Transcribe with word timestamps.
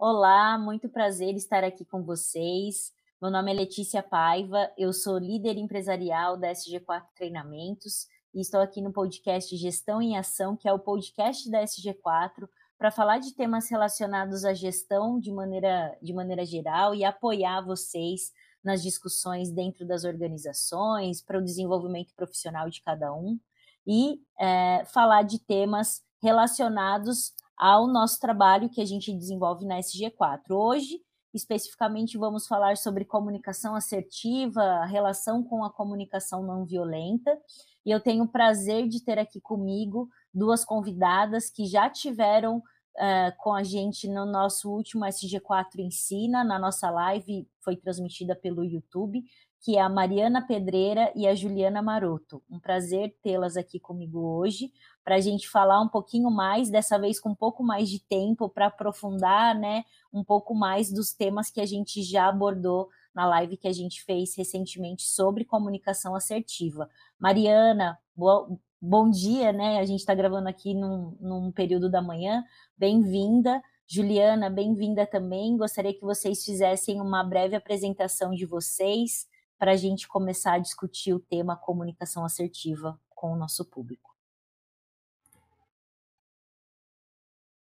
Olá, 0.00 0.56
muito 0.56 0.88
prazer 0.88 1.34
estar 1.34 1.64
aqui 1.64 1.84
com 1.84 2.04
vocês. 2.04 2.92
Meu 3.20 3.32
nome 3.32 3.50
é 3.50 3.54
Letícia 3.54 4.00
Paiva, 4.00 4.70
eu 4.78 4.92
sou 4.92 5.18
líder 5.18 5.56
empresarial 5.56 6.36
da 6.36 6.52
SG4 6.52 7.02
Treinamentos 7.16 8.06
e 8.32 8.40
estou 8.40 8.60
aqui 8.60 8.80
no 8.80 8.92
podcast 8.92 9.56
Gestão 9.56 10.00
em 10.00 10.16
Ação, 10.16 10.56
que 10.56 10.68
é 10.68 10.72
o 10.72 10.78
podcast 10.78 11.50
da 11.50 11.64
SG4, 11.64 12.48
para 12.78 12.92
falar 12.92 13.18
de 13.18 13.34
temas 13.34 13.68
relacionados 13.68 14.44
à 14.44 14.54
gestão 14.54 15.18
de 15.18 15.32
maneira, 15.32 15.98
de 16.00 16.12
maneira 16.12 16.46
geral 16.46 16.94
e 16.94 17.04
apoiar 17.04 17.60
vocês 17.62 18.30
nas 18.62 18.80
discussões 18.80 19.50
dentro 19.50 19.84
das 19.84 20.04
organizações, 20.04 21.20
para 21.20 21.40
o 21.40 21.44
desenvolvimento 21.44 22.14
profissional 22.14 22.70
de 22.70 22.80
cada 22.82 23.12
um 23.12 23.36
e 23.84 24.22
é, 24.38 24.84
falar 24.84 25.24
de 25.24 25.40
temas 25.40 26.04
relacionados 26.22 27.32
ao 27.58 27.88
nosso 27.88 28.20
trabalho 28.20 28.70
que 28.70 28.80
a 28.80 28.84
gente 28.84 29.12
desenvolve 29.12 29.66
na 29.66 29.78
SG4. 29.80 30.50
Hoje, 30.50 31.00
especificamente, 31.34 32.16
vamos 32.16 32.46
falar 32.46 32.76
sobre 32.76 33.04
comunicação 33.04 33.74
assertiva, 33.74 34.84
relação 34.84 35.42
com 35.42 35.64
a 35.64 35.70
comunicação 35.70 36.42
não 36.42 36.64
violenta. 36.64 37.36
E 37.84 37.90
eu 37.90 38.00
tenho 38.00 38.24
o 38.24 38.28
prazer 38.28 38.86
de 38.86 39.02
ter 39.02 39.18
aqui 39.18 39.40
comigo 39.40 40.08
duas 40.32 40.64
convidadas 40.64 41.50
que 41.50 41.66
já 41.66 41.90
tiveram 41.90 42.58
uh, 42.58 43.36
com 43.38 43.52
a 43.52 43.62
gente 43.62 44.08
no 44.08 44.24
nosso 44.24 44.70
último 44.70 45.04
SG4 45.04 45.78
Ensina, 45.78 46.44
na 46.44 46.58
nossa 46.58 46.90
live, 46.90 47.48
foi 47.60 47.76
transmitida 47.76 48.36
pelo 48.36 48.64
YouTube, 48.64 49.24
que 49.60 49.76
é 49.76 49.80
a 49.80 49.88
Mariana 49.88 50.46
Pedreira 50.46 51.12
e 51.16 51.26
a 51.26 51.34
Juliana 51.34 51.82
Maroto. 51.82 52.42
Um 52.48 52.60
prazer 52.60 53.16
tê-las 53.22 53.56
aqui 53.56 53.80
comigo 53.80 54.20
hoje 54.20 54.72
para 55.08 55.16
a 55.16 55.20
gente 55.20 55.48
falar 55.48 55.80
um 55.80 55.88
pouquinho 55.88 56.30
mais, 56.30 56.68
dessa 56.68 56.98
vez 56.98 57.18
com 57.18 57.30
um 57.30 57.34
pouco 57.34 57.62
mais 57.62 57.88
de 57.88 57.98
tempo 57.98 58.46
para 58.46 58.66
aprofundar, 58.66 59.54
né, 59.54 59.86
um 60.12 60.22
pouco 60.22 60.54
mais 60.54 60.92
dos 60.92 61.14
temas 61.14 61.50
que 61.50 61.62
a 61.62 61.64
gente 61.64 62.02
já 62.02 62.28
abordou 62.28 62.90
na 63.14 63.24
live 63.24 63.56
que 63.56 63.66
a 63.66 63.72
gente 63.72 64.04
fez 64.04 64.36
recentemente 64.36 65.04
sobre 65.04 65.46
comunicação 65.46 66.14
assertiva. 66.14 66.90
Mariana, 67.18 67.98
bo 68.14 68.60
bom 68.82 69.08
dia, 69.08 69.50
né? 69.50 69.78
A 69.78 69.86
gente 69.86 70.00
está 70.00 70.14
gravando 70.14 70.46
aqui 70.46 70.74
num, 70.74 71.16
num 71.18 71.50
período 71.50 71.90
da 71.90 72.02
manhã. 72.02 72.44
Bem-vinda. 72.76 73.62
Juliana, 73.86 74.50
bem-vinda 74.50 75.06
também. 75.06 75.56
Gostaria 75.56 75.94
que 75.94 76.02
vocês 76.02 76.44
fizessem 76.44 77.00
uma 77.00 77.24
breve 77.24 77.56
apresentação 77.56 78.32
de 78.32 78.44
vocês 78.44 79.26
para 79.58 79.72
a 79.72 79.76
gente 79.76 80.06
começar 80.06 80.52
a 80.52 80.58
discutir 80.58 81.14
o 81.14 81.18
tema 81.18 81.56
comunicação 81.56 82.26
assertiva 82.26 83.00
com 83.14 83.32
o 83.32 83.36
nosso 83.36 83.64
público. 83.64 84.07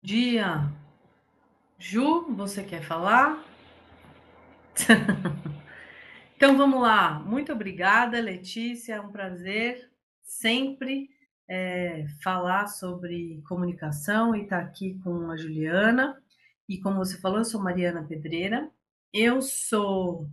Dia. 0.07 0.73
Ju, 1.81 2.33
você 2.33 2.63
quer 2.63 2.81
falar? 2.81 3.45
então 6.37 6.57
vamos 6.57 6.81
lá. 6.81 7.19
Muito 7.19 7.53
obrigada, 7.53 8.21
Letícia. 8.21 8.95
É 8.95 9.01
um 9.01 9.11
prazer 9.11 9.91
sempre 10.23 11.11
é, 11.49 12.07
falar 12.23 12.69
sobre 12.69 13.43
comunicação 13.49 14.33
e 14.37 14.45
estar 14.45 14.61
tá 14.61 14.65
aqui 14.65 14.97
com 15.03 15.29
a 15.29 15.37
Juliana. 15.37 16.17
E 16.69 16.79
como 16.79 16.99
você 16.99 17.19
falou, 17.19 17.39
eu 17.39 17.45
sou 17.45 17.61
Mariana 17.61 18.07
Pedreira. 18.07 18.71
Eu 19.13 19.43
sou 19.43 20.31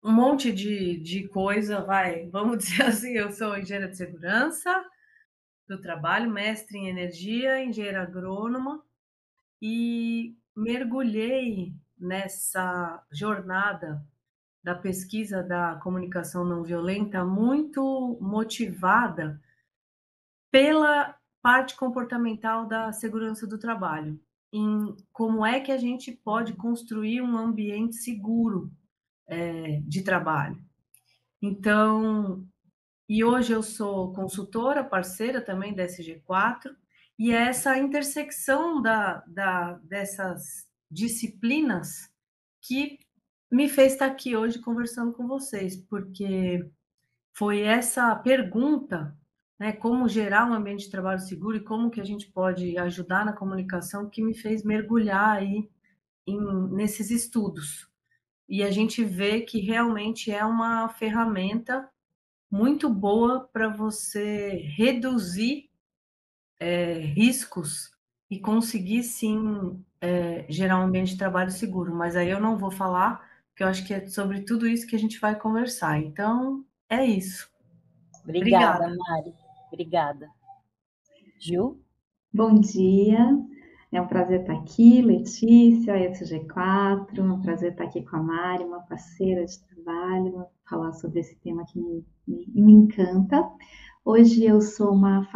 um 0.00 0.12
monte 0.12 0.52
de, 0.52 0.96
de 0.98 1.26
coisa, 1.26 1.80
vai, 1.80 2.28
vamos 2.28 2.58
dizer 2.62 2.84
assim, 2.84 3.14
eu 3.14 3.32
sou 3.32 3.58
engenheira 3.58 3.90
de 3.90 3.96
segurança 3.96 4.70
do 5.76 5.80
trabalho, 5.80 6.30
mestre 6.30 6.78
em 6.78 6.88
energia, 6.88 7.64
engenheira 7.64 8.02
agrônoma, 8.02 8.84
e 9.60 10.36
mergulhei 10.54 11.74
nessa 11.98 13.02
jornada 13.10 14.04
da 14.62 14.74
pesquisa 14.74 15.42
da 15.42 15.76
comunicação 15.76 16.44
não 16.44 16.62
violenta 16.62 17.24
muito 17.24 18.18
motivada 18.20 19.40
pela 20.50 21.16
parte 21.40 21.74
comportamental 21.74 22.66
da 22.66 22.92
segurança 22.92 23.46
do 23.46 23.58
trabalho, 23.58 24.20
em 24.52 24.94
como 25.12 25.44
é 25.44 25.58
que 25.58 25.72
a 25.72 25.78
gente 25.78 26.12
pode 26.12 26.52
construir 26.52 27.22
um 27.22 27.36
ambiente 27.36 27.96
seguro 27.96 28.70
é, 29.26 29.80
de 29.80 30.02
trabalho. 30.02 30.62
Então, 31.40 32.46
e 33.14 33.22
hoje 33.22 33.52
eu 33.52 33.62
sou 33.62 34.10
consultora, 34.14 34.82
parceira 34.82 35.38
também 35.38 35.74
da 35.74 35.84
SG4, 35.84 36.74
e 37.18 37.30
é 37.30 37.48
essa 37.48 37.76
intersecção 37.76 38.80
da, 38.80 39.22
da, 39.26 39.74
dessas 39.84 40.66
disciplinas 40.90 42.10
que 42.62 42.98
me 43.50 43.68
fez 43.68 43.92
estar 43.92 44.06
aqui 44.06 44.34
hoje 44.34 44.58
conversando 44.60 45.12
com 45.12 45.28
vocês, 45.28 45.76
porque 45.76 46.66
foi 47.34 47.60
essa 47.60 48.16
pergunta, 48.16 49.14
né, 49.58 49.72
como 49.72 50.08
gerar 50.08 50.50
um 50.50 50.54
ambiente 50.54 50.86
de 50.86 50.90
trabalho 50.90 51.20
seguro 51.20 51.58
e 51.58 51.64
como 51.64 51.90
que 51.90 52.00
a 52.00 52.04
gente 52.04 52.32
pode 52.32 52.78
ajudar 52.78 53.26
na 53.26 53.34
comunicação 53.34 54.08
que 54.08 54.22
me 54.22 54.32
fez 54.32 54.64
mergulhar 54.64 55.36
aí 55.36 55.68
em, 56.26 56.40
nesses 56.70 57.10
estudos. 57.10 57.86
E 58.48 58.62
a 58.62 58.70
gente 58.70 59.04
vê 59.04 59.42
que 59.42 59.60
realmente 59.60 60.30
é 60.30 60.42
uma 60.42 60.88
ferramenta 60.88 61.91
muito 62.52 62.90
boa 62.90 63.48
para 63.50 63.70
você 63.70 64.56
reduzir 64.76 65.70
é, 66.60 66.98
riscos 66.98 67.90
e 68.30 68.38
conseguir 68.38 69.02
sim 69.04 69.82
é, 69.98 70.44
gerar 70.50 70.78
um 70.78 70.82
ambiente 70.82 71.12
de 71.12 71.18
trabalho 71.18 71.50
seguro. 71.50 71.94
Mas 71.94 72.14
aí 72.14 72.28
eu 72.28 72.38
não 72.38 72.58
vou 72.58 72.70
falar, 72.70 73.26
porque 73.48 73.62
eu 73.62 73.68
acho 73.68 73.86
que 73.86 73.94
é 73.94 74.06
sobre 74.06 74.42
tudo 74.42 74.66
isso 74.68 74.86
que 74.86 74.94
a 74.94 74.98
gente 74.98 75.18
vai 75.18 75.34
conversar. 75.34 75.98
Então, 75.98 76.62
é 76.90 77.06
isso. 77.06 77.50
Obrigada, 78.22 78.84
Obrigada. 78.84 78.96
Mari. 78.96 79.34
Obrigada. 79.68 80.30
Gil? 81.38 81.82
Bom 82.30 82.60
dia. 82.60 83.34
É 83.92 84.00
um 84.00 84.06
prazer 84.06 84.40
estar 84.40 84.54
aqui, 84.54 85.02
Letícia, 85.02 85.92
SG4, 85.92 87.18
é 87.18 87.22
um 87.22 87.42
prazer 87.42 87.72
estar 87.72 87.84
aqui 87.84 88.02
com 88.02 88.16
a 88.16 88.22
Mari, 88.22 88.64
uma 88.64 88.80
parceira 88.80 89.44
de 89.44 89.62
trabalho, 89.64 90.46
falar 90.66 90.94
sobre 90.94 91.20
esse 91.20 91.36
tema 91.40 91.62
que 91.66 91.78
me, 91.78 92.02
me, 92.26 92.46
me 92.54 92.72
encanta. 92.72 93.46
Hoje 94.02 94.46
eu 94.46 94.62
sou 94.62 94.94
uma 94.94 95.28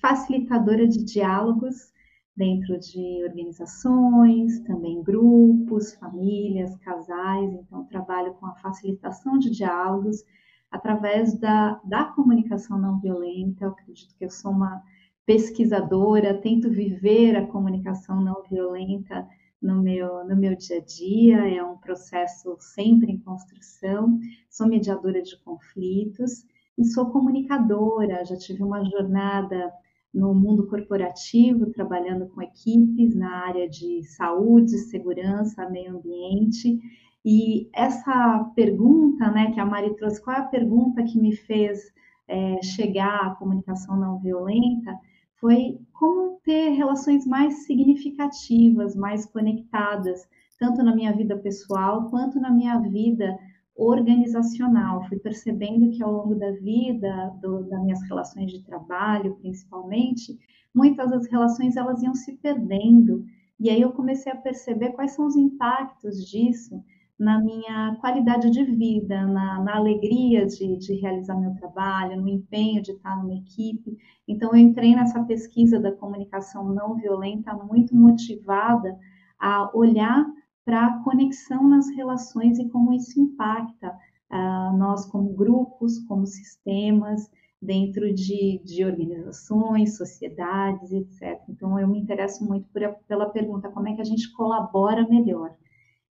facilitadora 0.00 0.86
de 0.86 1.04
diálogos 1.04 1.92
dentro 2.36 2.78
de 2.78 3.24
organizações, 3.24 4.60
também 4.60 5.02
grupos, 5.02 5.94
famílias, 5.94 6.76
casais, 6.76 7.52
então 7.52 7.84
trabalho 7.86 8.32
com 8.34 8.46
a 8.46 8.54
facilitação 8.54 9.36
de 9.40 9.50
diálogos 9.50 10.22
através 10.70 11.36
da, 11.36 11.80
da 11.82 12.04
comunicação 12.04 12.78
não 12.78 13.00
violenta. 13.00 13.64
Eu 13.64 13.70
acredito 13.70 14.14
que 14.16 14.24
eu 14.24 14.30
sou 14.30 14.52
uma 14.52 14.84
pesquisadora, 15.28 16.40
tento 16.40 16.70
viver 16.70 17.36
a 17.36 17.46
comunicação 17.46 18.18
não 18.18 18.42
violenta 18.48 19.28
no 19.60 19.82
meu, 19.82 20.26
no 20.26 20.34
meu 20.34 20.56
dia 20.56 20.78
a 20.78 20.80
dia, 20.80 21.54
é 21.54 21.62
um 21.62 21.76
processo 21.76 22.56
sempre 22.58 23.12
em 23.12 23.18
construção. 23.18 24.18
Sou 24.48 24.66
mediadora 24.66 25.20
de 25.20 25.38
conflitos 25.40 26.46
e 26.78 26.84
sou 26.86 27.10
comunicadora, 27.10 28.24
já 28.24 28.38
tive 28.38 28.62
uma 28.62 28.82
jornada 28.82 29.70
no 30.14 30.32
mundo 30.32 30.66
corporativo, 30.66 31.74
trabalhando 31.74 32.26
com 32.28 32.40
equipes 32.40 33.14
na 33.14 33.44
área 33.44 33.68
de 33.68 34.02
saúde, 34.04 34.78
segurança, 34.78 35.68
meio 35.68 35.98
ambiente. 35.98 36.80
E 37.22 37.68
essa 37.74 38.50
pergunta, 38.56 39.30
né, 39.30 39.50
que 39.52 39.60
a 39.60 39.66
Mari 39.66 39.94
trouxe, 39.94 40.22
qual 40.22 40.34
é 40.34 40.40
a 40.40 40.44
pergunta 40.44 41.02
que 41.02 41.20
me 41.20 41.36
fez 41.36 41.92
é, 42.26 42.62
chegar 42.62 43.26
à 43.26 43.34
comunicação 43.34 43.94
não 43.94 44.18
violenta? 44.18 44.98
Foi 45.40 45.78
como 45.92 46.40
ter 46.44 46.70
relações 46.70 47.26
mais 47.26 47.64
significativas, 47.64 48.96
mais 48.96 49.26
conectadas, 49.26 50.28
tanto 50.58 50.82
na 50.82 50.94
minha 50.94 51.14
vida 51.14 51.36
pessoal 51.36 52.08
quanto 52.10 52.40
na 52.40 52.50
minha 52.50 52.78
vida 52.80 53.38
organizacional. 53.76 55.06
Fui 55.08 55.18
percebendo 55.18 55.90
que 55.90 56.02
ao 56.02 56.12
longo 56.12 56.34
da 56.34 56.50
vida, 56.52 57.32
do, 57.40 57.62
das 57.64 57.82
minhas 57.82 58.02
relações 58.02 58.50
de 58.50 58.64
trabalho, 58.64 59.36
principalmente, 59.36 60.36
muitas 60.74 61.10
das 61.10 61.26
relações 61.28 61.76
elas 61.76 62.02
iam 62.02 62.14
se 62.14 62.36
perdendo. 62.38 63.24
E 63.60 63.70
aí 63.70 63.80
eu 63.80 63.92
comecei 63.92 64.32
a 64.32 64.36
perceber 64.36 64.90
quais 64.90 65.12
são 65.12 65.26
os 65.26 65.36
impactos 65.36 66.28
disso 66.28 66.82
na 67.18 67.40
minha 67.40 67.96
qualidade 68.00 68.48
de 68.50 68.64
vida, 68.64 69.26
na, 69.26 69.60
na 69.60 69.76
alegria 69.76 70.46
de, 70.46 70.76
de, 70.76 70.94
realizar 70.94 71.34
meu 71.34 71.52
trabalho, 71.54 72.20
no 72.20 72.28
empenho 72.28 72.80
de 72.80 72.92
estar 72.92 73.16
numa 73.16 73.34
equipe. 73.34 73.96
Então, 74.26 74.50
eu 74.52 74.58
entrei 74.58 74.94
nessa 74.94 75.24
pesquisa 75.24 75.80
da 75.80 75.90
comunicação 75.90 76.72
não 76.72 76.94
violenta 76.94 77.52
muito 77.54 77.96
motivada 77.96 78.96
a 79.38 79.68
olhar 79.74 80.24
para 80.64 80.86
a 80.86 81.02
conexão 81.02 81.66
nas 81.68 81.88
relações 81.90 82.58
e 82.58 82.68
como 82.68 82.92
isso 82.92 83.20
impacta 83.20 83.90
uh, 84.30 84.76
nós 84.76 85.06
como 85.06 85.34
grupos, 85.34 85.98
como 86.06 86.24
sistemas, 86.26 87.28
dentro 87.60 88.14
de, 88.14 88.62
de 88.64 88.84
organizações, 88.84 89.96
sociedades, 89.96 90.92
etc. 90.92 91.40
Então, 91.48 91.78
eu 91.80 91.88
me 91.88 91.98
interesso 91.98 92.44
muito 92.46 92.68
por, 92.68 92.80
pela 93.08 93.30
pergunta 93.30 93.70
como 93.70 93.88
é 93.88 93.94
que 93.94 94.00
a 94.00 94.04
gente 94.04 94.32
colabora 94.34 95.08
melhor. 95.08 95.52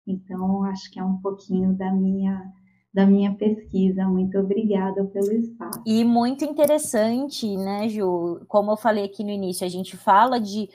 Então, 0.07 0.63
acho 0.63 0.89
que 0.89 0.99
é 0.99 1.03
um 1.03 1.17
pouquinho 1.17 1.73
da 1.73 1.91
minha 1.91 2.53
da 2.93 3.05
minha 3.05 3.35
pesquisa. 3.35 4.07
Muito 4.07 4.39
obrigada 4.39 5.05
pelo 5.05 5.31
espaço. 5.31 5.79
E 5.85 6.03
muito 6.03 6.43
interessante, 6.43 7.55
né, 7.55 7.87
Ju? 7.89 8.43
Como 8.47 8.71
eu 8.71 8.77
falei 8.77 9.03
aqui 9.03 9.23
no 9.23 9.29
início, 9.29 9.67
a 9.67 9.69
gente 9.69 9.95
fala 9.95 10.39
de 10.39 10.67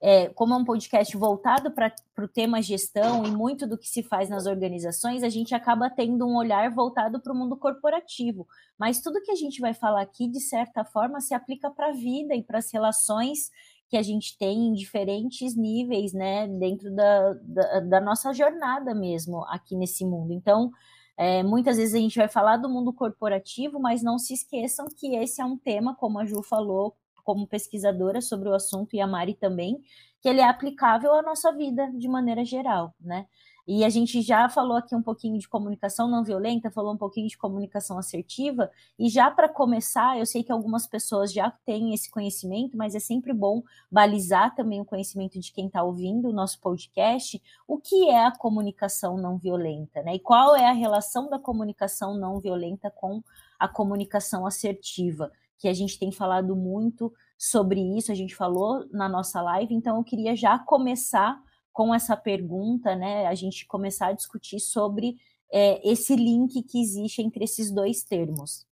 é, 0.00 0.28
como 0.28 0.54
é 0.54 0.56
um 0.56 0.64
podcast 0.64 1.16
voltado 1.16 1.72
para 1.72 1.92
o 2.18 2.28
tema 2.28 2.62
gestão 2.62 3.24
e 3.24 3.30
muito 3.30 3.66
do 3.66 3.76
que 3.76 3.88
se 3.88 4.02
faz 4.02 4.28
nas 4.28 4.46
organizações, 4.46 5.22
a 5.22 5.28
gente 5.28 5.54
acaba 5.54 5.90
tendo 5.90 6.26
um 6.26 6.36
olhar 6.36 6.70
voltado 6.70 7.20
para 7.20 7.32
o 7.32 7.36
mundo 7.36 7.56
corporativo. 7.56 8.46
Mas 8.78 9.00
tudo 9.00 9.20
que 9.22 9.32
a 9.32 9.36
gente 9.36 9.60
vai 9.60 9.74
falar 9.74 10.02
aqui, 10.02 10.28
de 10.28 10.40
certa 10.40 10.84
forma, 10.84 11.20
se 11.20 11.34
aplica 11.34 11.70
para 11.70 11.88
a 11.88 11.92
vida 11.92 12.34
e 12.34 12.42
para 12.42 12.58
as 12.58 12.72
relações 12.72 13.50
que 13.88 13.96
a 13.96 14.02
gente 14.02 14.36
tem 14.36 14.68
em 14.68 14.72
diferentes 14.74 15.56
níveis, 15.56 16.12
né, 16.12 16.46
dentro 16.46 16.94
da, 16.94 17.32
da, 17.42 17.80
da 17.80 18.00
nossa 18.00 18.32
jornada 18.32 18.94
mesmo 18.94 19.44
aqui 19.46 19.74
nesse 19.74 20.04
mundo. 20.04 20.32
Então, 20.32 20.70
é, 21.16 21.42
muitas 21.42 21.78
vezes 21.78 21.94
a 21.94 21.98
gente 21.98 22.18
vai 22.18 22.28
falar 22.28 22.58
do 22.58 22.68
mundo 22.68 22.92
corporativo, 22.92 23.80
mas 23.80 24.02
não 24.02 24.18
se 24.18 24.34
esqueçam 24.34 24.86
que 24.94 25.16
esse 25.16 25.40
é 25.40 25.44
um 25.44 25.56
tema, 25.56 25.94
como 25.96 26.18
a 26.18 26.24
Ju 26.24 26.42
falou, 26.42 26.96
como 27.24 27.46
pesquisadora 27.46 28.20
sobre 28.20 28.48
o 28.48 28.54
assunto, 28.54 28.94
e 28.94 29.00
a 29.00 29.06
Mari 29.06 29.34
também, 29.34 29.80
que 30.20 30.28
ele 30.28 30.40
é 30.40 30.48
aplicável 30.48 31.12
à 31.14 31.22
nossa 31.22 31.52
vida 31.52 31.90
de 31.92 32.08
maneira 32.08 32.44
geral, 32.44 32.94
né? 33.00 33.26
E 33.70 33.84
a 33.84 33.90
gente 33.90 34.22
já 34.22 34.48
falou 34.48 34.78
aqui 34.78 34.96
um 34.96 35.02
pouquinho 35.02 35.38
de 35.38 35.46
comunicação 35.46 36.08
não 36.08 36.24
violenta, 36.24 36.70
falou 36.70 36.94
um 36.94 36.96
pouquinho 36.96 37.28
de 37.28 37.36
comunicação 37.36 37.98
assertiva, 37.98 38.70
e 38.98 39.10
já 39.10 39.30
para 39.30 39.46
começar, 39.46 40.18
eu 40.18 40.24
sei 40.24 40.42
que 40.42 40.50
algumas 40.50 40.86
pessoas 40.86 41.30
já 41.30 41.50
têm 41.66 41.92
esse 41.92 42.10
conhecimento, 42.10 42.78
mas 42.78 42.94
é 42.94 42.98
sempre 42.98 43.30
bom 43.34 43.62
balizar 43.92 44.54
também 44.54 44.80
o 44.80 44.86
conhecimento 44.86 45.38
de 45.38 45.52
quem 45.52 45.66
está 45.66 45.82
ouvindo 45.82 46.30
o 46.30 46.32
nosso 46.32 46.58
podcast, 46.62 47.42
o 47.66 47.76
que 47.76 48.08
é 48.08 48.24
a 48.24 48.34
comunicação 48.34 49.18
não 49.18 49.36
violenta, 49.36 50.02
né? 50.02 50.14
E 50.14 50.18
qual 50.18 50.56
é 50.56 50.64
a 50.64 50.72
relação 50.72 51.28
da 51.28 51.38
comunicação 51.38 52.16
não 52.16 52.40
violenta 52.40 52.90
com 52.90 53.22
a 53.58 53.68
comunicação 53.68 54.46
assertiva, 54.46 55.30
que 55.58 55.68
a 55.68 55.74
gente 55.74 55.98
tem 55.98 56.10
falado 56.10 56.56
muito 56.56 57.12
sobre 57.36 57.82
isso, 57.98 58.10
a 58.10 58.14
gente 58.14 58.34
falou 58.34 58.86
na 58.90 59.10
nossa 59.10 59.42
live, 59.42 59.74
então 59.74 59.98
eu 59.98 60.04
queria 60.04 60.34
já 60.34 60.58
começar 60.58 61.38
com 61.78 61.94
essa 61.94 62.16
pergunta, 62.16 62.96
né, 62.96 63.28
a 63.28 63.36
gente 63.36 63.64
começar 63.64 64.08
a 64.08 64.12
discutir 64.12 64.58
sobre 64.58 65.16
é, 65.48 65.88
esse 65.88 66.16
link 66.16 66.60
que 66.64 66.82
existe 66.82 67.22
entre 67.22 67.44
esses 67.44 67.70
dois 67.70 68.02
termos. 68.02 68.66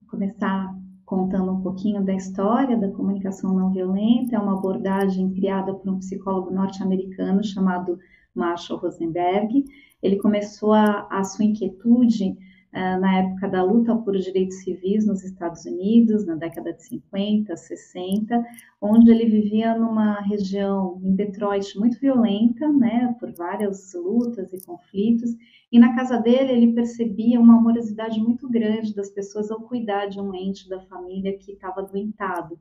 Vou 0.00 0.12
começar 0.12 0.74
contando 1.04 1.52
um 1.52 1.60
pouquinho 1.60 2.02
da 2.02 2.14
história 2.14 2.78
da 2.78 2.90
comunicação 2.90 3.52
não 3.52 3.70
violenta. 3.70 4.36
É 4.36 4.38
uma 4.38 4.56
abordagem 4.56 5.34
criada 5.34 5.74
por 5.74 5.90
um 5.92 5.98
psicólogo 5.98 6.50
norte-americano 6.50 7.44
chamado 7.44 7.98
Marshall 8.34 8.78
Rosenberg. 8.78 9.66
Ele 10.02 10.16
começou 10.16 10.72
a, 10.72 11.06
a 11.10 11.22
sua 11.24 11.44
inquietude 11.44 12.38
na 12.74 13.18
época 13.18 13.48
da 13.48 13.62
luta 13.62 13.94
por 13.96 14.16
direitos 14.16 14.56
civis 14.64 15.06
nos 15.06 15.22
Estados 15.22 15.64
Unidos, 15.64 16.26
na 16.26 16.34
década 16.34 16.72
de 16.72 16.82
50, 16.82 17.56
60, 17.56 18.44
onde 18.80 19.10
ele 19.12 19.26
vivia 19.26 19.78
numa 19.78 20.20
região 20.22 21.00
em 21.04 21.14
Detroit 21.14 21.78
muito 21.78 22.00
violenta, 22.00 22.66
né, 22.72 23.14
por 23.20 23.32
várias 23.32 23.94
lutas 23.94 24.52
e 24.52 24.64
conflitos, 24.66 25.30
e 25.70 25.78
na 25.78 25.94
casa 25.94 26.18
dele 26.18 26.52
ele 26.52 26.72
percebia 26.72 27.40
uma 27.40 27.58
amorosidade 27.58 28.20
muito 28.20 28.48
grande 28.48 28.94
das 28.94 29.10
pessoas 29.10 29.50
ao 29.52 29.60
cuidar 29.60 30.06
de 30.06 30.20
um 30.20 30.34
ente 30.34 30.68
da 30.68 30.80
família 30.80 31.38
que 31.38 31.52
estava 31.52 31.82
doentado. 31.82 32.58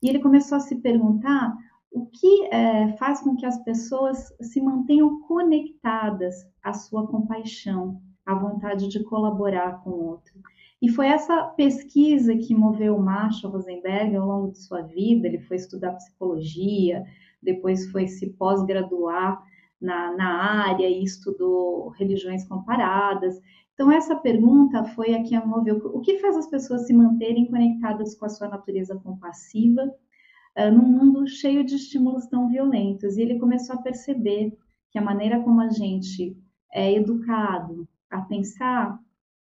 E 0.00 0.08
ele 0.08 0.20
começou 0.20 0.56
a 0.56 0.60
se 0.60 0.76
perguntar 0.76 1.56
o 1.90 2.06
que 2.06 2.46
é, 2.52 2.92
faz 2.98 3.20
com 3.20 3.34
que 3.34 3.46
as 3.46 3.62
pessoas 3.64 4.32
se 4.40 4.60
mantenham 4.60 5.20
conectadas 5.22 6.46
à 6.62 6.72
sua 6.72 7.06
compaixão, 7.06 8.00
a 8.26 8.34
vontade 8.34 8.88
de 8.88 9.04
colaborar 9.04 9.82
com 9.82 9.90
o 9.90 10.04
outro. 10.08 10.34
E 10.82 10.90
foi 10.90 11.06
essa 11.06 11.44
pesquisa 11.56 12.36
que 12.36 12.54
moveu 12.54 12.96
o 12.96 13.02
Marshall 13.02 13.52
Rosenberg 13.52 14.14
ao 14.14 14.26
longo 14.26 14.52
de 14.52 14.58
sua 14.58 14.82
vida. 14.82 15.26
Ele 15.26 15.38
foi 15.38 15.56
estudar 15.56 15.94
psicologia, 15.94 17.04
depois 17.42 17.90
foi 17.90 18.06
se 18.08 18.30
pós-graduar 18.34 19.42
na, 19.80 20.14
na 20.16 20.64
área 20.64 20.88
e 20.88 21.02
estudou 21.02 21.88
religiões 21.90 22.46
comparadas. 22.46 23.40
Então, 23.72 23.92
essa 23.92 24.16
pergunta 24.16 24.84
foi 24.84 25.14
a 25.14 25.22
que 25.22 25.34
a 25.34 25.44
moveu. 25.44 25.76
O 25.94 26.00
que 26.00 26.18
faz 26.18 26.36
as 26.36 26.48
pessoas 26.48 26.86
se 26.86 26.92
manterem 26.92 27.46
conectadas 27.46 28.14
com 28.14 28.26
a 28.26 28.30
sua 28.30 28.48
natureza 28.48 28.96
compassiva 28.96 29.82
uh, 29.82 30.70
num 30.72 30.88
mundo 30.88 31.26
cheio 31.28 31.64
de 31.64 31.76
estímulos 31.76 32.26
tão 32.26 32.48
violentos? 32.48 33.16
E 33.16 33.22
ele 33.22 33.38
começou 33.38 33.76
a 33.76 33.82
perceber 33.82 34.56
que 34.90 34.98
a 34.98 35.02
maneira 35.02 35.40
como 35.40 35.60
a 35.60 35.68
gente 35.68 36.36
é 36.72 36.94
educado, 36.94 37.86
a 38.10 38.22
pensar, 38.22 38.98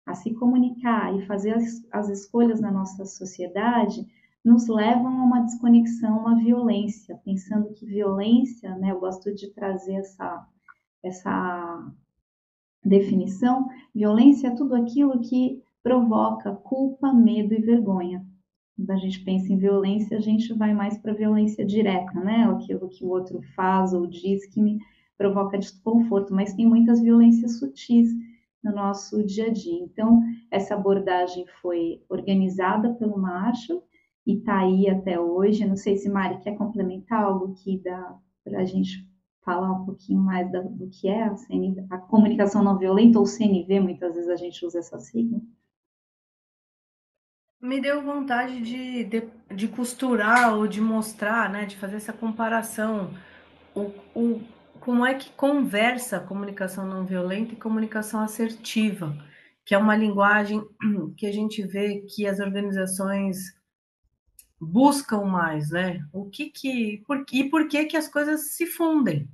a 0.07 0.15
se 0.15 0.33
comunicar 0.35 1.15
e 1.17 1.27
fazer 1.27 1.55
as, 1.55 1.85
as 1.93 2.09
escolhas 2.09 2.61
na 2.61 2.71
nossa 2.71 3.05
sociedade 3.05 4.07
nos 4.45 4.69
levam 4.69 5.09
a 5.09 5.25
uma 5.25 5.41
desconexão, 5.41 6.19
uma 6.19 6.37
violência, 6.37 7.21
pensando 7.25 7.75
que 7.75 7.85
violência, 7.85 8.77
né, 8.77 8.93
eu 8.93 9.01
gosto 9.01 9.35
de 9.35 9.51
trazer 9.51 9.95
essa, 9.95 10.47
essa 11.03 11.93
definição, 12.85 13.69
violência 13.93 14.49
é 14.49 14.55
tudo 14.55 14.77
aquilo 14.77 15.21
que 15.21 15.61
provoca 15.83 16.55
culpa, 16.55 17.13
medo 17.13 17.55
e 17.55 17.61
vergonha. 17.61 18.25
Quando 18.77 18.91
a 18.91 18.97
gente 18.97 19.25
pensa 19.25 19.53
em 19.53 19.57
violência, 19.57 20.17
a 20.17 20.21
gente 20.21 20.53
vai 20.53 20.73
mais 20.73 20.97
para 20.99 21.13
violência 21.13 21.65
direta, 21.65 22.21
né? 22.21 22.45
Aquilo 22.45 22.89
que 22.89 23.05
o 23.05 23.09
outro 23.09 23.41
faz 23.55 23.93
ou 23.93 24.07
diz 24.07 24.47
que 24.47 24.61
me 24.61 24.79
provoca 25.17 25.59
desconforto, 25.59 26.35
mas 26.35 26.55
tem 26.55 26.67
muitas 26.67 27.01
violências 27.01 27.59
sutis 27.59 28.11
no 28.63 28.73
nosso 28.73 29.25
dia 29.25 29.47
a 29.47 29.53
dia. 29.53 29.79
Então, 29.81 30.23
essa 30.51 30.75
abordagem 30.75 31.47
foi 31.61 32.03
organizada 32.09 32.95
pelo 32.95 33.19
Marshall 33.19 33.87
e 34.27 34.35
está 34.39 34.61
aí 34.61 34.89
até 34.89 35.19
hoje. 35.19 35.67
Não 35.67 35.77
sei 35.77 35.97
se 35.97 36.09
Mari 36.09 36.41
quer 36.41 36.57
complementar 36.57 37.23
algo 37.23 37.55
que 37.55 37.79
dá 37.79 38.19
para 38.45 38.61
a 38.61 38.65
gente 38.65 39.07
falar 39.47 39.71
um 39.71 39.85
pouquinho 39.85 40.21
mais 40.21 40.51
da, 40.51 40.61
do 40.61 40.89
que 40.89 41.07
é 41.07 41.23
a, 41.23 41.37
CNV, 41.37 41.87
a 41.89 41.99
comunicação 41.99 42.65
não 42.65 42.77
violenta, 42.77 43.21
ou 43.21 43.27
CNV, 43.27 43.79
muitas 43.79 44.15
vezes 44.17 44.29
a 44.29 44.35
gente 44.35 44.67
usa 44.67 44.81
essa 44.81 44.99
sigla. 44.99 45.41
Me 47.61 47.81
deu 47.81 48.03
vontade 48.03 48.61
de, 48.61 49.05
de, 49.05 49.29
de 49.55 49.69
costurar 49.69 50.55
ou 50.55 50.67
de 50.67 50.81
mostrar, 50.81 51.49
né, 51.49 51.65
de 51.65 51.77
fazer 51.77 51.97
essa 51.97 52.13
comparação. 52.13 53.15
O, 53.75 53.93
o, 54.15 54.41
como 54.87 55.05
é 55.05 55.15
que 55.15 55.33
conversa 55.33 56.21
comunicação 56.21 56.87
não 56.87 57.05
violenta 57.05 57.53
e 57.53 57.57
comunicação 57.57 58.21
assertiva, 58.21 59.19
que 59.65 59.75
é 59.75 59.79
uma 59.79 59.97
linguagem 59.97 60.65
que 61.19 61.27
a 61.27 61.33
gente 61.33 61.61
vê 61.67 62.03
que 62.03 62.25
as 62.25 62.39
organizações 62.39 63.53
buscam 64.61 65.25
mais, 65.25 65.71
né? 65.71 66.07
O 66.13 66.31
que 66.31 66.51
que 66.51 67.03
por, 67.05 67.25
e 67.33 67.51
por 67.51 67.67
que 67.67 67.87
que 67.87 67.97
as 67.97 68.07
coisas 68.07 68.53
se 68.53 68.65
fundem, 68.65 69.29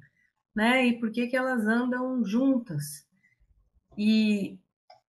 né? 0.55 0.87
E 0.87 0.99
por 0.99 1.11
que 1.11 1.27
que 1.27 1.37
elas 1.37 1.67
andam 1.67 2.25
juntas? 2.25 3.07
E 3.99 4.59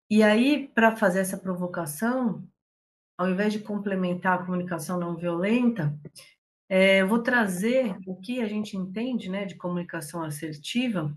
e 0.08 0.22
aí 0.22 0.68
para 0.72 0.94
fazer 0.94 1.18
essa 1.18 1.36
provocação, 1.36 2.44
ao 3.16 3.28
invés 3.28 3.52
de 3.52 3.58
complementar 3.58 4.34
a 4.38 4.44
comunicação 4.44 5.00
não 5.00 5.16
violenta, 5.16 5.98
é, 6.68 7.00
eu 7.00 7.08
vou 7.08 7.22
trazer 7.22 7.96
o 8.06 8.20
que 8.20 8.40
a 8.40 8.46
gente 8.46 8.76
entende 8.76 9.30
né, 9.30 9.44
de 9.46 9.56
comunicação 9.56 10.22
assertiva, 10.22 11.16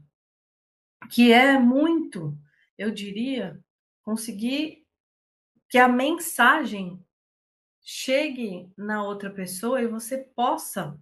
que 1.09 1.33
é 1.33 1.59
muito, 1.59 2.37
eu 2.77 2.89
diria, 2.89 3.59
conseguir 4.03 4.85
que 5.69 5.77
a 5.77 5.87
mensagem 5.87 7.03
chegue 7.83 8.71
na 8.77 9.03
outra 9.03 9.29
pessoa 9.29 9.81
e 9.81 9.87
você 9.87 10.17
possa 10.17 10.97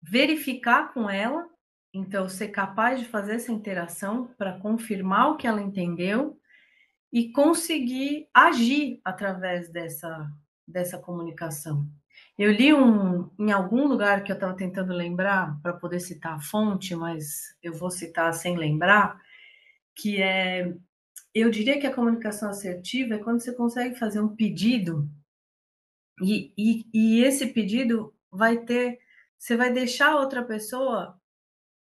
verificar 0.00 0.92
com 0.94 1.08
ela, 1.08 1.48
então 1.92 2.28
ser 2.28 2.48
capaz 2.48 3.00
de 3.00 3.06
fazer 3.06 3.34
essa 3.34 3.52
interação 3.52 4.28
para 4.38 4.58
confirmar 4.58 5.30
o 5.30 5.36
que 5.36 5.46
ela 5.46 5.60
entendeu 5.60 6.40
e 7.12 7.30
conseguir 7.32 8.28
agir 8.32 9.00
através 9.04 9.70
dessa, 9.70 10.30
dessa 10.66 10.98
comunicação. 10.98 11.86
Eu 12.42 12.50
li 12.50 12.74
um, 12.74 13.30
em 13.38 13.52
algum 13.52 13.86
lugar 13.86 14.24
que 14.24 14.32
eu 14.32 14.34
estava 14.34 14.56
tentando 14.56 14.92
lembrar, 14.92 15.60
para 15.62 15.74
poder 15.74 16.00
citar 16.00 16.34
a 16.34 16.40
fonte, 16.40 16.92
mas 16.92 17.56
eu 17.62 17.72
vou 17.72 17.88
citar 17.88 18.34
sem 18.34 18.56
lembrar, 18.56 19.16
que 19.94 20.20
é. 20.20 20.74
Eu 21.32 21.50
diria 21.52 21.78
que 21.78 21.86
a 21.86 21.94
comunicação 21.94 22.50
assertiva 22.50 23.14
é 23.14 23.18
quando 23.18 23.40
você 23.40 23.54
consegue 23.54 23.94
fazer 23.94 24.20
um 24.20 24.34
pedido 24.34 25.08
e, 26.20 26.52
e, 26.58 26.84
e 26.92 27.22
esse 27.22 27.46
pedido 27.46 28.12
vai 28.28 28.58
ter. 28.58 28.98
Você 29.38 29.56
vai 29.56 29.72
deixar 29.72 30.10
a 30.10 30.18
outra 30.18 30.42
pessoa 30.42 31.16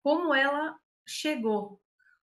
como 0.02 0.34
ela 0.34 0.78
chegou. 1.08 1.80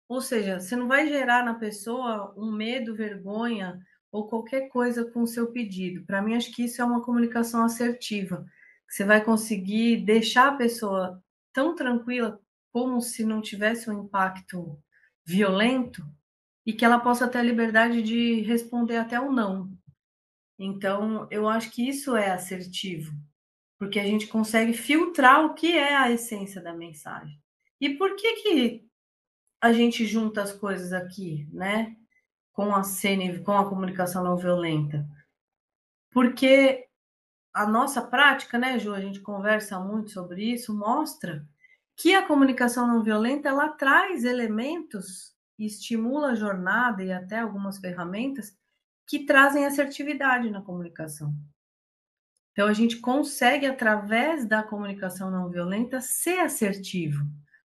Ou 0.09 0.23
seja, 0.23 0.61
você 0.61 0.75
não 0.75 0.89
vai 0.89 1.07
gerar 1.07 1.45
na 1.45 1.57
pessoa 1.57 2.33
um 2.39 2.51
medo, 2.51 2.97
vergonha 2.97 3.79
ou 4.15 4.29
qualquer 4.29 4.69
coisa 4.69 5.05
com 5.05 5.23
o 5.23 5.27
seu 5.27 5.51
pedido. 5.51 6.07
Para 6.07 6.23
mim, 6.23 6.37
acho 6.37 6.53
que 6.53 6.63
isso 6.63 6.81
é 6.81 6.85
uma 6.85 7.03
comunicação 7.03 7.65
assertiva. 7.65 8.47
Você 8.89 9.05
vai 9.05 9.25
conseguir 9.25 10.05
deixar 10.05 10.51
a 10.51 10.57
pessoa 10.57 11.21
tão 11.53 11.75
tranquila 11.75 12.41
como 12.73 13.03
se 13.03 13.25
não 13.25 13.43
tivesse 13.43 13.91
um 13.91 14.05
impacto 14.05 14.81
violento 15.27 16.07
e 16.65 16.73
que 16.73 16.85
ela 16.85 17.01
possa 17.01 17.27
ter 17.27 17.39
a 17.39 17.43
liberdade 17.43 18.03
de 18.03 18.41
responder 18.43 18.99
até 18.99 19.19
o 19.19 19.33
não. 19.33 19.77
Então, 20.57 21.27
eu 21.29 21.49
acho 21.49 21.73
que 21.73 21.89
isso 21.89 22.15
é 22.15 22.31
assertivo, 22.31 23.13
porque 23.81 23.99
a 23.99 24.05
gente 24.05 24.29
consegue 24.29 24.75
filtrar 24.75 25.45
o 25.45 25.55
que 25.55 25.77
é 25.77 25.97
a 25.97 26.13
essência 26.13 26.63
da 26.63 26.73
mensagem. 26.73 27.37
E 27.81 27.91
por 27.91 28.15
que 28.15 28.33
que 28.35 28.89
a 29.61 29.73
gente 29.73 30.07
junta 30.07 30.41
as 30.41 30.53
coisas 30.53 30.93
aqui, 30.93 31.49
né? 31.53 31.97
Com 32.55 32.75
a 32.75 32.83
CN, 32.83 33.41
com 33.41 33.53
a 33.53 33.69
comunicação 33.69 34.25
não 34.25 34.39
violenta? 34.39 35.07
Porque 36.11 36.89
a 37.53 37.67
nossa 37.67 38.01
prática, 38.01 38.59
né, 38.59 38.79
Ju, 38.79 38.95
a 38.95 39.01
gente 39.01 39.21
conversa 39.21 39.79
muito 39.79 40.11
sobre 40.11 40.55
isso, 40.55 40.75
mostra 40.75 41.47
que 41.95 42.15
a 42.15 42.27
comunicação 42.27 42.87
não 42.87 43.03
violenta 43.03 43.51
ela 43.51 43.69
traz 43.69 44.25
elementos 44.25 45.35
estimula 45.59 46.31
a 46.31 46.35
jornada 46.35 47.03
e 47.03 47.13
até 47.13 47.39
algumas 47.39 47.79
ferramentas 47.79 48.57
que 49.07 49.25
trazem 49.25 49.67
assertividade 49.67 50.51
na 50.51 50.63
comunicação. 50.63 51.35
Então, 52.53 52.69
a 52.69 52.73
gente 52.73 52.99
consegue, 52.99 53.67
através 53.67 54.47
da 54.47 54.63
comunicação 54.63 55.31
não 55.31 55.51
violenta, 55.51 56.01
ser 56.01 56.41
assertivo, 56.41 57.25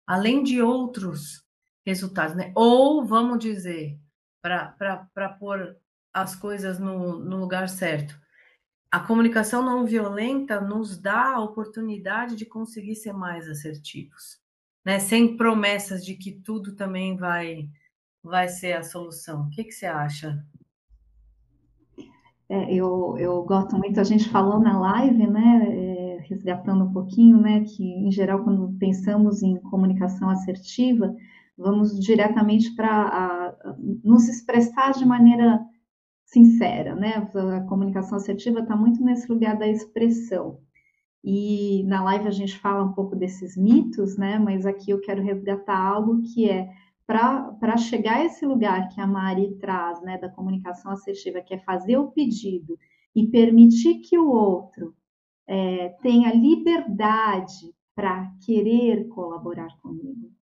além 0.07 0.43
de 0.43 0.63
outros 0.63 1.45
resultados, 1.85 2.37
né? 2.37 2.53
Ou, 2.55 3.05
vamos 3.05 3.39
dizer, 3.39 3.99
para 4.79 5.29
pôr 5.39 5.77
as 6.13 6.35
coisas 6.35 6.79
no, 6.79 7.19
no 7.19 7.37
lugar 7.37 7.69
certo, 7.69 8.19
a 8.91 9.01
comunicação 9.01 9.63
não 9.63 9.85
violenta 9.85 10.61
nos 10.61 10.97
dá 10.97 11.35
a 11.35 11.41
oportunidade 11.41 12.37
de 12.37 12.47
conseguir 12.47 12.95
ser 12.95 13.13
mais 13.13 13.49
assertivos, 13.49 14.41
né? 14.85 14.99
Sem 14.99 15.37
promessas 15.37 16.05
de 16.05 16.15
que 16.15 16.33
tudo 16.33 16.75
também 16.75 17.17
vai 17.17 17.69
vai 18.23 18.49
ser 18.49 18.73
a 18.73 18.83
solução. 18.83 19.43
O 19.43 19.51
que, 19.51 19.65
que 19.65 19.73
você 19.73 19.87
acha? 19.87 20.45
É, 22.49 22.73
eu, 22.73 23.17
eu 23.19 23.43
gosto 23.43 23.77
muito, 23.77 23.99
a 24.01 24.05
gente 24.05 24.29
falou 24.29 24.61
na 24.61 24.79
live, 24.79 25.27
né, 25.27 25.67
é, 25.69 26.19
resgatando 26.29 26.85
um 26.85 26.93
pouquinho, 26.93 27.41
né, 27.41 27.65
que 27.65 27.85
em 27.85 28.11
geral 28.11 28.45
quando 28.45 28.77
pensamos 28.79 29.43
em 29.43 29.57
comunicação 29.63 30.31
assertiva, 30.31 31.13
vamos 31.59 31.99
diretamente 31.99 32.73
para 32.75 33.46
nos 34.05 34.29
expressar 34.29 34.93
de 34.93 35.05
maneira 35.05 35.61
sincera, 36.25 36.95
né, 36.95 37.29
a 37.57 37.61
comunicação 37.63 38.19
assertiva 38.19 38.61
está 38.61 38.77
muito 38.77 39.03
nesse 39.03 39.31
lugar 39.31 39.57
da 39.57 39.69
expressão. 39.69 40.59
E 41.23 41.85
na 41.85 42.03
live 42.05 42.29
a 42.29 42.33
gente 42.33 42.59
fala 42.59 42.85
um 42.85 42.93
pouco 42.93 43.17
desses 43.17 43.57
mitos, 43.57 44.17
né, 44.17 44.39
mas 44.39 44.67
aqui 44.67 44.91
eu 44.91 45.01
quero 45.01 45.23
resgatar 45.23 45.79
algo 45.79 46.23
que 46.23 46.49
é 46.51 46.69
para 47.07 47.77
chegar 47.77 48.17
a 48.17 48.25
esse 48.25 48.45
lugar 48.45 48.89
que 48.89 49.01
a 49.01 49.07
Mari 49.07 49.57
traz, 49.59 50.03
né, 50.03 50.19
da 50.19 50.29
comunicação 50.29 50.91
assertiva, 50.91 51.41
que 51.41 51.55
é 51.55 51.59
fazer 51.59 51.97
o 51.97 52.11
pedido 52.11 52.77
e 53.15 53.27
permitir 53.29 54.01
que 54.01 54.19
o 54.19 54.29
outro 54.29 54.95
é, 55.47 55.91
tenha 56.03 56.35
liberdade 56.35 57.73
para 57.95 58.31
querer 58.45 59.09
colaborar 59.09 59.75
comigo. 59.81 60.36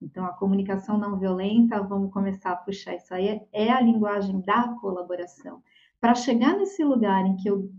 Então, 0.00 0.24
a 0.24 0.32
comunicação 0.32 0.96
não 0.96 1.18
violenta, 1.18 1.82
vamos 1.82 2.12
começar 2.12 2.52
a 2.52 2.56
puxar 2.56 2.96
isso 2.96 3.12
aí, 3.12 3.40
é 3.52 3.70
a 3.70 3.80
linguagem 3.80 4.40
da 4.40 4.68
colaboração. 4.80 5.62
Para 6.00 6.14
chegar 6.14 6.56
nesse 6.56 6.82
lugar 6.82 7.26
em 7.26 7.36
que 7.36 7.48
eu 7.48 7.70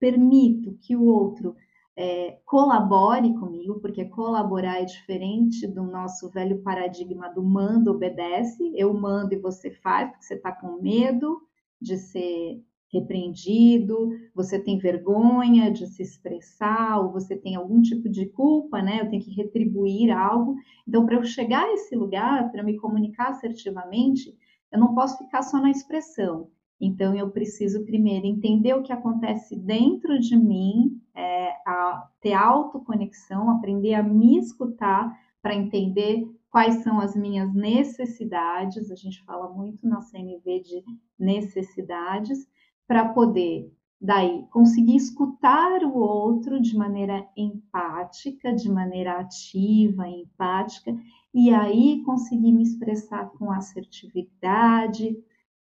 permito 0.00 0.76
que 0.80 0.96
o 0.96 1.04
outro 1.04 1.54
é, 1.96 2.38
colabore 2.44 3.34
comigo, 3.34 3.80
porque 3.80 4.04
colaborar 4.04 4.80
é 4.80 4.84
diferente 4.84 5.66
do 5.66 5.82
nosso 5.82 6.30
velho 6.30 6.62
paradigma 6.62 7.28
do 7.28 7.42
manda, 7.42 7.90
obedece. 7.90 8.72
Eu 8.76 8.94
mando 8.94 9.34
e 9.34 9.38
você 9.38 9.70
faz, 9.70 10.08
porque 10.10 10.24
você 10.24 10.34
está 10.34 10.52
com 10.52 10.80
medo 10.80 11.40
de 11.80 11.96
ser 11.96 12.62
repreendido, 12.92 14.10
você 14.34 14.58
tem 14.58 14.78
vergonha 14.78 15.70
de 15.70 15.86
se 15.86 16.02
expressar, 16.02 17.00
ou 17.00 17.12
você 17.12 17.36
tem 17.36 17.54
algum 17.54 17.82
tipo 17.82 18.08
de 18.08 18.26
culpa, 18.26 18.80
né? 18.80 19.00
Eu 19.00 19.10
tenho 19.10 19.22
que 19.22 19.34
retribuir 19.34 20.10
algo. 20.10 20.56
Então, 20.86 21.04
para 21.04 21.16
eu 21.16 21.24
chegar 21.24 21.64
a 21.64 21.72
esse 21.74 21.94
lugar, 21.94 22.50
para 22.50 22.62
me 22.62 22.76
comunicar 22.76 23.28
assertivamente, 23.28 24.34
eu 24.72 24.78
não 24.78 24.94
posso 24.94 25.18
ficar 25.18 25.42
só 25.42 25.60
na 25.60 25.70
expressão. 25.70 26.48
Então, 26.80 27.14
eu 27.14 27.30
preciso 27.30 27.84
primeiro 27.84 28.26
entender 28.26 28.72
o 28.74 28.82
que 28.82 28.92
acontece 28.92 29.56
dentro 29.56 30.18
de 30.18 30.36
mim, 30.36 31.00
é, 31.14 31.50
a 31.66 32.08
ter 32.20 32.34
autoconexão, 32.34 33.50
aprender 33.50 33.94
a 33.94 34.02
me 34.02 34.38
escutar 34.38 35.12
para 35.42 35.54
entender 35.54 36.24
quais 36.50 36.82
são 36.82 37.00
as 37.00 37.16
minhas 37.16 37.52
necessidades. 37.52 38.90
A 38.90 38.94
gente 38.94 39.22
fala 39.24 39.48
muito 39.48 39.86
na 39.86 40.00
CNV 40.00 40.60
de 40.60 40.84
necessidades, 41.18 42.48
para 42.88 43.10
poder 43.10 43.70
daí 44.00 44.46
conseguir 44.50 44.96
escutar 44.96 45.84
o 45.84 45.98
outro 45.98 46.60
de 46.60 46.76
maneira 46.76 47.28
empática, 47.36 48.52
de 48.54 48.70
maneira 48.70 49.20
ativa, 49.20 50.08
empática, 50.08 50.96
e 51.34 51.50
aí 51.50 52.02
conseguir 52.04 52.50
me 52.50 52.62
expressar 52.62 53.30
com 53.32 53.50
assertividade, 53.50 55.16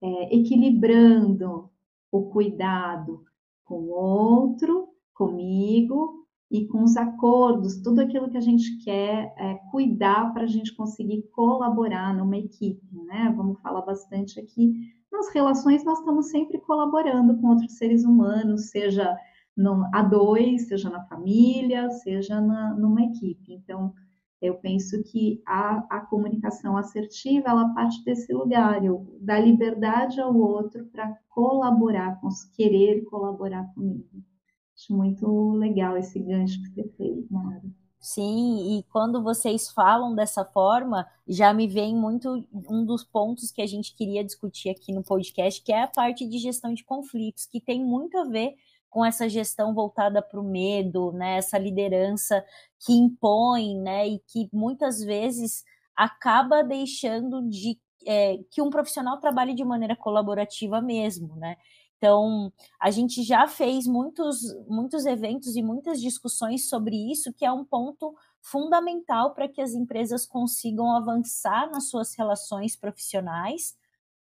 é, 0.00 0.36
equilibrando 0.36 1.70
o 2.10 2.22
cuidado 2.24 3.24
com 3.64 3.84
o 3.84 3.90
outro, 3.90 4.88
comigo 5.14 6.26
e 6.50 6.66
com 6.66 6.82
os 6.82 6.96
acordos, 6.96 7.80
tudo 7.80 8.00
aquilo 8.00 8.28
que 8.28 8.36
a 8.36 8.42
gente 8.42 8.82
quer 8.82 9.32
é, 9.38 9.54
cuidar 9.70 10.32
para 10.32 10.42
a 10.42 10.48
gente 10.48 10.74
conseguir 10.74 11.22
colaborar 11.32 12.14
numa 12.14 12.36
equipe, 12.36 12.84
né? 13.06 13.32
Vamos 13.36 13.60
falar 13.60 13.82
bastante 13.82 14.40
aqui. 14.40 14.92
Nas 15.12 15.28
relações, 15.28 15.84
nós 15.84 15.98
estamos 15.98 16.30
sempre 16.30 16.58
colaborando 16.58 17.36
com 17.36 17.48
outros 17.48 17.76
seres 17.76 18.02
humanos, 18.02 18.70
seja 18.70 19.14
a 19.92 20.02
dois, 20.02 20.68
seja 20.68 20.88
na 20.88 21.04
família, 21.04 21.90
seja 21.90 22.40
na, 22.40 22.74
numa 22.74 23.02
equipe. 23.02 23.52
Então, 23.52 23.92
eu 24.40 24.54
penso 24.54 25.02
que 25.04 25.42
a, 25.46 25.84
a 25.98 26.00
comunicação 26.00 26.78
assertiva, 26.78 27.50
ela 27.50 27.74
parte 27.74 28.02
desse 28.02 28.32
lugar, 28.32 28.82
eu, 28.82 29.16
da 29.20 29.38
liberdade 29.38 30.18
ao 30.18 30.34
outro 30.34 30.86
para 30.86 31.14
colaborar, 31.28 32.18
com, 32.18 32.28
querer 32.56 33.04
colaborar 33.04 33.64
comigo. 33.74 34.24
Acho 34.74 34.96
muito 34.96 35.52
legal 35.52 35.96
esse 35.98 36.18
gancho 36.18 36.60
que 36.62 36.68
você 36.70 36.88
fez, 36.96 37.28
Mara. 37.30 37.62
Sim, 38.04 38.78
e 38.78 38.82
quando 38.90 39.22
vocês 39.22 39.70
falam 39.70 40.12
dessa 40.12 40.44
forma, 40.44 41.06
já 41.26 41.54
me 41.54 41.68
vem 41.68 41.94
muito 41.94 42.44
um 42.68 42.84
dos 42.84 43.04
pontos 43.04 43.52
que 43.52 43.62
a 43.62 43.66
gente 43.66 43.94
queria 43.94 44.24
discutir 44.24 44.70
aqui 44.70 44.92
no 44.92 45.04
podcast, 45.04 45.62
que 45.62 45.72
é 45.72 45.82
a 45.84 45.86
parte 45.86 46.26
de 46.28 46.36
gestão 46.38 46.74
de 46.74 46.82
conflitos, 46.82 47.46
que 47.46 47.60
tem 47.60 47.84
muito 47.84 48.18
a 48.18 48.24
ver 48.24 48.56
com 48.90 49.04
essa 49.04 49.28
gestão 49.28 49.72
voltada 49.72 50.20
para 50.20 50.40
o 50.40 50.42
medo, 50.42 51.12
né, 51.12 51.36
essa 51.36 51.56
liderança 51.56 52.44
que 52.84 52.92
impõe, 52.92 53.78
né, 53.78 54.08
e 54.08 54.18
que 54.26 54.48
muitas 54.52 54.98
vezes 55.00 55.62
acaba 55.96 56.62
deixando 56.64 57.48
de 57.48 57.78
é, 58.04 58.38
que 58.50 58.60
um 58.60 58.68
profissional 58.68 59.20
trabalhe 59.20 59.54
de 59.54 59.64
maneira 59.64 59.94
colaborativa 59.94 60.80
mesmo, 60.82 61.36
né? 61.36 61.56
Então, 62.02 62.52
a 62.80 62.90
gente 62.90 63.22
já 63.22 63.46
fez 63.46 63.86
muitos, 63.86 64.40
muitos 64.66 65.06
eventos 65.06 65.54
e 65.54 65.62
muitas 65.62 66.00
discussões 66.00 66.68
sobre 66.68 66.96
isso, 66.96 67.32
que 67.32 67.44
é 67.44 67.52
um 67.52 67.64
ponto 67.64 68.12
fundamental 68.40 69.32
para 69.34 69.46
que 69.48 69.60
as 69.60 69.72
empresas 69.72 70.26
consigam 70.26 70.90
avançar 70.96 71.70
nas 71.70 71.88
suas 71.88 72.12
relações 72.18 72.74
profissionais 72.74 73.76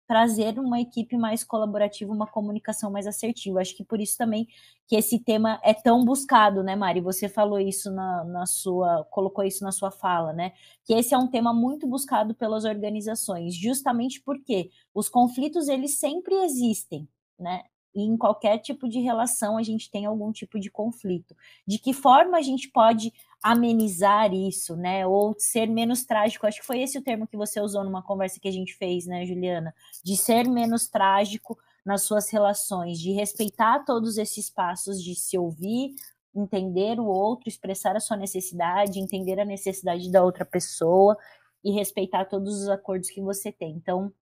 trazer 0.05 0.59
uma 0.59 0.81
equipe 0.81 1.15
mais 1.17 1.43
colaborativa, 1.43 2.12
uma 2.12 2.27
comunicação 2.27 2.91
mais 2.91 3.07
assertiva. 3.07 3.62
Acho 3.62 3.77
que 3.77 3.83
por 3.86 4.01
isso 4.01 4.17
também 4.17 4.48
que 4.88 4.95
esse 4.95 5.19
tema 5.19 5.57
é 5.63 5.74
tão 5.74 6.03
buscado, 6.03 6.63
né, 6.63 6.75
Mari? 6.75 7.00
Você 7.00 7.29
falou 7.29 7.59
isso 7.59 7.91
na, 7.91 8.25
na 8.25 8.45
sua, 8.45 9.05
colocou 9.12 9.43
isso 9.43 9.63
na 9.63 9.71
sua 9.71 9.91
fala, 9.91 10.33
né? 10.33 10.51
Que 10.83 10.95
esse 10.95 11.13
é 11.13 11.17
um 11.17 11.27
tema 11.27 11.53
muito 11.53 11.88
buscado 11.88 12.33
pelas 12.36 12.65
organizações, 12.65 13.55
justamente 13.55 14.19
porque 14.21 14.71
os 14.93 15.07
conflitos 15.07 15.69
eles 15.69 16.00
sempre 16.00 16.33
existem, 16.43 17.07
né? 17.39 17.63
E 17.96 18.03
em 18.03 18.15
qualquer 18.15 18.60
tipo 18.60 18.88
de 18.88 19.00
relação 19.00 19.58
a 19.58 19.63
gente 19.63 19.89
tem 19.89 20.05
algum 20.05 20.31
tipo 20.31 20.60
de 20.60 20.69
conflito. 20.69 21.36
De 21.67 21.79
que 21.79 21.93
forma 21.93 22.38
a 22.38 22.41
gente 22.41 22.69
pode 22.69 23.12
amenizar 23.41 24.34
isso, 24.34 24.75
né? 24.75 25.08
Ou 25.08 25.34
ser 25.38 25.67
menos 25.67 26.05
trágico. 26.05 26.46
Acho 26.46 26.60
que 26.60 26.65
foi 26.65 26.81
esse 26.81 26.98
o 26.98 27.01
termo 27.01 27.27
que 27.27 27.38
você 27.38 27.60
usou 27.60 27.84
numa 27.84 28.03
conversa 28.03 28.39
que 28.39 28.48
a 28.48 28.51
gente 28.51 28.75
fez, 28.75 29.05
né, 29.05 29.25
Juliana? 29.25 29.74
De 30.03 30.15
ser 30.15 30.48
menos 30.48 30.88
trágico 30.88 31.58
nas 31.86 32.03
suas 32.03 32.29
relações, 32.29 33.00
de 33.00 33.12
respeitar 33.12 33.84
todos 33.86 34.17
esses 34.17 34.50
passos, 34.50 35.01
de 35.01 35.15
se 35.15 35.38
ouvir, 35.38 35.96
entender 36.36 37.00
o 37.00 37.05
outro, 37.05 37.50
expressar 37.50 37.96
a 37.96 38.00
sua 38.00 38.17
necessidade, 38.17 39.00
entender 39.00 39.39
a 39.39 39.46
necessidade 39.46 40.12
da 40.12 40.24
outra 40.24 40.46
pessoa 40.46 41.17
e 41.63 41.72
respeitar 41.72 42.25
todos 42.25 42.62
os 42.62 42.69
acordos 42.69 43.10
que 43.10 43.22
você 43.22 43.51
tem. 43.51 43.72
Então, 43.72 44.13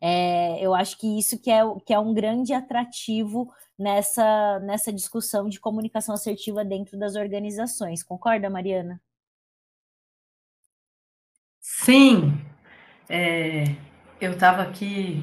É, 0.00 0.64
eu 0.64 0.74
acho 0.74 0.98
que 0.98 1.18
isso 1.18 1.40
que 1.40 1.50
é, 1.50 1.60
que 1.84 1.92
é 1.92 1.98
um 1.98 2.14
grande 2.14 2.52
atrativo 2.52 3.52
nessa, 3.78 4.58
nessa 4.60 4.92
discussão 4.92 5.48
de 5.48 5.60
comunicação 5.60 6.14
assertiva 6.14 6.64
dentro 6.64 6.98
das 6.98 7.16
organizações. 7.16 8.02
Concorda, 8.02 8.48
Mariana? 8.48 9.00
Sim. 11.60 12.32
É, 13.08 13.64
eu 14.20 14.32
estava 14.32 14.62
aqui 14.62 15.22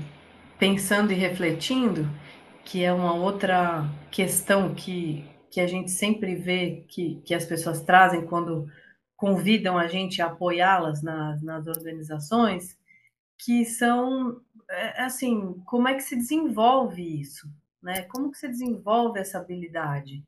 pensando 0.58 1.12
e 1.12 1.16
refletindo 1.16 2.10
que 2.64 2.84
é 2.84 2.92
uma 2.92 3.14
outra 3.14 3.86
questão 4.10 4.74
que, 4.74 5.24
que 5.52 5.62
a 5.62 5.68
gente 5.68 5.92
sempre 5.92 6.36
vê 6.36 6.84
que, 6.88 7.22
que 7.24 7.34
as 7.34 7.46
pessoas 7.46 7.82
trazem 7.82 8.26
quando 8.26 8.68
convidam 9.16 9.78
a 9.78 9.88
gente 9.88 10.22
a 10.22 10.28
apoiá-las 10.28 11.02
nas, 11.02 11.42
nas 11.44 11.68
organizações, 11.68 12.78
que 13.38 13.66
são, 13.66 14.42
é, 14.70 15.04
assim, 15.04 15.62
como 15.66 15.88
é 15.88 15.96
que 15.96 16.02
se 16.02 16.16
desenvolve 16.16 17.22
isso? 17.22 17.50
Né? 17.82 18.04
Como 18.04 18.32
que 18.32 18.38
se 18.38 18.48
desenvolve 18.48 19.20
essa 19.20 19.38
habilidade? 19.38 20.24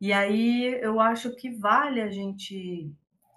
E 0.00 0.12
aí 0.12 0.78
eu 0.80 0.98
acho 0.98 1.34
que 1.36 1.50
vale 1.50 2.00
a 2.00 2.10
gente 2.10 2.90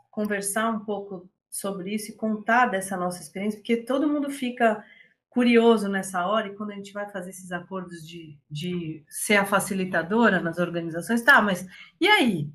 conversar 0.10 0.70
um 0.70 0.80
pouco 0.80 1.30
sobre 1.50 1.94
isso 1.94 2.12
e 2.12 2.16
contar 2.16 2.68
dessa 2.68 2.98
nossa 2.98 3.22
experiência, 3.22 3.60
porque 3.60 3.78
todo 3.78 4.08
mundo 4.08 4.30
fica 4.30 4.84
curioso 5.30 5.90
nessa 5.90 6.26
hora, 6.28 6.48
e 6.48 6.56
quando 6.56 6.72
a 6.72 6.76
gente 6.76 6.94
vai 6.94 7.10
fazer 7.10 7.32
esses 7.32 7.52
acordos 7.52 8.08
de, 8.08 8.38
de 8.50 9.04
ser 9.10 9.36
a 9.36 9.46
facilitadora 9.46 10.40
nas 10.40 10.60
organizações, 10.60 11.24
tá, 11.24 11.42
mas 11.42 11.68
e 12.00 12.08
aí? 12.08 12.50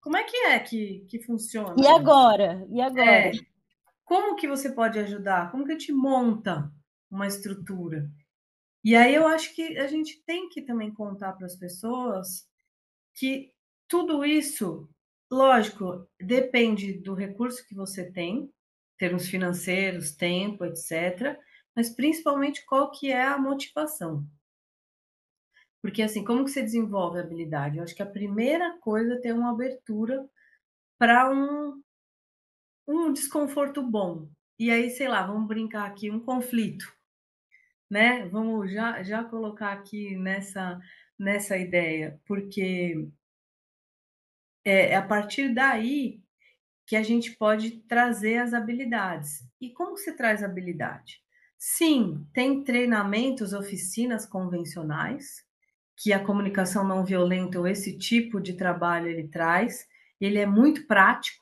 Como 0.00 0.16
é 0.16 0.24
que 0.24 0.36
é 0.36 0.58
que, 0.58 1.04
que 1.08 1.20
funciona? 1.20 1.74
E 1.78 1.86
agora? 1.86 2.66
E 2.70 2.80
agora? 2.80 3.10
É, 3.10 3.32
como 4.04 4.36
que 4.36 4.48
você 4.48 4.70
pode 4.70 4.98
ajudar? 4.98 5.50
Como 5.50 5.64
que 5.64 5.72
a 5.72 5.78
gente 5.78 5.92
monta 5.92 6.70
uma 7.10 7.26
estrutura? 7.26 8.10
E 8.84 8.96
aí 8.96 9.14
eu 9.14 9.26
acho 9.26 9.54
que 9.54 9.78
a 9.78 9.86
gente 9.86 10.22
tem 10.24 10.48
que 10.48 10.62
também 10.62 10.92
contar 10.92 11.32
para 11.32 11.46
as 11.46 11.56
pessoas 11.56 12.48
que 13.14 13.52
tudo 13.88 14.24
isso, 14.24 14.88
lógico, 15.30 16.08
depende 16.20 16.94
do 16.94 17.14
recurso 17.14 17.66
que 17.66 17.74
você 17.74 18.10
tem, 18.10 18.52
termos 18.98 19.28
financeiros, 19.28 20.16
tempo, 20.16 20.64
etc 20.64 21.38
mas 21.74 21.90
principalmente 21.90 22.64
qual 22.64 22.90
que 22.90 23.10
é 23.10 23.22
a 23.22 23.38
motivação. 23.38 24.26
Porque 25.80 26.02
assim, 26.02 26.24
como 26.24 26.44
que 26.44 26.50
você 26.50 26.62
desenvolve 26.62 27.18
a 27.18 27.22
habilidade? 27.22 27.78
Eu 27.78 27.84
acho 27.84 27.94
que 27.94 28.02
a 28.02 28.06
primeira 28.06 28.78
coisa 28.78 29.14
é 29.14 29.20
ter 29.20 29.32
uma 29.32 29.50
abertura 29.50 30.28
para 30.98 31.30
um, 31.30 31.82
um 32.86 33.12
desconforto 33.12 33.82
bom. 33.82 34.28
E 34.58 34.70
aí, 34.70 34.90
sei 34.90 35.08
lá, 35.08 35.26
vamos 35.26 35.48
brincar 35.48 35.86
aqui, 35.86 36.10
um 36.10 36.20
conflito, 36.20 36.92
né? 37.90 38.28
Vamos 38.28 38.70
já, 38.70 39.02
já 39.02 39.24
colocar 39.24 39.72
aqui 39.72 40.16
nessa, 40.16 40.80
nessa 41.18 41.56
ideia, 41.56 42.20
porque 42.26 43.08
é, 44.64 44.90
é 44.90 44.96
a 44.96 45.02
partir 45.02 45.52
daí 45.52 46.22
que 46.86 46.96
a 46.96 47.02
gente 47.02 47.32
pode 47.36 47.78
trazer 47.88 48.38
as 48.38 48.52
habilidades. 48.52 49.46
E 49.60 49.70
como 49.70 49.96
se 49.96 50.12
traz 50.16 50.42
habilidade? 50.42 51.22
Sim, 51.58 52.26
tem 52.34 52.64
treinamentos, 52.64 53.52
oficinas 53.52 54.26
convencionais, 54.26 55.44
que 55.96 56.12
a 56.12 56.22
comunicação 56.22 56.86
não 56.86 57.04
violenta 57.04 57.58
ou 57.60 57.66
esse 57.66 57.96
tipo 57.96 58.40
de 58.40 58.54
trabalho 58.54 59.08
ele 59.08 59.28
traz, 59.28 59.86
ele 60.20 60.38
é 60.38 60.46
muito 60.46 60.86
prático. 60.86 61.41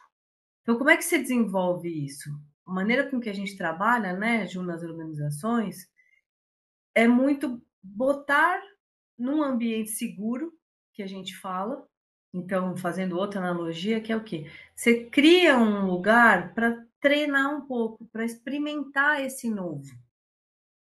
Então, 0.70 0.78
como 0.78 0.90
é 0.90 0.96
que 0.96 1.02
se 1.02 1.18
desenvolve 1.18 1.88
isso? 1.88 2.30
A 2.64 2.72
maneira 2.72 3.10
com 3.10 3.18
que 3.18 3.28
a 3.28 3.32
gente 3.32 3.56
trabalha, 3.56 4.12
né, 4.12 4.46
Ju, 4.46 4.62
nas 4.62 4.84
organizações, 4.84 5.90
é 6.94 7.08
muito 7.08 7.60
botar 7.82 8.62
num 9.18 9.42
ambiente 9.42 9.90
seguro, 9.90 10.56
que 10.92 11.02
a 11.02 11.08
gente 11.08 11.36
fala, 11.36 11.84
então, 12.32 12.76
fazendo 12.76 13.18
outra 13.18 13.40
analogia, 13.40 14.00
que 14.00 14.12
é 14.12 14.16
o 14.16 14.22
quê? 14.22 14.48
Você 14.76 15.06
cria 15.06 15.58
um 15.58 15.86
lugar 15.86 16.54
para 16.54 16.86
treinar 17.00 17.52
um 17.52 17.66
pouco, 17.66 18.06
para 18.06 18.24
experimentar 18.24 19.20
esse 19.20 19.50
novo 19.50 19.92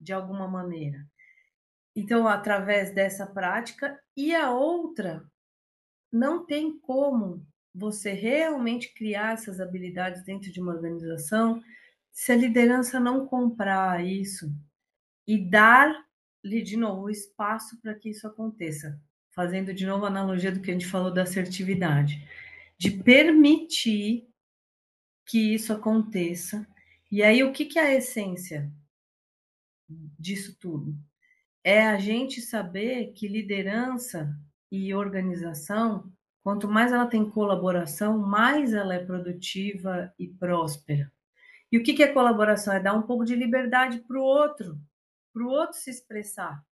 de 0.00 0.12
alguma 0.12 0.48
maneira. 0.48 1.06
Então, 1.94 2.26
através 2.26 2.92
dessa 2.92 3.24
prática, 3.24 4.02
e 4.16 4.34
a 4.34 4.50
outra, 4.50 5.24
não 6.10 6.44
tem 6.44 6.76
como 6.76 7.46
você 7.76 8.12
realmente 8.12 8.94
criar 8.94 9.34
essas 9.34 9.60
habilidades 9.60 10.24
dentro 10.24 10.50
de 10.50 10.60
uma 10.60 10.72
organização 10.72 11.62
se 12.10 12.32
a 12.32 12.36
liderança 12.36 12.98
não 12.98 13.26
comprar 13.26 14.04
isso 14.04 14.50
e 15.26 15.38
dar-lhe 15.38 16.62
de 16.62 16.76
novo 16.76 17.10
espaço 17.10 17.78
para 17.80 17.94
que 17.94 18.10
isso 18.10 18.26
aconteça. 18.26 18.98
Fazendo 19.30 19.74
de 19.74 19.84
novo 19.84 20.06
a 20.06 20.08
analogia 20.08 20.50
do 20.50 20.60
que 20.60 20.70
a 20.70 20.72
gente 20.72 20.86
falou 20.86 21.12
da 21.12 21.22
assertividade, 21.22 22.26
de 22.78 22.90
permitir 22.90 24.26
que 25.26 25.54
isso 25.54 25.72
aconteça. 25.74 26.66
E 27.12 27.22
aí, 27.22 27.44
o 27.44 27.52
que, 27.52 27.66
que 27.66 27.78
é 27.78 27.82
a 27.82 27.94
essência? 27.94 28.72
disso 29.88 30.56
tudo? 30.58 30.96
É 31.62 31.86
a 31.86 31.98
gente 31.98 32.40
saber 32.40 33.12
que 33.12 33.28
liderança 33.28 34.36
e 34.70 34.94
organização, 34.94 36.12
quanto 36.46 36.68
mais 36.68 36.92
ela 36.92 37.08
tem 37.08 37.28
colaboração, 37.28 38.18
mais 38.18 38.72
ela 38.72 38.94
é 38.94 39.04
produtiva 39.04 40.14
e 40.16 40.28
próspera. 40.28 41.10
E 41.72 41.76
o 41.76 41.82
que 41.82 42.00
é 42.00 42.12
colaboração? 42.12 42.72
É 42.72 42.78
dar 42.78 42.94
um 42.94 43.02
pouco 43.02 43.24
de 43.24 43.34
liberdade 43.34 43.98
para 44.06 44.16
o 44.16 44.22
outro, 44.22 44.78
para 45.34 45.42
o 45.42 45.48
outro 45.48 45.76
se 45.76 45.90
expressar. 45.90 46.64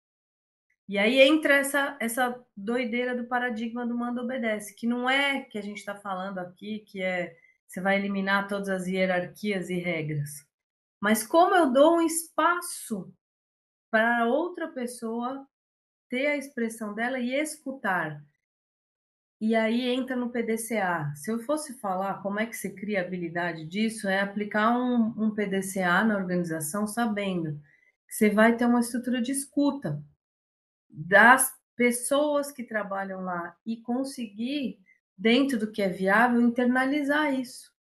E 0.87 0.99
aí 0.99 1.23
entra 1.23 1.55
essa, 1.55 1.97
essa 2.01 2.39
doideira 2.55 3.17
do 3.17 3.25
paradigma 3.25 3.87
do 3.87 3.97
manda 3.97 4.21
obedece, 4.21 4.75
que 4.75 4.87
não 4.87 5.09
é 5.09 5.41
que 5.41 5.57
a 5.57 5.63
gente 5.63 5.79
está 5.79 5.95
falando 5.95 6.37
aqui, 6.37 6.81
que 6.81 7.01
é 7.01 7.35
você 7.67 7.81
vai 7.81 7.97
eliminar 7.97 8.49
todas 8.49 8.69
as 8.69 8.87
hierarquias 8.87 9.71
e 9.71 9.79
regras. 9.79 10.47
Mas 11.01 11.27
como 11.27 11.55
eu 11.55 11.73
dou 11.73 11.97
um 11.97 12.03
espaço 12.03 13.11
para 13.91 14.27
outra 14.27 14.69
pessoa 14.69 15.49
ter 16.11 16.27
a 16.27 16.37
expressão 16.37 16.93
dela 16.93 17.19
e 17.19 17.33
escutar. 17.33 18.23
E 19.43 19.57
aí 19.57 19.89
entra 19.89 20.15
no 20.15 20.31
PDCA. 20.31 21.13
Se 21.17 21.29
eu 21.29 21.41
fosse 21.41 21.75
falar 21.81 22.23
como 22.23 22.39
é 22.39 22.47
que 22.47 22.57
se 22.57 22.71
cria 22.77 23.03
a 23.03 23.05
habilidade 23.05 23.67
disso, 23.67 24.07
é 24.07 24.21
aplicar 24.21 24.71
um, 24.71 25.07
um 25.21 25.35
PDCA 25.35 26.05
na 26.05 26.17
organização 26.17 26.87
sabendo 26.87 27.61
que 28.07 28.15
você 28.15 28.31
vai 28.31 28.57
ter 28.57 28.67
uma 28.67 28.79
estrutura 28.79 29.21
de 29.21 29.33
escuta 29.33 30.01
das 30.89 31.53
pessoas 31.75 32.53
que 32.53 32.63
trabalham 32.63 33.23
lá 33.23 33.57
e 33.67 33.79
conseguir, 33.79 34.79
dentro 35.19 35.59
do 35.59 35.73
que 35.73 35.83
é 35.83 35.89
viável, 35.89 36.41
internalizar 36.41 37.35
isso 37.35 37.75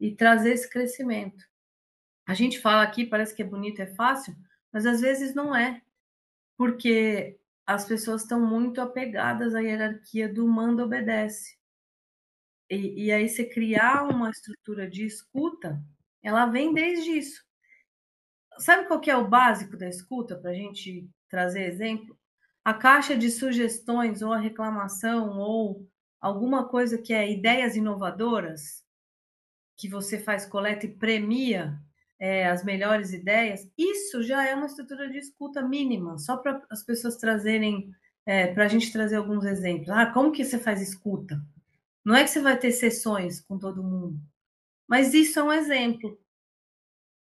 e 0.00 0.16
trazer 0.16 0.54
esse 0.54 0.70
crescimento. 0.70 1.44
A 2.26 2.32
gente 2.32 2.58
fala 2.58 2.84
aqui, 2.84 3.04
parece 3.04 3.34
que 3.34 3.42
é 3.42 3.46
bonito, 3.46 3.82
é 3.82 3.86
fácil, 3.86 4.34
mas 4.72 4.86
às 4.86 5.02
vezes 5.02 5.34
não 5.34 5.54
é, 5.54 5.82
porque 6.56 7.38
as 7.66 7.84
pessoas 7.86 8.22
estão 8.22 8.40
muito 8.40 8.80
apegadas 8.80 9.54
à 9.54 9.60
hierarquia 9.60 10.32
do 10.32 10.46
manda 10.46 10.84
obedece. 10.84 11.56
E, 12.70 13.06
e 13.06 13.12
aí 13.12 13.28
você 13.28 13.44
criar 13.44 14.04
uma 14.04 14.30
estrutura 14.30 14.88
de 14.88 15.04
escuta, 15.04 15.82
ela 16.22 16.46
vem 16.46 16.72
desde 16.72 17.10
isso. 17.10 17.44
Sabe 18.58 18.86
qual 18.86 19.00
que 19.00 19.10
é 19.10 19.16
o 19.16 19.28
básico 19.28 19.76
da 19.76 19.88
escuta 19.88 20.36
para 20.36 20.50
a 20.50 20.54
gente 20.54 21.08
trazer 21.28 21.64
exemplo? 21.64 22.18
A 22.64 22.72
caixa 22.72 23.16
de 23.16 23.30
sugestões 23.30 24.22
ou 24.22 24.32
a 24.32 24.38
reclamação 24.38 25.38
ou 25.38 25.86
alguma 26.20 26.68
coisa 26.68 26.96
que 26.96 27.12
é 27.12 27.30
ideias 27.30 27.76
inovadoras 27.76 28.84
que 29.76 29.88
você 29.88 30.18
faz 30.18 30.46
coleta 30.46 30.86
e 30.86 30.94
premia 30.94 31.78
é, 32.18 32.48
as 32.48 32.64
melhores 32.64 33.12
ideias, 33.12 33.68
isso 33.76 34.22
já 34.22 34.46
é 34.46 34.54
uma 34.54 34.66
estrutura 34.66 35.08
de 35.10 35.18
escuta 35.18 35.62
mínima, 35.62 36.18
só 36.18 36.36
para 36.36 36.62
as 36.70 36.84
pessoas 36.84 37.16
trazerem, 37.16 37.90
é, 38.24 38.48
para 38.48 38.64
a 38.64 38.68
gente 38.68 38.92
trazer 38.92 39.16
alguns 39.16 39.44
exemplos. 39.44 39.88
Ah, 39.90 40.06
como 40.06 40.32
que 40.32 40.44
você 40.44 40.58
faz 40.58 40.80
escuta? 40.80 41.40
Não 42.04 42.14
é 42.14 42.22
que 42.22 42.30
você 42.30 42.40
vai 42.40 42.58
ter 42.58 42.70
sessões 42.72 43.40
com 43.40 43.58
todo 43.58 43.82
mundo, 43.82 44.18
mas 44.88 45.14
isso 45.14 45.38
é 45.38 45.42
um 45.42 45.52
exemplo. 45.52 46.18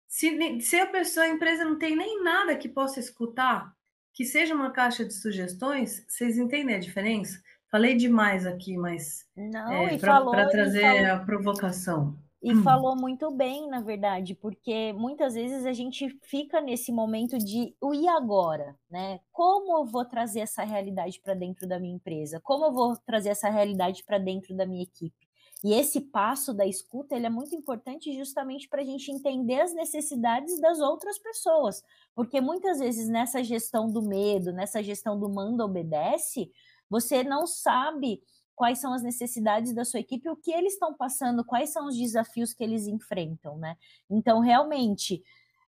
Se, 0.08 0.60
se 0.60 0.76
a 0.78 0.86
pessoa, 0.86 1.26
a 1.26 1.28
empresa 1.28 1.64
não 1.64 1.78
tem 1.78 1.96
nem 1.96 2.22
nada 2.22 2.56
que 2.56 2.68
possa 2.68 2.98
escutar, 2.98 3.74
que 4.12 4.24
seja 4.24 4.54
uma 4.54 4.72
caixa 4.72 5.04
de 5.04 5.14
sugestões, 5.14 6.04
vocês 6.08 6.36
entendem 6.36 6.74
a 6.74 6.80
diferença? 6.80 7.40
Falei 7.70 7.94
demais 7.94 8.44
aqui, 8.44 8.76
mas 8.76 9.24
é, 9.36 9.96
para 9.98 10.48
trazer 10.48 10.80
falou... 10.80 11.12
a 11.12 11.18
provocação. 11.20 12.18
E 12.42 12.54
hum. 12.54 12.54
falou 12.54 12.96
muito 12.96 13.30
bem, 13.30 13.68
na 13.68 13.82
verdade, 13.82 14.34
porque 14.34 14.94
muitas 14.94 15.34
vezes 15.34 15.66
a 15.66 15.74
gente 15.74 16.08
fica 16.22 16.58
nesse 16.60 16.90
momento 16.90 17.36
de 17.38 17.76
o 17.80 17.92
e 17.94 18.08
agora, 18.08 18.78
né? 18.90 19.20
Como 19.30 19.76
eu 19.78 19.84
vou 19.84 20.06
trazer 20.06 20.40
essa 20.40 20.62
realidade 20.64 21.20
para 21.20 21.34
dentro 21.34 21.68
da 21.68 21.78
minha 21.78 21.94
empresa? 21.94 22.40
Como 22.42 22.64
eu 22.64 22.72
vou 22.72 22.96
trazer 22.96 23.28
essa 23.28 23.50
realidade 23.50 24.02
para 24.04 24.16
dentro 24.16 24.56
da 24.56 24.64
minha 24.64 24.82
equipe? 24.82 25.28
E 25.62 25.74
esse 25.74 26.00
passo 26.00 26.54
da 26.54 26.66
escuta 26.66 27.14
ele 27.14 27.26
é 27.26 27.30
muito 27.30 27.54
importante 27.54 28.10
justamente 28.16 28.66
para 28.68 28.80
a 28.80 28.84
gente 28.84 29.12
entender 29.12 29.60
as 29.60 29.74
necessidades 29.74 30.58
das 30.58 30.80
outras 30.80 31.18
pessoas. 31.18 31.82
Porque 32.14 32.40
muitas 32.40 32.78
vezes 32.78 33.08
nessa 33.08 33.44
gestão 33.44 33.86
do 33.92 34.00
medo, 34.00 34.52
nessa 34.52 34.82
gestão 34.82 35.18
do 35.20 35.28
manda 35.28 35.62
obedece, 35.62 36.50
você 36.88 37.22
não 37.22 37.46
sabe 37.46 38.22
quais 38.60 38.78
são 38.78 38.92
as 38.92 39.02
necessidades 39.02 39.72
da 39.72 39.86
sua 39.86 40.00
equipe, 40.00 40.28
o 40.28 40.36
que 40.36 40.52
eles 40.52 40.74
estão 40.74 40.92
passando, 40.92 41.42
quais 41.42 41.70
são 41.70 41.86
os 41.86 41.96
desafios 41.96 42.52
que 42.52 42.62
eles 42.62 42.86
enfrentam, 42.86 43.56
né? 43.56 43.74
Então, 44.10 44.38
realmente, 44.40 45.22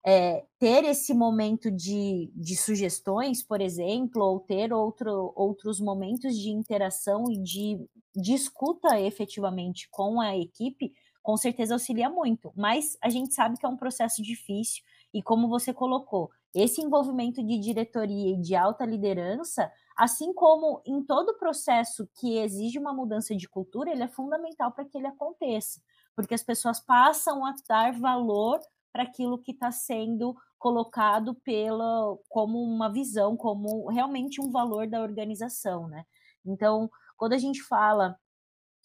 é, 0.06 0.46
ter 0.58 0.86
esse 0.86 1.14
momento 1.14 1.70
de, 1.70 2.32
de 2.34 2.56
sugestões, 2.56 3.44
por 3.44 3.60
exemplo, 3.60 4.24
ou 4.24 4.40
ter 4.40 4.72
outro, 4.72 5.34
outros 5.36 5.82
momentos 5.82 6.38
de 6.38 6.50
interação 6.50 7.26
e 7.30 7.38
de, 7.44 7.86
de 8.16 8.34
escuta 8.34 8.98
efetivamente 9.02 9.90
com 9.92 10.22
a 10.22 10.38
equipe, 10.38 10.94
com 11.22 11.36
certeza 11.36 11.76
auxilia 11.76 12.10
muito. 12.10 12.54
Mas 12.56 12.98
a 13.04 13.10
gente 13.10 13.34
sabe 13.34 13.58
que 13.58 13.66
é 13.66 13.70
um 13.70 13.76
processo 13.76 14.24
difícil 14.24 14.82
e, 15.14 15.22
como 15.22 15.50
você 15.50 15.74
colocou, 15.74 16.30
esse 16.56 16.80
envolvimento 16.80 17.46
de 17.46 17.60
diretoria 17.60 18.32
e 18.34 18.40
de 18.40 18.56
alta 18.56 18.86
liderança, 18.86 19.70
assim 19.98 20.34
como 20.34 20.82
em 20.86 21.04
todo 21.04 21.38
processo 21.38 22.08
que 22.20 22.38
exige 22.38 22.78
uma 22.78 22.94
mudança 22.94 23.36
de 23.36 23.50
cultura, 23.50 23.90
ele 23.92 24.04
é 24.04 24.08
fundamental 24.08 24.72
para 24.72 24.86
que 24.86 24.98
ele 24.98 25.08
aconteça, 25.08 25.82
porque 26.16 26.36
as 26.36 26.44
pessoas 26.44 26.80
passam 26.80 27.46
a 27.46 27.54
dar 27.68 27.94
valor 27.94 28.60
para 28.94 29.04
aquilo 29.04 29.40
que 29.40 29.52
está 29.52 29.72
sendo 29.72 30.36
colocado 30.60 31.36
pela 31.36 32.18
como 32.30 32.62
uma 32.62 32.92
visão, 32.92 33.36
como 33.36 33.90
realmente 33.90 34.42
um 34.42 34.52
valor 34.52 34.88
da 34.88 35.02
organização, 35.02 35.88
né? 35.88 36.06
Então, 36.46 36.90
quando 37.18 37.34
a 37.34 37.38
gente 37.38 37.62
fala 37.62 38.18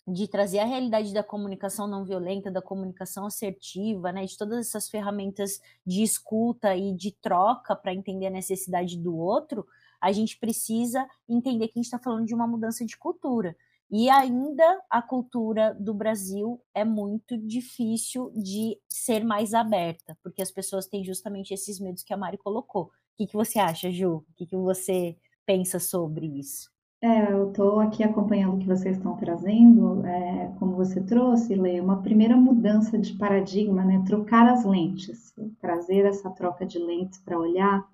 de 0.07 0.27
trazer 0.27 0.59
a 0.59 0.64
realidade 0.64 1.14
da 1.14 1.22
comunicação 1.22 1.87
não 1.87 2.05
violenta, 2.05 2.51
da 2.51 2.61
comunicação 2.61 3.27
assertiva, 3.27 4.11
né, 4.11 4.25
de 4.25 4.37
todas 4.37 4.66
essas 4.66 4.88
ferramentas 4.88 5.61
de 5.87 6.03
escuta 6.03 6.75
e 6.75 6.92
de 6.92 7.12
troca 7.12 7.77
para 7.77 7.94
entender 7.94 8.27
a 8.27 8.31
necessidade 8.31 8.98
do 8.98 9.16
outro, 9.16 9.64
a 10.02 10.10
gente 10.10 10.36
precisa 10.38 11.06
entender 11.28 11.68
que 11.68 11.78
a 11.78 11.80
gente 11.80 11.84
está 11.84 11.98
falando 11.98 12.26
de 12.26 12.34
uma 12.34 12.46
mudança 12.46 12.84
de 12.84 12.98
cultura. 12.98 13.56
E 13.88 14.10
ainda 14.10 14.64
a 14.90 15.00
cultura 15.00 15.76
do 15.78 15.94
Brasil 15.94 16.60
é 16.74 16.84
muito 16.84 17.36
difícil 17.36 18.32
de 18.34 18.78
ser 18.88 19.22
mais 19.22 19.54
aberta, 19.54 20.16
porque 20.22 20.42
as 20.42 20.50
pessoas 20.50 20.86
têm 20.86 21.04
justamente 21.04 21.54
esses 21.54 21.78
medos 21.78 22.02
que 22.02 22.12
a 22.12 22.16
Mari 22.16 22.38
colocou. 22.38 22.84
O 22.84 22.90
que, 23.18 23.26
que 23.26 23.36
você 23.36 23.58
acha, 23.58 23.90
Ju? 23.90 24.16
O 24.16 24.34
que, 24.34 24.46
que 24.46 24.56
você 24.56 25.16
pensa 25.46 25.78
sobre 25.78 26.26
isso? 26.26 26.72
É, 27.02 27.32
eu 27.32 27.50
estou 27.50 27.80
aqui 27.80 28.02
acompanhando 28.02 28.54
o 28.54 28.58
que 28.58 28.66
vocês 28.66 28.96
estão 28.96 29.16
trazendo, 29.16 30.06
é, 30.06 30.52
como 30.58 30.76
você 30.76 31.00
trouxe, 31.02 31.54
Lê, 31.54 31.80
uma 31.80 32.00
primeira 32.00 32.36
mudança 32.36 32.96
de 32.96 33.12
paradigma, 33.14 33.84
né? 33.84 34.02
Trocar 34.06 34.48
as 34.48 34.64
lentes, 34.64 35.34
trazer 35.60 36.06
essa 36.06 36.30
troca 36.30 36.64
de 36.64 36.78
lentes 36.78 37.18
para 37.18 37.38
olhar 37.38 37.84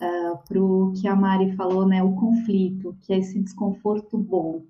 uh, 0.00 0.04
ah, 0.34 0.42
para 0.46 0.62
o 0.62 0.92
que 0.92 1.08
a 1.08 1.16
Mari 1.16 1.56
falou, 1.56 1.86
né? 1.86 2.02
O 2.02 2.14
conflito, 2.14 2.96
que 3.00 3.12
é 3.12 3.18
esse 3.18 3.40
desconforto 3.40 4.18
bom. 4.18 4.64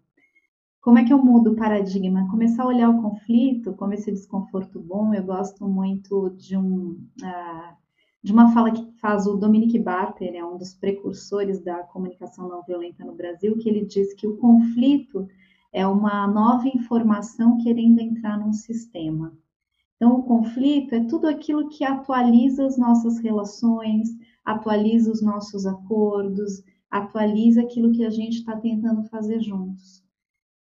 Como 0.80 0.98
é 0.98 1.04
que 1.04 1.12
eu 1.12 1.18
mudo 1.18 1.52
o 1.52 1.56
paradigma? 1.56 2.28
Começar 2.30 2.62
a 2.62 2.68
olhar 2.68 2.88
o 2.90 3.02
conflito 3.02 3.74
como 3.74 3.92
esse 3.92 4.10
desconforto 4.12 4.78
bom. 4.80 5.12
Eu 5.12 5.24
gosto 5.24 5.66
muito 5.68 6.30
de 6.30 6.56
um 6.56 6.98
uh, 7.22 7.76
de 8.26 8.32
uma 8.32 8.52
fala 8.52 8.72
que 8.72 8.84
faz 9.00 9.24
o 9.28 9.36
Dominic 9.36 9.78
Barter, 9.78 10.34
é 10.34 10.44
um 10.44 10.58
dos 10.58 10.74
precursores 10.74 11.60
da 11.62 11.84
comunicação 11.84 12.48
não 12.48 12.60
violenta 12.64 13.04
no 13.04 13.14
Brasil, 13.14 13.56
que 13.56 13.68
ele 13.68 13.84
diz 13.84 14.12
que 14.14 14.26
o 14.26 14.36
conflito 14.36 15.28
é 15.72 15.86
uma 15.86 16.26
nova 16.26 16.66
informação 16.66 17.56
querendo 17.58 18.00
entrar 18.00 18.36
num 18.36 18.52
sistema. 18.52 19.32
Então, 19.94 20.18
o 20.18 20.24
conflito 20.24 20.96
é 20.96 21.04
tudo 21.04 21.28
aquilo 21.28 21.68
que 21.68 21.84
atualiza 21.84 22.66
as 22.66 22.76
nossas 22.76 23.18
relações, 23.20 24.08
atualiza 24.46 25.10
os 25.10 25.20
nossos 25.20 25.66
acordos, 25.66 26.62
atualiza 26.88 27.60
aquilo 27.60 27.92
que 27.92 28.06
a 28.06 28.10
gente 28.10 28.38
está 28.38 28.56
tentando 28.56 29.02
fazer 29.08 29.40
juntos. 29.40 30.04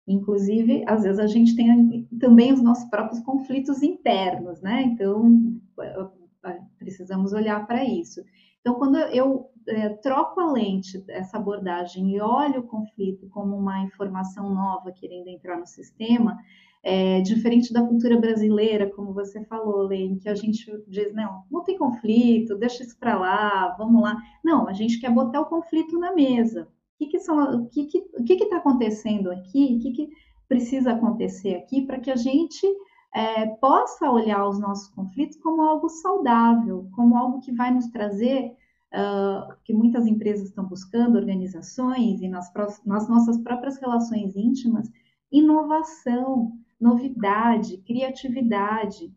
Inclusive, 0.07 0.85
às 0.87 1.03
vezes 1.03 1.19
a 1.19 1.27
gente 1.27 1.57
tem 1.57 2.07
também 2.21 2.53
os 2.53 2.63
nossos 2.63 2.89
próprios 2.89 3.21
conflitos 3.21 3.83
internos, 3.83 4.61
né? 4.61 4.83
Então, 4.83 5.61
precisamos 6.79 7.33
olhar 7.33 7.67
para 7.67 7.85
isso. 7.85 8.23
Então, 8.61 8.75
quando 8.75 8.97
eu 8.97 9.51
é, 9.67 9.89
troco 9.89 10.41
a 10.41 10.53
lente 10.53 10.99
dessa 10.99 11.39
abordagem 11.39 12.15
e 12.15 12.21
olho 12.21 12.61
o 12.61 12.67
conflito 12.67 13.29
como 13.29 13.57
uma 13.57 13.81
informação 13.81 14.55
nova 14.55 14.93
querendo 14.93 15.29
entrar 15.29 15.59
no 15.59 15.67
sistema, 15.67 16.39
é, 16.85 17.23
diferente 17.23 17.73
da 17.73 17.83
cultura 17.83 18.21
brasileira, 18.21 18.91
como 18.91 19.15
você 19.15 19.43
falou, 19.47 19.87
Lê, 19.87 20.03
em 20.03 20.19
que 20.19 20.29
a 20.29 20.35
gente 20.35 20.71
diz, 20.87 21.15
não, 21.15 21.43
não 21.51 21.65
tem 21.65 21.79
conflito, 21.79 22.59
deixa 22.59 22.83
isso 22.83 22.99
para 22.99 23.19
lá, 23.19 23.75
vamos 23.79 24.03
lá. 24.03 24.21
Não, 24.45 24.69
a 24.69 24.73
gente 24.75 25.01
quer 25.01 25.11
botar 25.11 25.41
o 25.41 25.47
conflito 25.47 25.99
na 25.99 26.15
mesa. 26.15 26.69
Que, 26.99 27.07
que 27.07 27.17
o 27.17 27.69
que 27.69 27.81
está 27.81 27.99
que, 28.23 28.23
que 28.25 28.37
que 28.37 28.47
tá 28.51 28.59
acontecendo 28.59 29.31
aqui, 29.31 29.77
o 29.77 29.81
que, 29.81 29.93
que 29.93 30.09
precisa 30.47 30.93
acontecer 30.93 31.55
aqui 31.55 31.87
para 31.87 31.99
que 31.99 32.11
a 32.11 32.17
gente 32.17 32.67
é, 33.15 33.47
possa 33.47 34.11
olhar 34.11 34.47
os 34.47 34.61
nossos 34.61 34.89
conflitos 34.89 35.39
como 35.39 35.63
algo 35.63 35.89
saudável, 35.89 36.87
como 36.93 37.17
algo 37.17 37.41
que 37.41 37.53
vai 37.53 37.73
nos 37.73 37.87
trazer, 37.89 38.53
uh, 38.93 39.55
que 39.65 39.73
muitas 39.73 40.07
empresas 40.07 40.49
estão 40.49 40.65
buscando, 40.65 41.17
organizações 41.17 42.21
e 42.21 42.29
nas, 42.29 42.53
nas 42.85 43.09
nossas 43.09 43.39
próprias 43.39 43.79
relações 43.79 44.37
íntimas, 44.37 44.91
inovação, 45.33 46.53
novidade, 46.85 47.79
criatividade. 47.79 49.11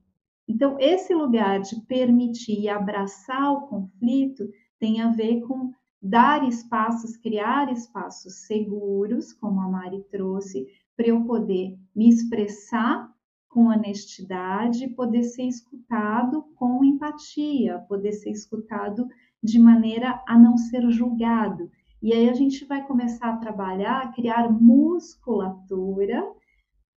Então, 0.47 0.77
esse 0.79 1.13
lugar 1.13 1.59
de 1.59 1.81
permitir 1.81 2.61
e 2.61 2.69
abraçar 2.69 3.51
o 3.51 3.67
conflito 3.67 4.49
tem 4.79 5.01
a 5.01 5.11
ver 5.11 5.41
com 5.41 5.73
dar 6.01 6.47
espaços, 6.47 7.17
criar 7.17 7.69
espaços 7.69 8.45
seguros, 8.45 9.33
como 9.33 9.59
a 9.59 9.67
Mari 9.67 10.01
trouxe, 10.09 10.65
para 10.95 11.07
eu 11.07 11.25
poder 11.25 11.77
me 11.93 12.07
expressar 12.07 13.11
com 13.49 13.67
honestidade, 13.67 14.87
poder 14.87 15.23
ser 15.23 15.43
escutado 15.43 16.43
com 16.55 16.85
empatia, 16.85 17.79
poder 17.89 18.13
ser 18.13 18.29
escutado 18.29 19.05
de 19.43 19.59
maneira 19.59 20.23
a 20.25 20.39
não 20.39 20.55
ser 20.55 20.89
julgado. 20.89 21.69
E 22.01 22.13
aí 22.13 22.29
a 22.29 22.33
gente 22.33 22.63
vai 22.63 22.85
começar 22.87 23.29
a 23.29 23.37
trabalhar, 23.37 24.03
a 24.03 24.07
criar 24.13 24.49
musculatura 24.49 26.23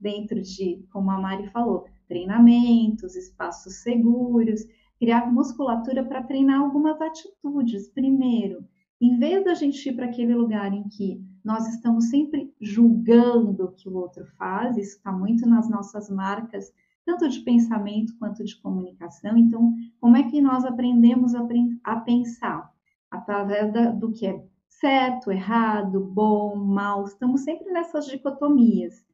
dentro 0.01 0.41
de, 0.41 0.85
como 0.91 1.11
a 1.11 1.21
Mari 1.21 1.49
falou, 1.49 1.85
treinamentos, 2.09 3.15
espaços 3.15 3.83
seguros, 3.83 4.63
criar 4.99 5.33
musculatura 5.33 6.05
para 6.05 6.23
treinar 6.23 6.61
algumas 6.61 7.01
atitudes. 7.01 7.89
Primeiro, 7.89 8.65
em 9.01 9.19
vez 9.19 9.45
da 9.45 9.55
gente 9.55 9.89
ir 9.89 9.95
para 9.95 10.07
aquele 10.07 10.35
lugar 10.35 10.73
em 10.73 10.89
que 10.89 11.23
nós 11.45 11.67
estamos 11.69 12.11
sempre 12.11 12.53
julgando 12.61 13.65
o 13.65 13.73
que 13.73 13.89
o 13.89 13.95
outro 13.95 14.27
faz, 14.37 14.77
isso 14.77 14.97
está 14.97 15.11
muito 15.11 15.49
nas 15.49 15.71
nossas 15.71 16.11
marcas, 16.11 16.71
tanto 17.05 17.29
de 17.29 17.41
pensamento 17.41 18.15
quanto 18.19 18.45
de 18.45 18.61
comunicação. 18.61 19.39
Então, 19.39 19.75
como 19.99 20.17
é 20.17 20.23
que 20.25 20.41
nós 20.41 20.65
aprendemos 20.65 21.35
a, 21.35 21.47
a 21.85 21.97
pensar? 21.97 22.71
Através 23.11 23.73
da, 23.73 23.91
do 23.91 24.13
que 24.13 24.27
é 24.27 24.45
certo, 24.69 25.33
errado, 25.33 26.01
bom, 26.01 26.57
mal, 26.57 27.05
estamos 27.05 27.43
sempre 27.43 27.73
nessas 27.73 28.07
dicotomias. 28.07 29.05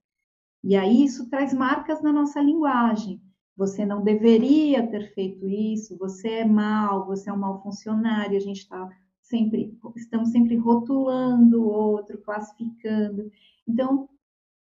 E 0.67 0.75
aí 0.75 1.05
isso 1.05 1.31
traz 1.31 1.55
marcas 1.55 2.03
na 2.03 2.13
nossa 2.13 2.41
linguagem. 2.43 3.23
Você 3.57 3.87
não 3.87 4.03
deveria 4.03 4.85
ter 4.85 5.15
feito 5.15 5.47
isso, 5.47 5.97
você 5.97 6.41
é 6.41 6.45
mal, 6.45 7.07
você 7.07 7.31
é 7.31 7.33
um 7.33 7.39
mau 7.39 7.63
funcionário, 7.63 8.37
a 8.37 8.41
gente 8.41 8.63
está 8.63 8.91
sempre 9.23 9.79
estamos 9.95 10.31
sempre 10.31 10.57
rotulando 10.57 11.63
o 11.63 11.69
outro, 11.69 12.19
classificando. 12.19 13.31
Então, 13.67 14.09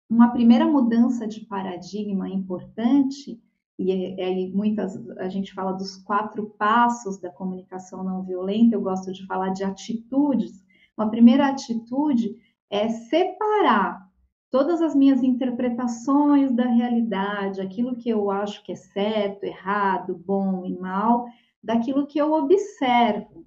uma 0.09 0.29
primeira 0.29 0.67
mudança 0.67 1.27
de 1.27 1.41
paradigma 1.47 2.29
importante 2.29 3.43
e 3.79 3.91
aí 4.21 4.53
muitas 4.53 4.95
a 5.19 5.31
gente 5.31 5.55
fala 5.55 5.73
dos 5.73 5.97
quatro 5.97 6.51
passos 6.59 7.19
da 7.19 7.31
comunicação 7.31 8.05
não 8.05 8.23
violenta, 8.23 8.77
eu 8.77 8.83
gosto 8.83 9.11
de 9.11 9.27
falar 9.27 9.55
de 9.55 9.65
atitudes. 9.65 10.63
Uma 10.99 11.09
primeira 11.11 11.49
atitude 11.49 12.37
é 12.69 12.91
separar 12.91 14.04
todas 14.55 14.81
as 14.81 14.95
minhas 14.95 15.21
interpretações 15.21 16.55
da 16.55 16.65
realidade, 16.65 17.61
aquilo 17.61 17.97
que 17.97 18.09
eu 18.09 18.31
acho 18.31 18.63
que 18.63 18.71
é 18.71 18.77
certo, 18.77 19.43
errado, 19.43 20.15
bom 20.15 20.65
e 20.65 20.79
mal, 20.79 21.27
daquilo 21.61 22.07
que 22.07 22.21
eu 22.21 22.33
observo 22.33 23.45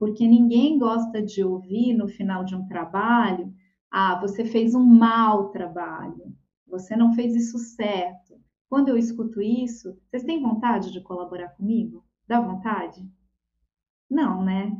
porque 0.00 0.26
ninguém 0.26 0.76
gosta 0.76 1.22
de 1.22 1.44
ouvir 1.44 1.94
no 1.94 2.08
final 2.08 2.44
de 2.44 2.56
um 2.56 2.66
trabalho: 2.66 3.54
ah, 3.88 4.18
você 4.20 4.44
fez 4.44 4.74
um 4.74 4.84
mau 4.84 5.50
trabalho, 5.50 6.34
você 6.66 6.96
não 6.96 7.12
fez 7.12 7.36
isso 7.36 7.58
certo. 7.58 8.38
Quando 8.68 8.88
eu 8.88 8.96
escuto 8.96 9.40
isso, 9.40 9.96
vocês 10.08 10.24
têm 10.24 10.42
vontade 10.42 10.92
de 10.92 11.00
colaborar 11.00 11.48
comigo? 11.50 12.04
Dá 12.26 12.40
vontade? 12.40 13.08
Não, 14.10 14.44
né? 14.44 14.76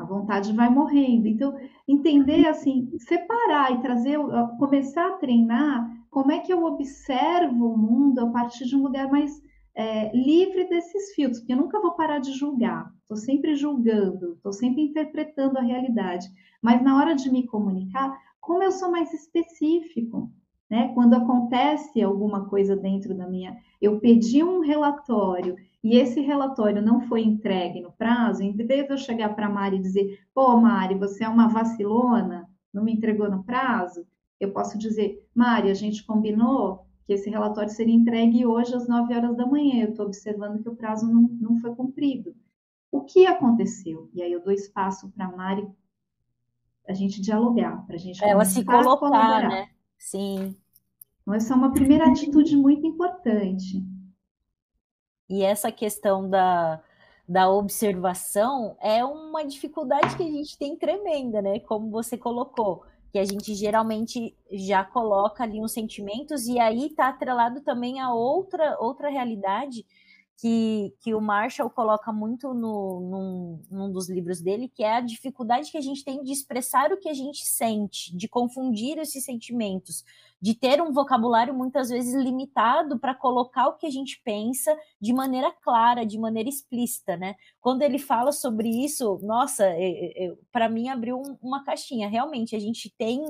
A 0.00 0.04
vontade 0.04 0.52
vai 0.52 0.70
morrendo. 0.70 1.28
Então, 1.28 1.56
entender 1.86 2.46
assim, 2.46 2.90
separar 2.98 3.72
e 3.72 3.82
trazer, 3.82 4.18
começar 4.58 5.06
a 5.06 5.16
treinar 5.18 5.90
como 6.10 6.32
é 6.32 6.40
que 6.40 6.52
eu 6.52 6.64
observo 6.64 7.72
o 7.72 7.78
mundo 7.78 8.20
a 8.20 8.30
partir 8.30 8.64
de 8.64 8.76
um 8.76 8.82
lugar 8.82 9.08
mais 9.08 9.40
é, 9.74 10.14
livre 10.14 10.68
desses 10.68 11.14
filtros, 11.14 11.38
porque 11.40 11.52
eu 11.52 11.56
nunca 11.56 11.80
vou 11.80 11.92
parar 11.92 12.18
de 12.18 12.32
julgar, 12.32 12.92
estou 13.02 13.16
sempre 13.16 13.54
julgando, 13.54 14.34
estou 14.34 14.52
sempre 14.52 14.82
interpretando 14.82 15.56
a 15.58 15.62
realidade, 15.62 16.28
mas 16.60 16.82
na 16.82 16.96
hora 16.96 17.14
de 17.14 17.30
me 17.30 17.46
comunicar, 17.46 18.18
como 18.40 18.62
eu 18.62 18.72
sou 18.72 18.90
mais 18.90 19.12
específico, 19.12 20.30
né? 20.70 20.92
Quando 20.94 21.14
acontece 21.14 22.00
alguma 22.00 22.46
coisa 22.46 22.76
dentro 22.76 23.12
da 23.12 23.26
minha, 23.26 23.58
eu 23.82 23.98
pedi 23.98 24.44
um 24.44 24.60
relatório 24.60 25.56
e 25.82 25.96
esse 25.96 26.20
relatório 26.20 26.80
não 26.80 27.00
foi 27.00 27.22
entregue 27.22 27.80
no 27.80 27.90
prazo, 27.90 28.42
em 28.42 28.52
vez 28.52 28.86
de 28.86 28.92
eu 28.92 28.98
chegar 28.98 29.34
para 29.34 29.46
a 29.46 29.50
Mari 29.50 29.76
e 29.76 29.82
dizer, 29.82 30.20
pô, 30.32 30.56
Mari, 30.56 30.94
você 30.94 31.24
é 31.24 31.28
uma 31.28 31.48
vacilona, 31.48 32.48
não 32.72 32.84
me 32.84 32.92
entregou 32.92 33.28
no 33.28 33.42
prazo, 33.42 34.06
eu 34.38 34.52
posso 34.52 34.78
dizer, 34.78 35.26
Mari, 35.34 35.70
a 35.70 35.74
gente 35.74 36.04
combinou 36.04 36.86
que 37.04 37.14
esse 37.14 37.28
relatório 37.28 37.70
seria 37.70 37.94
entregue 37.94 38.46
hoje 38.46 38.74
às 38.74 38.86
9 38.86 39.12
horas 39.12 39.36
da 39.36 39.46
manhã, 39.46 39.82
eu 39.82 39.90
estou 39.90 40.06
observando 40.06 40.62
que 40.62 40.68
o 40.68 40.76
prazo 40.76 41.10
não, 41.10 41.22
não 41.40 41.56
foi 41.56 41.74
cumprido. 41.74 42.34
O 42.92 43.00
que 43.00 43.26
aconteceu? 43.26 44.08
E 44.14 44.22
aí 44.22 44.32
eu 44.32 44.42
dou 44.42 44.52
espaço 44.52 45.10
para 45.10 45.26
a 45.26 45.36
Mari 45.36 45.66
a 46.88 46.92
gente 46.92 47.20
dialogar, 47.20 47.84
para 47.86 47.96
a 47.96 47.98
gente 47.98 48.22
Ela 48.22 48.44
se 48.44 48.64
colocar, 48.64 49.48
né? 49.48 49.68
Sim. 50.00 50.56
Então, 51.20 51.34
essa 51.34 51.52
é 51.52 51.56
uma 51.56 51.72
primeira 51.72 52.06
atitude 52.06 52.56
muito 52.56 52.84
importante. 52.86 53.84
E 55.28 55.42
essa 55.44 55.70
questão 55.70 56.28
da, 56.28 56.82
da 57.28 57.48
observação 57.50 58.76
é 58.80 59.04
uma 59.04 59.44
dificuldade 59.44 60.16
que 60.16 60.22
a 60.22 60.30
gente 60.30 60.58
tem 60.58 60.74
tremenda, 60.74 61.40
né? 61.42 61.60
Como 61.60 61.90
você 61.90 62.16
colocou, 62.16 62.82
que 63.12 63.18
a 63.18 63.24
gente 63.24 63.54
geralmente 63.54 64.34
já 64.50 64.82
coloca 64.82 65.44
ali 65.44 65.60
uns 65.60 65.72
sentimentos 65.72 66.46
e 66.46 66.58
aí 66.58 66.86
está 66.86 67.08
atrelado 67.08 67.60
também 67.60 68.00
a 68.00 68.12
outra 68.12 68.76
outra 68.80 69.08
realidade 69.10 69.84
que, 70.40 70.94
que 71.00 71.14
o 71.14 71.20
Marshall 71.20 71.68
coloca 71.68 72.10
muito 72.10 72.54
no, 72.54 73.00
num, 73.00 73.62
num 73.70 73.92
dos 73.92 74.08
livros 74.08 74.40
dele, 74.40 74.68
que 74.74 74.82
é 74.82 74.94
a 74.94 75.00
dificuldade 75.02 75.70
que 75.70 75.76
a 75.76 75.82
gente 75.82 76.02
tem 76.02 76.22
de 76.22 76.32
expressar 76.32 76.90
o 76.92 76.96
que 76.96 77.10
a 77.10 77.12
gente 77.12 77.44
sente, 77.44 78.16
de 78.16 78.26
confundir 78.26 78.96
esses 78.96 79.22
sentimentos, 79.22 80.02
de 80.40 80.54
ter 80.54 80.80
um 80.80 80.92
vocabulário 80.92 81.52
muitas 81.52 81.90
vezes 81.90 82.14
limitado 82.14 82.98
para 82.98 83.14
colocar 83.14 83.68
o 83.68 83.76
que 83.76 83.86
a 83.86 83.90
gente 83.90 84.18
pensa 84.24 84.74
de 84.98 85.12
maneira 85.12 85.52
clara, 85.52 86.06
de 86.06 86.18
maneira 86.18 86.48
explícita, 86.48 87.18
né? 87.18 87.36
Quando 87.60 87.82
ele 87.82 87.98
fala 87.98 88.32
sobre 88.32 88.70
isso, 88.70 89.20
nossa, 89.22 89.66
é, 89.66 90.24
é, 90.24 90.34
para 90.50 90.70
mim 90.70 90.88
abriu 90.88 91.18
um, 91.18 91.36
uma 91.42 91.62
caixinha. 91.62 92.08
Realmente, 92.08 92.56
a 92.56 92.58
gente 92.58 92.88
tem 92.96 93.22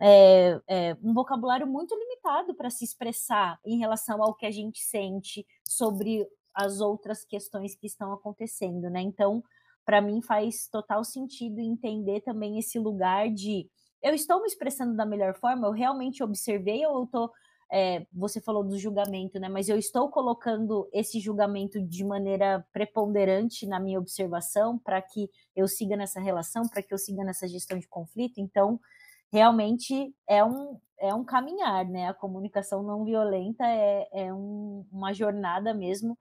é, 0.00 0.60
é, 0.66 0.96
um 1.02 1.14
vocabulário 1.14 1.68
muito 1.68 1.94
limitado 1.94 2.52
para 2.54 2.68
se 2.68 2.84
expressar 2.84 3.60
em 3.64 3.78
relação 3.78 4.20
ao 4.20 4.34
que 4.34 4.46
a 4.46 4.50
gente 4.50 4.80
sente 4.80 5.46
sobre 5.64 6.26
as 6.58 6.80
outras 6.80 7.24
questões 7.24 7.76
que 7.76 7.86
estão 7.86 8.12
acontecendo, 8.12 8.90
né? 8.90 9.00
Então, 9.00 9.44
para 9.84 10.00
mim 10.00 10.20
faz 10.20 10.68
total 10.68 11.04
sentido 11.04 11.60
entender 11.60 12.20
também 12.22 12.58
esse 12.58 12.80
lugar 12.80 13.30
de 13.30 13.70
eu 14.02 14.12
estou 14.12 14.40
me 14.40 14.46
expressando 14.46 14.96
da 14.96 15.06
melhor 15.06 15.34
forma, 15.38 15.68
eu 15.68 15.72
realmente 15.72 16.22
observei 16.22 16.84
ou 16.84 16.98
eu 16.98 17.04
estou 17.04 17.30
é, 17.70 18.06
você 18.12 18.40
falou 18.40 18.64
do 18.64 18.78
julgamento, 18.78 19.38
né? 19.38 19.48
Mas 19.48 19.68
eu 19.68 19.78
estou 19.78 20.08
colocando 20.08 20.88
esse 20.92 21.20
julgamento 21.20 21.80
de 21.80 22.02
maneira 22.02 22.66
preponderante 22.72 23.66
na 23.66 23.78
minha 23.78 23.98
observação 23.98 24.78
para 24.78 25.00
que 25.02 25.28
eu 25.54 25.68
siga 25.68 25.94
nessa 25.94 26.18
relação, 26.18 26.66
para 26.66 26.82
que 26.82 26.92
eu 26.92 26.98
siga 26.98 27.22
nessa 27.22 27.46
gestão 27.46 27.78
de 27.78 27.86
conflito. 27.86 28.40
Então, 28.40 28.80
realmente 29.30 30.14
é 30.26 30.42
um, 30.42 30.80
é 30.98 31.14
um 31.14 31.22
caminhar, 31.22 31.84
né? 31.84 32.08
A 32.08 32.14
comunicação 32.14 32.82
não 32.82 33.04
violenta 33.04 33.66
é, 33.66 34.08
é 34.12 34.32
um, 34.32 34.86
uma 34.90 35.12
jornada 35.12 35.74
mesmo 35.74 36.18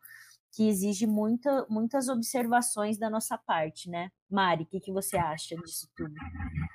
que 0.51 0.67
exige 0.67 1.05
muita, 1.05 1.65
muitas 1.69 2.09
observações 2.09 2.97
da 2.97 3.09
nossa 3.09 3.37
parte, 3.37 3.89
né? 3.89 4.09
Mari, 4.29 4.63
o 4.63 4.65
que, 4.65 4.79
que 4.79 4.91
você 4.91 5.17
acha 5.17 5.55
disso 5.57 5.89
tudo? 5.95 6.13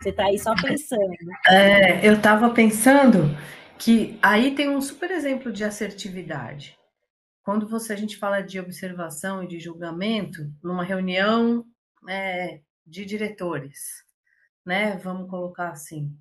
Você 0.00 0.10
está 0.10 0.26
aí 0.26 0.38
só 0.38 0.54
pensando. 0.54 1.14
É, 1.48 2.06
eu 2.06 2.14
estava 2.14 2.50
pensando 2.50 3.36
que 3.78 4.18
aí 4.22 4.54
tem 4.54 4.68
um 4.68 4.80
super 4.80 5.10
exemplo 5.10 5.52
de 5.52 5.64
assertividade. 5.64 6.78
Quando 7.42 7.68
você 7.68 7.92
a 7.92 7.96
gente 7.96 8.16
fala 8.16 8.40
de 8.40 8.60
observação 8.60 9.42
e 9.42 9.48
de 9.48 9.58
julgamento 9.58 10.48
numa 10.62 10.84
reunião 10.84 11.64
é, 12.08 12.60
de 12.86 13.04
diretores, 13.04 14.04
né? 14.64 14.96
Vamos 14.98 15.28
colocar 15.28 15.70
assim. 15.70 16.16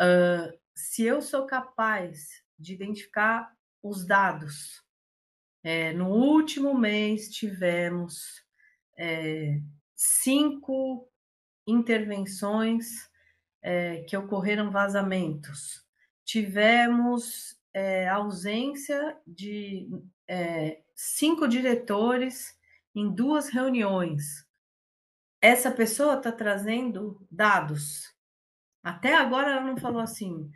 Uh, 0.00 0.58
se 0.74 1.04
eu 1.04 1.20
sou 1.20 1.44
capaz 1.46 2.42
de 2.58 2.72
identificar 2.72 3.52
os 3.82 4.06
dados 4.06 4.82
é, 5.62 5.92
no 5.92 6.08
último 6.08 6.76
mês 6.76 7.28
tivemos 7.28 8.42
é, 8.96 9.60
cinco 9.94 11.08
intervenções 11.66 13.10
é, 13.62 14.02
que 14.02 14.16
ocorreram 14.16 14.70
vazamentos. 14.70 15.84
Tivemos 16.24 17.58
é, 17.74 18.08
ausência 18.08 19.16
de 19.26 19.88
é, 20.26 20.82
cinco 20.94 21.46
diretores 21.46 22.58
em 22.94 23.12
duas 23.12 23.48
reuniões. 23.48 24.46
Essa 25.40 25.70
pessoa 25.70 26.14
está 26.14 26.32
trazendo 26.32 27.26
dados. 27.30 28.14
Até 28.82 29.14
agora 29.14 29.50
ela 29.50 29.60
não 29.60 29.76
falou 29.76 30.00
assim. 30.00 30.50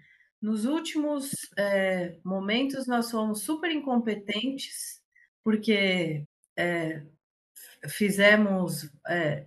Nos 0.45 0.67
últimos 0.67 1.31
é, 1.57 2.19
momentos, 2.23 2.87
nós 2.87 3.11
fomos 3.11 3.41
super 3.41 3.71
incompetentes, 3.71 5.03
porque 5.43 6.27
é, 6.55 7.03
fizemos 7.89 8.91
é, 9.09 9.47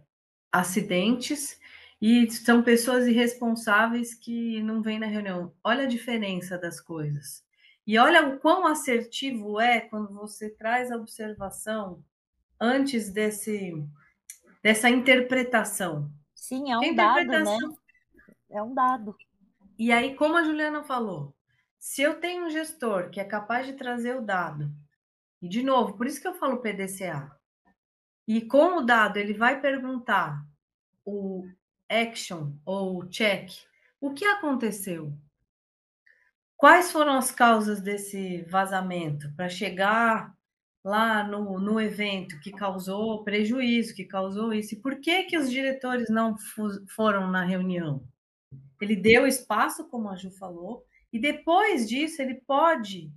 acidentes 0.51 1.59
e 2.01 2.27
são 2.31 2.63
pessoas 2.63 3.05
irresponsáveis 3.05 4.15
que 4.15 4.59
não 4.63 4.81
vêm 4.81 4.97
na 4.97 5.05
reunião. 5.05 5.53
Olha 5.63 5.83
a 5.83 5.87
diferença 5.87 6.57
das 6.57 6.81
coisas. 6.81 7.45
E 7.85 7.99
olha 7.99 8.29
o 8.29 8.39
quão 8.39 8.65
assertivo 8.65 9.59
é 9.61 9.81
quando 9.81 10.11
você 10.15 10.49
traz 10.49 10.91
a 10.91 10.95
observação 10.97 12.03
antes 12.59 13.11
desse, 13.13 13.71
dessa 14.63 14.89
interpretação. 14.89 16.11
Sim, 16.33 16.71
é 16.71 16.77
um 16.79 16.95
dado, 16.95 17.27
né? 17.27 17.57
É 18.49 18.63
um 18.63 18.73
dado. 18.73 19.15
E 19.77 19.91
aí, 19.91 20.15
como 20.15 20.35
a 20.35 20.43
Juliana 20.43 20.83
falou, 20.83 21.35
se 21.77 22.01
eu 22.01 22.19
tenho 22.19 22.45
um 22.45 22.49
gestor 22.49 23.09
que 23.11 23.19
é 23.19 23.23
capaz 23.23 23.67
de 23.67 23.73
trazer 23.73 24.15
o 24.15 24.21
dado, 24.21 24.71
e 25.41 25.47
de 25.47 25.61
novo, 25.61 25.95
por 25.95 26.07
isso 26.07 26.19
que 26.19 26.27
eu 26.27 26.33
falo 26.33 26.61
PDCA, 26.61 27.31
e 28.27 28.41
com 28.41 28.77
o 28.77 28.81
dado 28.81 29.17
ele 29.17 29.33
vai 29.33 29.61
perguntar 29.61 30.43
o 31.05 31.47
action 31.87 32.53
ou 32.65 32.97
o 32.97 33.07
check, 33.07 33.51
o 34.01 34.13
que 34.13 34.25
aconteceu? 34.25 35.13
Quais 36.57 36.91
foram 36.91 37.13
as 37.13 37.31
causas 37.31 37.79
desse 37.79 38.41
vazamento 38.49 39.31
para 39.35 39.47
chegar 39.47 40.35
lá 40.83 41.23
no, 41.23 41.59
no 41.59 41.79
evento 41.79 42.39
que 42.39 42.51
causou 42.51 43.23
prejuízo, 43.23 43.93
que 43.93 44.05
causou 44.05 44.51
isso? 44.51 44.73
E 44.73 44.81
por 44.81 44.99
que, 44.99 45.23
que 45.23 45.37
os 45.37 45.51
diretores 45.51 46.09
não 46.09 46.35
foram 46.87 47.29
na 47.29 47.45
reunião? 47.45 48.03
Ele 48.79 48.95
deu 48.95 49.25
espaço, 49.25 49.87
como 49.89 50.09
a 50.09 50.15
Ju 50.15 50.29
falou, 50.31 50.85
e 51.11 51.19
depois 51.19 51.87
disso 51.87 52.21
ele 52.21 52.35
pode, 52.35 53.11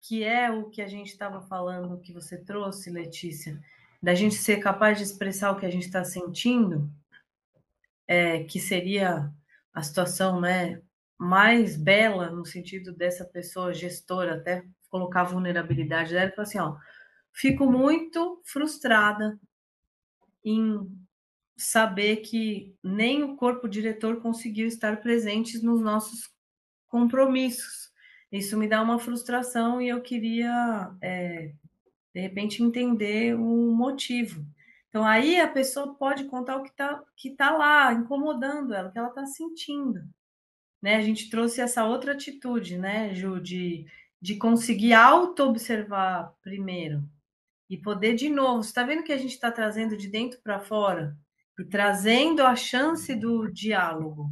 que 0.00 0.24
é 0.24 0.50
o 0.50 0.70
que 0.70 0.80
a 0.80 0.88
gente 0.88 1.08
estava 1.08 1.40
falando, 1.42 2.00
que 2.00 2.12
você 2.12 2.38
trouxe, 2.38 2.90
Letícia, 2.90 3.60
da 4.02 4.14
gente 4.14 4.34
ser 4.36 4.58
capaz 4.58 4.96
de 4.98 5.04
expressar 5.04 5.50
o 5.50 5.56
que 5.56 5.66
a 5.66 5.70
gente 5.70 5.86
está 5.86 6.04
sentindo, 6.04 6.90
é, 8.06 8.44
que 8.44 8.58
seria 8.58 9.30
a 9.72 9.82
situação 9.82 10.40
né, 10.40 10.80
mais 11.18 11.76
bela 11.76 12.30
no 12.30 12.44
sentido 12.46 12.92
dessa 12.92 13.24
pessoa 13.24 13.74
gestora, 13.74 14.36
até 14.36 14.64
colocar 14.88 15.20
a 15.20 15.24
vulnerabilidade 15.24 16.12
dela 16.12 16.30
e 16.30 16.34
falar 16.34 16.48
assim, 16.48 16.58
ó, 16.58 16.76
fico 17.32 17.70
muito 17.70 18.40
frustrada 18.44 19.38
em 20.44 20.90
saber 21.60 22.16
que 22.16 22.74
nem 22.82 23.22
o 23.22 23.36
corpo 23.36 23.68
diretor 23.68 24.20
conseguiu 24.20 24.66
estar 24.66 25.00
presente 25.00 25.62
nos 25.62 25.80
nossos 25.80 26.30
compromissos. 26.88 27.90
Isso 28.32 28.56
me 28.56 28.68
dá 28.68 28.80
uma 28.82 28.98
frustração 28.98 29.80
e 29.80 29.88
eu 29.88 30.00
queria, 30.00 30.90
é, 31.02 31.52
de 32.14 32.20
repente, 32.20 32.62
entender 32.62 33.34
o 33.34 33.72
motivo. 33.72 34.46
Então, 34.88 35.04
aí 35.04 35.38
a 35.38 35.48
pessoa 35.48 35.94
pode 35.94 36.24
contar 36.24 36.56
o 36.56 36.62
que 36.62 36.70
está 36.70 37.04
que 37.16 37.30
tá 37.30 37.50
lá, 37.56 37.92
incomodando 37.92 38.74
ela, 38.74 38.88
o 38.88 38.92
que 38.92 38.98
ela 38.98 39.08
está 39.08 39.26
sentindo. 39.26 40.00
Né? 40.82 40.96
A 40.96 41.02
gente 41.02 41.28
trouxe 41.28 41.60
essa 41.60 41.84
outra 41.84 42.12
atitude, 42.12 42.78
né, 42.78 43.14
Ju, 43.14 43.40
de, 43.40 43.86
de 44.20 44.36
conseguir 44.36 44.94
auto-observar 44.94 46.34
primeiro 46.42 47.04
e 47.68 47.76
poder, 47.76 48.14
de 48.14 48.28
novo, 48.28 48.62
você 48.62 48.70
está 48.70 48.82
vendo 48.82 49.04
que 49.04 49.12
a 49.12 49.18
gente 49.18 49.32
está 49.32 49.52
trazendo 49.52 49.96
de 49.96 50.08
dentro 50.08 50.40
para 50.42 50.58
fora? 50.58 51.16
Trazendo 51.68 52.42
a 52.42 52.54
chance 52.56 53.14
do 53.14 53.50
diálogo. 53.50 54.30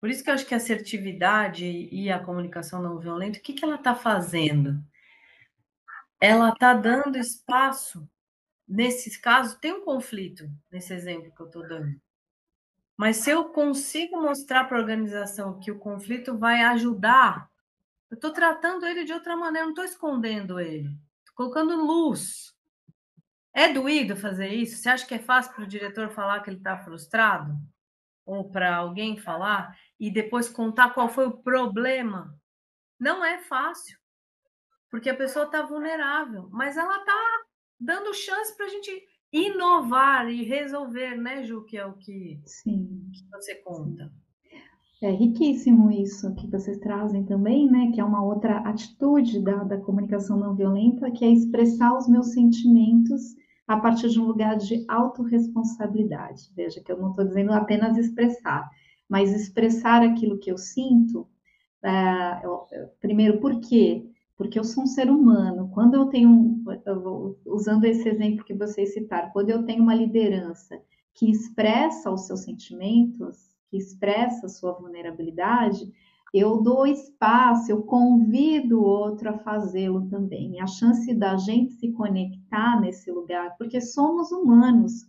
Por 0.00 0.10
isso 0.10 0.22
que 0.22 0.30
eu 0.30 0.34
acho 0.34 0.46
que 0.46 0.54
a 0.54 0.58
assertividade 0.58 1.64
e 1.64 2.10
a 2.10 2.22
comunicação 2.22 2.82
não 2.82 2.98
violenta, 2.98 3.38
o 3.38 3.42
que, 3.42 3.54
que 3.54 3.64
ela 3.64 3.76
está 3.76 3.94
fazendo? 3.94 4.82
Ela 6.20 6.50
está 6.50 6.74
dando 6.74 7.18
espaço. 7.18 8.08
Nesse 8.66 9.20
caso, 9.20 9.58
tem 9.58 9.72
um 9.72 9.84
conflito, 9.84 10.48
nesse 10.70 10.92
exemplo 10.92 11.32
que 11.34 11.40
eu 11.40 11.46
estou 11.46 11.66
dando. 11.66 12.00
Mas 12.96 13.16
se 13.16 13.30
eu 13.30 13.46
consigo 13.46 14.20
mostrar 14.20 14.64
para 14.64 14.78
a 14.78 14.80
organização 14.80 15.58
que 15.58 15.70
o 15.70 15.78
conflito 15.78 16.38
vai 16.38 16.62
ajudar, 16.62 17.50
eu 18.10 18.14
estou 18.14 18.32
tratando 18.32 18.86
ele 18.86 19.04
de 19.04 19.12
outra 19.12 19.36
maneira, 19.36 19.66
não 19.66 19.72
estou 19.72 19.84
escondendo 19.84 20.60
ele, 20.60 20.88
estou 21.20 21.34
colocando 21.34 21.84
luz. 21.84 22.53
É 23.54 23.72
doído 23.72 24.16
fazer 24.16 24.48
isso? 24.48 24.76
Você 24.76 24.88
acha 24.88 25.06
que 25.06 25.14
é 25.14 25.18
fácil 25.18 25.54
para 25.54 25.64
o 25.64 25.68
diretor 25.68 26.10
falar 26.10 26.40
que 26.40 26.50
ele 26.50 26.56
está 26.56 26.76
frustrado? 26.76 27.56
Ou 28.26 28.50
para 28.50 28.74
alguém 28.74 29.16
falar 29.16 29.78
e 29.98 30.10
depois 30.10 30.48
contar 30.48 30.90
qual 30.90 31.08
foi 31.08 31.26
o 31.26 31.38
problema? 31.38 32.36
Não 32.98 33.24
é 33.24 33.38
fácil, 33.38 33.98
porque 34.90 35.08
a 35.08 35.16
pessoa 35.16 35.44
está 35.44 35.62
vulnerável, 35.62 36.48
mas 36.50 36.76
ela 36.76 36.98
está 36.98 37.44
dando 37.78 38.14
chance 38.14 38.56
para 38.56 38.66
a 38.66 38.68
gente 38.70 39.04
inovar 39.32 40.28
e 40.28 40.42
resolver, 40.42 41.16
né, 41.16 41.44
Ju, 41.44 41.64
que 41.64 41.76
é 41.76 41.84
o 41.84 41.94
que, 41.94 42.40
Sim. 42.46 43.10
que 43.12 43.28
você 43.30 43.56
conta. 43.56 44.12
É 45.04 45.10
riquíssimo 45.10 45.90
isso 45.90 46.34
que 46.34 46.46
vocês 46.46 46.78
trazem 46.78 47.24
também, 47.24 47.70
né? 47.70 47.92
Que 47.92 48.00
é 48.00 48.04
uma 48.04 48.24
outra 48.24 48.60
atitude 48.60 49.38
da, 49.38 49.62
da 49.62 49.76
comunicação 49.76 50.38
não 50.38 50.54
violenta, 50.54 51.10
que 51.10 51.26
é 51.26 51.28
expressar 51.28 51.94
os 51.94 52.08
meus 52.08 52.32
sentimentos 52.32 53.34
a 53.68 53.76
partir 53.76 54.08
de 54.08 54.18
um 54.18 54.24
lugar 54.24 54.56
de 54.56 54.82
autorresponsabilidade. 54.88 56.50
Veja 56.56 56.80
que 56.80 56.90
eu 56.90 56.96
não 56.96 57.10
estou 57.10 57.22
dizendo 57.22 57.52
apenas 57.52 57.98
expressar, 57.98 58.66
mas 59.06 59.30
expressar 59.34 60.02
aquilo 60.02 60.38
que 60.38 60.50
eu 60.50 60.56
sinto. 60.56 61.28
Uh, 61.84 62.40
eu, 62.42 62.88
primeiro, 62.98 63.38
por 63.40 63.60
quê? 63.60 64.06
Porque 64.38 64.58
eu 64.58 64.64
sou 64.64 64.84
um 64.84 64.86
ser 64.86 65.10
humano. 65.10 65.68
Quando 65.74 65.96
eu 65.96 66.06
tenho, 66.06 66.64
eu, 66.86 67.38
usando 67.44 67.84
esse 67.84 68.08
exemplo 68.08 68.42
que 68.42 68.54
vocês 68.54 68.94
citaram, 68.94 69.28
quando 69.32 69.50
eu 69.50 69.66
tenho 69.66 69.82
uma 69.82 69.94
liderança 69.94 70.80
que 71.12 71.30
expressa 71.30 72.10
os 72.10 72.22
seus 72.22 72.40
sentimentos, 72.40 73.53
que 73.74 73.78
expressa 73.78 74.48
sua 74.48 74.72
vulnerabilidade, 74.72 75.92
eu 76.32 76.62
dou 76.62 76.86
espaço, 76.86 77.70
eu 77.70 77.82
convido 77.82 78.80
o 78.80 78.84
outro 78.84 79.30
a 79.30 79.38
fazê-lo 79.38 80.08
também. 80.08 80.60
A 80.60 80.66
chance 80.66 81.12
da 81.12 81.36
gente 81.36 81.72
se 81.72 81.90
conectar 81.90 82.80
nesse 82.80 83.10
lugar, 83.10 83.56
porque 83.58 83.80
somos 83.80 84.30
humanos. 84.30 85.06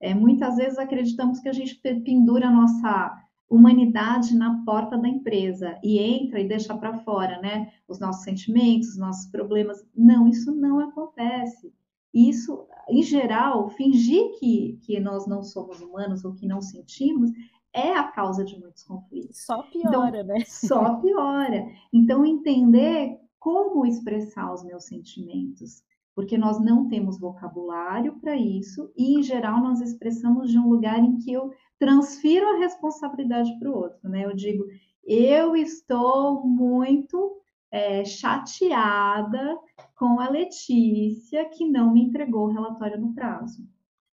É, 0.00 0.14
muitas 0.14 0.56
vezes 0.56 0.78
acreditamos 0.78 1.40
que 1.40 1.48
a 1.48 1.52
gente 1.52 1.78
pendura 1.80 2.48
a 2.48 2.50
nossa 2.50 3.22
humanidade 3.48 4.34
na 4.34 4.62
porta 4.64 4.98
da 4.98 5.08
empresa 5.08 5.78
e 5.82 5.98
entra 5.98 6.40
e 6.40 6.48
deixa 6.48 6.76
para 6.76 6.98
fora, 6.98 7.40
né? 7.40 7.70
Os 7.86 8.00
nossos 8.00 8.24
sentimentos, 8.24 8.90
os 8.90 8.98
nossos 8.98 9.30
problemas. 9.30 9.84
Não, 9.94 10.26
isso 10.26 10.54
não 10.54 10.80
acontece. 10.80 11.72
Isso, 12.12 12.66
em 12.88 13.02
geral, 13.02 13.68
fingir 13.70 14.38
que, 14.38 14.78
que 14.82 14.98
nós 15.00 15.26
não 15.26 15.42
somos 15.42 15.80
humanos 15.82 16.24
ou 16.24 16.32
que 16.32 16.46
não 16.46 16.62
sentimos 16.62 17.30
é 17.76 17.94
a 17.94 18.04
causa 18.04 18.42
de 18.42 18.58
muitos 18.58 18.82
conflitos. 18.82 19.44
Só 19.44 19.62
piora, 19.64 20.20
então, 20.20 20.24
né? 20.24 20.44
Só 20.46 20.94
piora. 20.96 21.68
Então, 21.92 22.24
entender 22.24 23.20
como 23.38 23.84
expressar 23.84 24.52
os 24.52 24.64
meus 24.64 24.86
sentimentos, 24.86 25.84
porque 26.14 26.38
nós 26.38 26.58
não 26.58 26.88
temos 26.88 27.20
vocabulário 27.20 28.18
para 28.18 28.34
isso 28.34 28.90
e, 28.96 29.18
em 29.18 29.22
geral, 29.22 29.60
nós 29.60 29.82
expressamos 29.82 30.50
de 30.50 30.58
um 30.58 30.68
lugar 30.68 30.98
em 30.98 31.18
que 31.18 31.30
eu 31.30 31.52
transfiro 31.78 32.48
a 32.48 32.58
responsabilidade 32.58 33.56
para 33.58 33.70
o 33.70 33.76
outro, 33.76 34.08
né? 34.08 34.24
Eu 34.24 34.34
digo, 34.34 34.64
eu 35.04 35.54
estou 35.54 36.46
muito 36.46 37.38
é, 37.70 38.02
chateada 38.06 39.58
com 39.94 40.18
a 40.18 40.30
Letícia 40.30 41.44
que 41.50 41.68
não 41.68 41.92
me 41.92 42.04
entregou 42.04 42.46
o 42.46 42.52
relatório 42.52 42.98
no 42.98 43.14
prazo. 43.14 43.62
O 43.62 43.66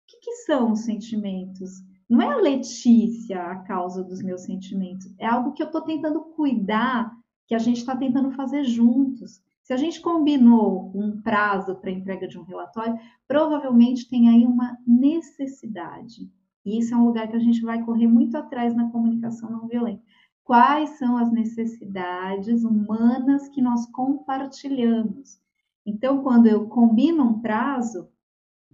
que, 0.07 0.17
que 0.21 0.31
são 0.37 0.71
os 0.71 0.79
sentimentos? 0.79 1.83
Não 2.09 2.21
é 2.23 2.27
a 2.27 2.37
Letícia 2.37 3.39
a 3.43 3.57
causa 3.57 4.03
dos 4.03 4.23
meus 4.23 4.41
sentimentos, 4.41 5.13
é 5.19 5.27
algo 5.27 5.53
que 5.53 5.61
eu 5.61 5.67
estou 5.67 5.81
tentando 5.81 6.21
cuidar, 6.21 7.15
que 7.45 7.53
a 7.53 7.59
gente 7.59 7.77
está 7.77 7.95
tentando 7.95 8.31
fazer 8.31 8.63
juntos. 8.63 9.43
Se 9.61 9.73
a 9.73 9.77
gente 9.77 10.01
combinou 10.01 10.91
um 10.95 11.21
prazo 11.21 11.75
para 11.75 11.91
entrega 11.91 12.27
de 12.27 12.39
um 12.39 12.43
relatório, 12.43 12.97
provavelmente 13.27 14.09
tem 14.09 14.27
aí 14.27 14.43
uma 14.43 14.75
necessidade. 14.87 16.27
E 16.65 16.79
isso 16.79 16.95
é 16.95 16.97
um 16.97 17.05
lugar 17.05 17.27
que 17.27 17.35
a 17.35 17.39
gente 17.39 17.61
vai 17.61 17.83
correr 17.83 18.07
muito 18.07 18.35
atrás 18.35 18.75
na 18.75 18.89
comunicação 18.89 19.51
não 19.51 19.67
violenta. 19.67 20.01
Quais 20.43 20.97
são 20.97 21.15
as 21.15 21.31
necessidades 21.31 22.63
humanas 22.63 23.47
que 23.49 23.61
nós 23.61 23.85
compartilhamos? 23.91 25.39
Então, 25.85 26.23
quando 26.23 26.47
eu 26.47 26.67
combino 26.67 27.23
um 27.23 27.39
prazo, 27.39 28.09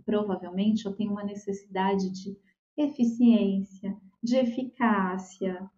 provavelmente 0.05 0.85
eu 0.85 0.93
tenho 0.93 1.11
uma 1.11 1.23
necessidade 1.23 2.09
de 2.09 2.37
eficiência, 2.77 3.95
de 4.21 4.35
eficácia, 4.37 5.69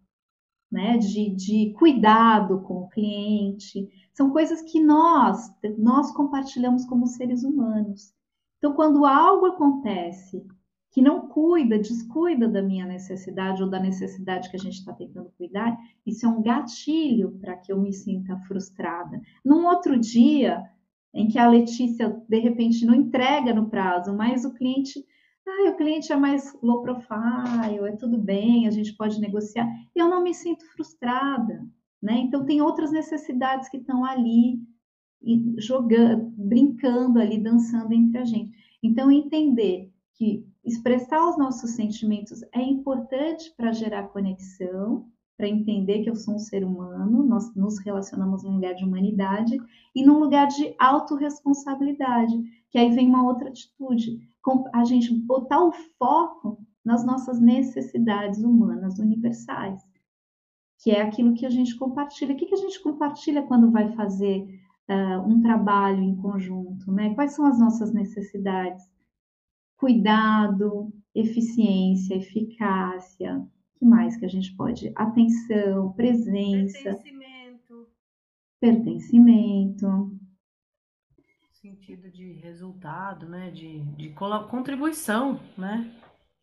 né, 0.70 0.98
de, 0.98 1.30
de 1.30 1.72
cuidado 1.78 2.60
com 2.62 2.82
o 2.82 2.88
cliente. 2.88 3.88
São 4.12 4.30
coisas 4.30 4.62
que 4.62 4.80
nós, 4.80 5.50
nós 5.78 6.10
compartilhamos 6.12 6.84
como 6.84 7.06
seres 7.06 7.42
humanos. 7.42 8.12
Então, 8.58 8.74
quando 8.74 9.06
algo 9.06 9.46
acontece 9.46 10.44
que 10.90 11.02
não 11.02 11.28
cuida, 11.28 11.78
descuida 11.78 12.48
da 12.48 12.62
minha 12.62 12.86
necessidade 12.86 13.62
ou 13.62 13.68
da 13.68 13.78
necessidade 13.78 14.50
que 14.50 14.56
a 14.56 14.60
gente 14.60 14.78
está 14.78 14.92
tentando 14.92 15.30
cuidar, 15.36 15.76
isso 16.04 16.26
é 16.26 16.28
um 16.28 16.42
gatilho 16.42 17.38
para 17.40 17.56
que 17.56 17.72
eu 17.72 17.80
me 17.80 17.92
sinta 17.92 18.36
frustrada. 18.40 19.20
Num 19.44 19.66
outro 19.66 19.98
dia, 19.98 20.64
em 21.12 21.28
que 21.28 21.38
a 21.38 21.48
Letícia 21.48 22.08
de 22.28 22.38
repente 22.38 22.84
não 22.84 22.94
entrega 22.94 23.54
no 23.54 23.68
prazo, 23.68 24.14
mas 24.14 24.44
o 24.44 24.54
cliente 24.54 25.04
ah, 25.48 25.70
o 25.70 25.76
cliente 25.76 26.12
é 26.12 26.16
mais 26.16 26.56
low 26.62 26.82
profile, 26.82 27.88
é 27.88 27.96
tudo 27.96 28.18
bem, 28.18 28.66
a 28.66 28.70
gente 28.70 28.94
pode 28.94 29.20
negociar. 29.20 29.66
Eu 29.94 30.08
não 30.08 30.22
me 30.22 30.34
sinto 30.34 30.64
frustrada, 30.72 31.66
né? 32.02 32.18
Então 32.18 32.44
tem 32.44 32.60
outras 32.60 32.92
necessidades 32.92 33.68
que 33.68 33.78
estão 33.78 34.04
ali 34.04 34.60
jogando, 35.58 36.32
brincando 36.36 37.18
ali, 37.18 37.38
dançando 37.38 37.92
entre 37.92 38.18
a 38.18 38.24
gente. 38.24 38.52
Então 38.82 39.10
entender 39.10 39.90
que 40.14 40.46
expressar 40.64 41.28
os 41.28 41.38
nossos 41.38 41.70
sentimentos 41.70 42.42
é 42.52 42.62
importante 42.62 43.52
para 43.56 43.72
gerar 43.72 44.08
conexão, 44.08 45.06
para 45.36 45.48
entender 45.48 46.02
que 46.02 46.10
eu 46.10 46.16
sou 46.16 46.34
um 46.34 46.38
ser 46.38 46.64
humano, 46.64 47.24
nós 47.24 47.54
nos 47.54 47.78
relacionamos 47.78 48.42
num 48.42 48.54
lugar 48.54 48.74
de 48.74 48.84
humanidade 48.84 49.56
e 49.94 50.04
num 50.04 50.18
lugar 50.18 50.48
de 50.48 50.74
autorresponsabilidade, 50.78 52.36
que 52.70 52.76
aí 52.76 52.90
vem 52.90 53.08
uma 53.08 53.24
outra 53.24 53.48
atitude 53.48 54.18
a 54.72 54.84
gente 54.84 55.14
botar 55.14 55.64
o 55.64 55.72
foco 55.98 56.58
nas 56.84 57.04
nossas 57.04 57.40
necessidades 57.40 58.42
humanas 58.42 58.98
universais, 58.98 59.80
que 60.78 60.90
é 60.90 61.02
aquilo 61.02 61.34
que 61.34 61.44
a 61.44 61.50
gente 61.50 61.76
compartilha. 61.76 62.34
O 62.34 62.36
que, 62.36 62.46
que 62.46 62.54
a 62.54 62.58
gente 62.58 62.80
compartilha 62.82 63.42
quando 63.42 63.70
vai 63.70 63.92
fazer 63.92 64.46
uh, 64.88 65.20
um 65.26 65.40
trabalho 65.40 66.02
em 66.02 66.16
conjunto? 66.16 66.90
Né? 66.92 67.14
Quais 67.14 67.32
são 67.32 67.46
as 67.46 67.58
nossas 67.58 67.92
necessidades? 67.92 68.88
Cuidado, 69.76 70.92
eficiência, 71.14 72.14
eficácia. 72.14 73.38
O 73.38 73.78
que 73.78 73.84
mais 73.84 74.16
que 74.16 74.24
a 74.24 74.28
gente 74.28 74.54
pode? 74.56 74.92
Atenção, 74.94 75.92
presença. 75.92 76.82
Pertencimento. 76.82 77.86
Pertencimento 78.60 80.17
sentido 81.68 82.10
de 82.10 82.32
resultado, 82.32 83.28
né? 83.28 83.50
De, 83.50 83.80
de 83.96 84.08
contribuição, 84.50 85.38
né? 85.56 85.92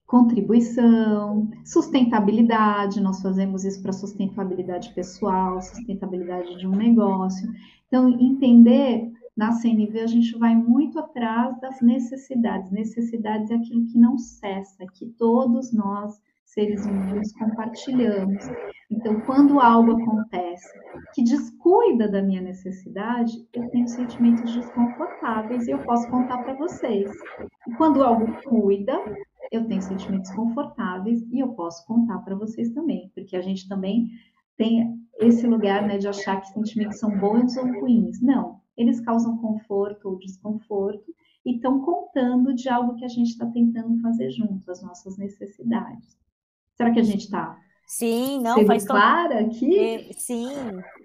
Contribuição, 0.06 1.50
sustentabilidade, 1.66 3.02
nós 3.02 3.24
fazemos 3.24 3.66
isso 3.66 3.82
para 3.82 3.92
sustentabilidade 3.92 4.94
pessoal, 4.94 5.60
sustentabilidade 5.64 6.60
de 6.60 6.68
um 6.68 6.76
negócio. 6.76 7.52
Então, 7.88 8.08
entender 8.20 9.12
na 9.36 9.54
CNV 9.54 10.00
a 10.00 10.08
gente 10.08 10.38
vai 10.38 10.56
muito 10.56 11.00
atrás 11.00 11.60
das 11.60 11.82
necessidades. 11.82 12.72
Necessidades 12.72 13.49
é 13.49 13.56
aquilo 13.56 13.88
que 13.88 13.97
não 13.97 14.20
cessa, 14.20 14.86
que 14.93 15.08
todos 15.08 15.74
nós 15.74 16.22
seres 16.56 16.86
humanos 16.86 17.34
compartilhamos. 17.34 18.45
Então, 18.89 19.20
quando 19.22 19.60
algo 19.60 20.01
acontece 20.01 20.74
que 21.14 21.22
descuida 21.22 22.08
da 22.08 22.22
minha 22.22 22.41
necessidade, 22.41 23.45
eu 23.53 23.70
tenho 23.70 23.88
sentimentos 23.88 24.53
desconfortáveis 24.53 25.68
e 25.68 25.72
eu 25.72 25.80
posso 25.80 26.10
contar 26.10 26.38
para 26.39 26.53
vocês. 26.53 27.12
E 27.68 27.74
quando 27.76 28.01
algo 28.01 28.26
cuida, 28.43 28.97
eu 29.51 29.68
tenho 29.68 29.82
sentimentos 29.82 30.32
confortáveis 30.32 31.22
e 31.30 31.39
eu 31.39 31.49
posso 31.49 31.86
contar 31.86 32.20
para 32.20 32.36
vocês 32.36 32.70
também, 32.70 33.12
porque 33.14 33.36
a 33.36 33.41
gente 33.41 33.68
também 33.68 34.10
tem 34.58 34.97
esse 35.20 35.45
lugar 35.45 35.86
né, 35.86 35.97
de 35.97 36.08
achar 36.08 36.39
que 36.39 36.47
sentimentos 36.47 36.99
são 36.99 37.10
bons 37.20 37.58
ou 37.58 37.66
ruins. 37.82 38.22
Não, 38.22 38.62
eles 38.78 39.01
causam 39.01 39.38
conforto 39.38 40.08
ou 40.08 40.20
desconforto 40.20 41.14
e 41.45 41.56
estão 41.56 41.82
contando 41.82 42.53
de 42.53 42.70
algo 42.70 42.95
que 42.95 43.03
a 43.03 43.10
gente 43.10 43.32
está 43.32 43.45
tentando 43.45 43.99
fazer 44.01 44.32
junto, 44.32 44.72
as 44.72 44.82
nossas 44.82 45.18
necessidades. 45.18 46.18
Será 46.76 46.91
que 46.91 46.99
a 46.99 47.03
gente 47.03 47.26
está 47.26 47.57
Sim, 47.88 48.41
não, 48.41 48.55
Sendo 48.55 48.67
faz 48.67 48.86
clara 48.86 49.41
aqui? 49.41 49.80
É, 49.80 50.13
sim, 50.13 50.49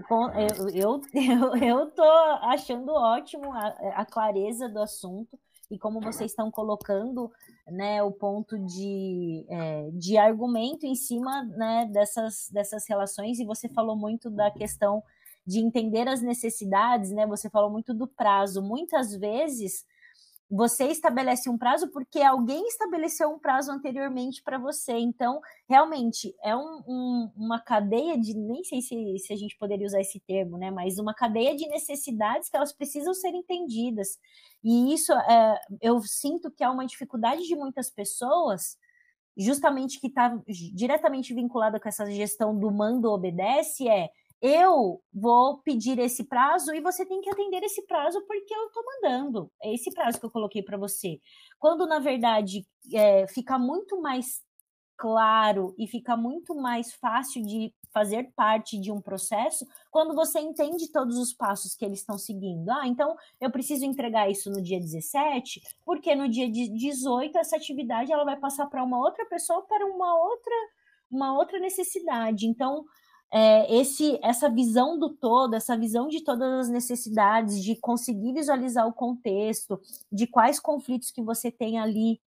eu, 0.08 0.68
eu, 0.70 1.00
eu, 1.14 1.56
eu 1.56 1.90
tô 1.90 2.02
achando 2.42 2.90
ótimo 2.90 3.52
a, 3.52 3.66
a 3.96 4.06
clareza 4.06 4.68
do 4.68 4.80
assunto 4.80 5.38
e 5.70 5.78
como 5.78 6.00
vocês 6.00 6.32
estão 6.32 6.50
colocando 6.50 7.30
né, 7.68 8.02
o 8.02 8.10
ponto 8.10 8.58
de, 8.58 9.46
é, 9.48 9.90
de 9.92 10.16
argumento 10.16 10.84
em 10.84 10.94
cima 10.94 11.44
né, 11.44 11.88
dessas, 11.92 12.48
dessas 12.50 12.88
relações, 12.88 13.38
e 13.38 13.44
você 13.44 13.68
falou 13.68 13.94
muito 13.94 14.28
da 14.30 14.50
questão 14.50 15.02
de 15.46 15.60
entender 15.60 16.08
as 16.08 16.20
necessidades, 16.20 17.10
né? 17.10 17.26
Você 17.26 17.48
falou 17.48 17.70
muito 17.70 17.94
do 17.94 18.06
prazo. 18.06 18.62
Muitas 18.62 19.14
vezes 19.14 19.84
você 20.50 20.86
estabelece 20.86 21.48
um 21.48 21.56
prazo 21.56 21.88
porque 21.92 22.20
alguém 22.20 22.66
estabeleceu 22.66 23.30
um 23.30 23.38
prazo 23.38 23.70
anteriormente 23.70 24.42
para 24.42 24.58
você. 24.58 24.92
Então, 24.94 25.40
realmente, 25.68 26.34
é 26.42 26.56
um, 26.56 26.82
um, 26.88 27.32
uma 27.36 27.60
cadeia 27.60 28.18
de. 28.18 28.34
Nem 28.34 28.64
sei 28.64 28.82
se, 28.82 29.18
se 29.18 29.32
a 29.32 29.36
gente 29.36 29.56
poderia 29.56 29.86
usar 29.86 30.00
esse 30.00 30.18
termo, 30.18 30.58
né? 30.58 30.72
Mas 30.72 30.98
uma 30.98 31.14
cadeia 31.14 31.56
de 31.56 31.68
necessidades 31.68 32.48
que 32.48 32.56
elas 32.56 32.72
precisam 32.72 33.14
ser 33.14 33.28
entendidas. 33.28 34.18
E 34.64 34.92
isso 34.92 35.12
é, 35.12 35.60
eu 35.80 36.02
sinto 36.02 36.50
que 36.50 36.64
é 36.64 36.68
uma 36.68 36.84
dificuldade 36.84 37.42
de 37.44 37.54
muitas 37.54 37.88
pessoas, 37.88 38.76
justamente 39.36 40.00
que 40.00 40.08
está 40.08 40.36
diretamente 40.74 41.32
vinculada 41.32 41.78
com 41.78 41.88
essa 41.88 42.04
gestão 42.10 42.58
do 42.58 42.72
mando 42.72 43.08
obedece, 43.10 43.88
é 43.88 44.10
eu 44.42 45.02
vou 45.12 45.58
pedir 45.58 45.98
esse 45.98 46.24
prazo 46.24 46.74
e 46.74 46.80
você 46.80 47.04
tem 47.04 47.20
que 47.20 47.30
atender 47.30 47.62
esse 47.62 47.86
prazo 47.86 48.20
porque 48.26 48.54
eu 48.54 48.66
estou 48.66 48.82
mandando. 48.84 49.52
É 49.62 49.74
esse 49.74 49.92
prazo 49.92 50.18
que 50.18 50.26
eu 50.26 50.30
coloquei 50.30 50.62
para 50.62 50.78
você. 50.78 51.20
Quando, 51.58 51.86
na 51.86 51.98
verdade, 51.98 52.66
é, 52.92 53.26
fica 53.28 53.58
muito 53.58 54.00
mais 54.00 54.42
claro 54.96 55.74
e 55.78 55.86
fica 55.86 56.16
muito 56.16 56.54
mais 56.54 56.92
fácil 56.94 57.42
de 57.42 57.72
fazer 57.92 58.32
parte 58.36 58.78
de 58.78 58.92
um 58.92 59.00
processo 59.00 59.66
quando 59.90 60.14
você 60.14 60.38
entende 60.38 60.92
todos 60.92 61.16
os 61.16 61.32
passos 61.32 61.74
que 61.74 61.84
eles 61.84 62.00
estão 62.00 62.18
seguindo. 62.18 62.68
Ah, 62.70 62.86
então 62.86 63.16
eu 63.40 63.50
preciso 63.50 63.84
entregar 63.84 64.30
isso 64.30 64.50
no 64.50 64.62
dia 64.62 64.78
17, 64.78 65.60
porque 65.84 66.14
no 66.14 66.28
dia 66.28 66.50
18 66.50 67.36
essa 67.38 67.56
atividade 67.56 68.12
ela 68.12 68.24
vai 68.24 68.36
passar 68.36 68.66
para 68.66 68.84
uma 68.84 68.98
outra 68.98 69.24
pessoa 69.26 69.62
para 69.62 69.86
uma 69.86 70.14
outra 70.18 70.54
uma 71.10 71.36
outra 71.36 71.58
necessidade. 71.58 72.46
Então, 72.46 72.84
é, 73.32 73.72
esse, 73.76 74.18
essa 74.22 74.48
visão 74.48 74.98
do 74.98 75.10
todo, 75.10 75.54
essa 75.54 75.76
visão 75.76 76.08
de 76.08 76.22
todas 76.22 76.66
as 76.66 76.68
necessidades, 76.68 77.62
de 77.62 77.76
conseguir 77.76 78.32
visualizar 78.32 78.86
o 78.86 78.92
contexto, 78.92 79.80
de 80.10 80.26
quais 80.26 80.58
conflitos 80.58 81.10
que 81.10 81.22
você 81.22 81.50
tem 81.50 81.78
ali 81.78 82.20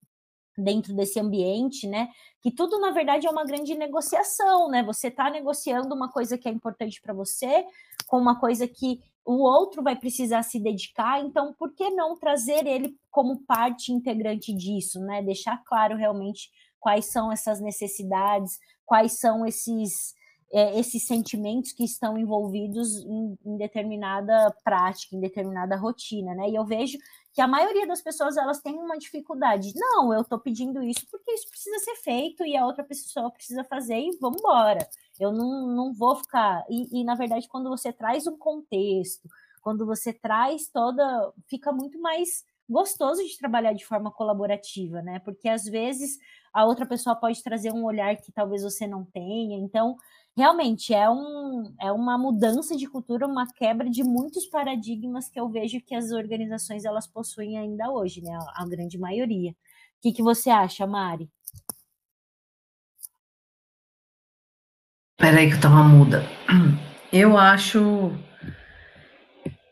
dentro 0.58 0.94
desse 0.94 1.20
ambiente, 1.20 1.88
né? 1.88 2.10
Que 2.42 2.52
tudo 2.52 2.80
na 2.80 2.92
verdade 2.92 3.28
é 3.28 3.30
uma 3.30 3.44
grande 3.44 3.76
negociação, 3.76 4.70
né? 4.70 4.84
Você 4.84 5.08
está 5.08 5.30
negociando 5.30 5.94
uma 5.94 6.10
coisa 6.10 6.38
que 6.38 6.48
é 6.48 6.52
importante 6.52 7.02
para 7.02 7.14
você 7.14 7.66
com 8.08 8.18
uma 8.18 8.40
coisa 8.40 8.68
que 8.68 9.02
o 9.26 9.42
outro 9.42 9.82
vai 9.82 9.96
precisar 9.96 10.44
se 10.44 10.60
dedicar, 10.60 11.22
então 11.22 11.54
por 11.54 11.74
que 11.74 11.90
não 11.90 12.18
trazer 12.18 12.68
ele 12.68 12.98
como 13.10 13.40
parte 13.46 13.92
integrante 13.92 14.54
disso, 14.54 15.00
né? 15.00 15.22
Deixar 15.22 15.64
claro 15.66 15.98
realmente 15.98 16.52
quais 16.80 17.06
são 17.06 17.32
essas 17.32 17.60
necessidades, 17.60 18.60
quais 18.86 19.14
são 19.14 19.46
esses 19.46 20.14
é, 20.54 20.80
esses 20.80 21.08
sentimentos 21.08 21.72
que 21.72 21.84
estão 21.84 22.16
envolvidos 22.16 22.98
em, 22.98 23.36
em, 23.44 23.58
determinada 23.58 24.56
prática, 24.64 25.16
em 25.16 25.20
determinada 25.20 25.76
rotina, 25.76 26.36
né? 26.36 26.48
E 26.48 26.56
eu 26.56 26.64
vejo 26.64 27.00
que 27.34 27.42
a 27.42 27.48
maioria 27.48 27.88
das 27.88 28.04
pessoas 28.04 28.38
elas 28.38 28.62
têm 28.62 28.76
uma 28.76 28.98
dificuldade. 29.00 29.74
Não, 29.76 30.14
eu 30.14 30.22
estou 30.22 30.38
pedindo 30.38 30.84
isso 30.84 31.08
porque 31.10 31.32
isso 31.32 31.50
precisa 31.50 31.80
ser 31.80 31.96
feito 31.96 32.46
e 32.46 32.56
a 32.56 32.66
outra 32.68 32.84
pessoa 32.84 33.32
precisa 33.32 33.64
fazer 33.64 33.98
e 33.98 34.16
vamos 34.22 34.40
embora. 34.40 34.88
Eu 35.20 35.32
não, 35.32 35.66
não 35.68 35.92
vou 35.92 36.16
ficar. 36.18 36.64
E, 36.70 37.02
e 37.02 37.04
na 37.04 37.16
verdade, 37.16 37.48
quando 37.48 37.70
você 37.70 37.92
traz 37.92 38.28
um 38.28 38.38
contexto, 38.38 39.28
quando 39.64 39.88
você 39.88 40.14
traz 40.14 40.68
toda. 40.68 41.34
fica 41.48 41.72
muito 41.72 42.00
mais 42.00 42.46
gostoso 42.70 43.24
de 43.24 43.38
trabalhar 43.38 43.74
de 43.74 43.86
forma 43.86 44.12
colaborativa, 44.12 45.02
né? 45.02 45.20
Porque 45.20 45.50
às 45.50 45.64
vezes 45.64 46.20
a 46.54 46.66
outra 46.66 46.86
pessoa 46.86 47.16
pode 47.16 47.42
trazer 47.42 47.72
um 47.72 47.84
olhar 47.84 48.16
que 48.18 48.32
talvez 48.32 48.64
você 48.64 48.86
não 48.86 49.04
tenha. 49.04 49.58
Então, 49.58 49.98
realmente 50.36 50.94
é, 50.94 51.10
um, 51.10 51.74
é 51.80 51.92
uma 51.92 52.18
mudança 52.18 52.76
de 52.76 52.88
cultura, 52.88 53.28
uma 53.28 53.48
quebra 53.54 53.90
de 53.90 54.04
muitos 54.04 54.46
paradigmas 54.46 55.30
que 55.30 55.40
eu 55.40 55.48
vejo 55.50 55.82
que 55.82 55.96
as 55.96 56.12
organizações 56.12 56.86
elas 56.86 57.08
possuem 57.08 57.58
ainda 57.58 57.92
hoje, 57.92 58.22
né? 58.22 58.34
A, 58.34 58.64
a 58.64 58.68
grande 58.68 58.98
maioria. 58.98 59.52
O 59.52 59.56
que, 60.02 60.12
que 60.12 60.24
você 60.24 60.50
acha, 60.50 60.86
Mari? 60.86 61.30
Peraí 65.18 65.50
que 65.50 65.56
eu 65.56 65.62
tava 65.62 65.84
muda. 65.84 66.24
Eu 67.12 67.38
acho 67.38 68.12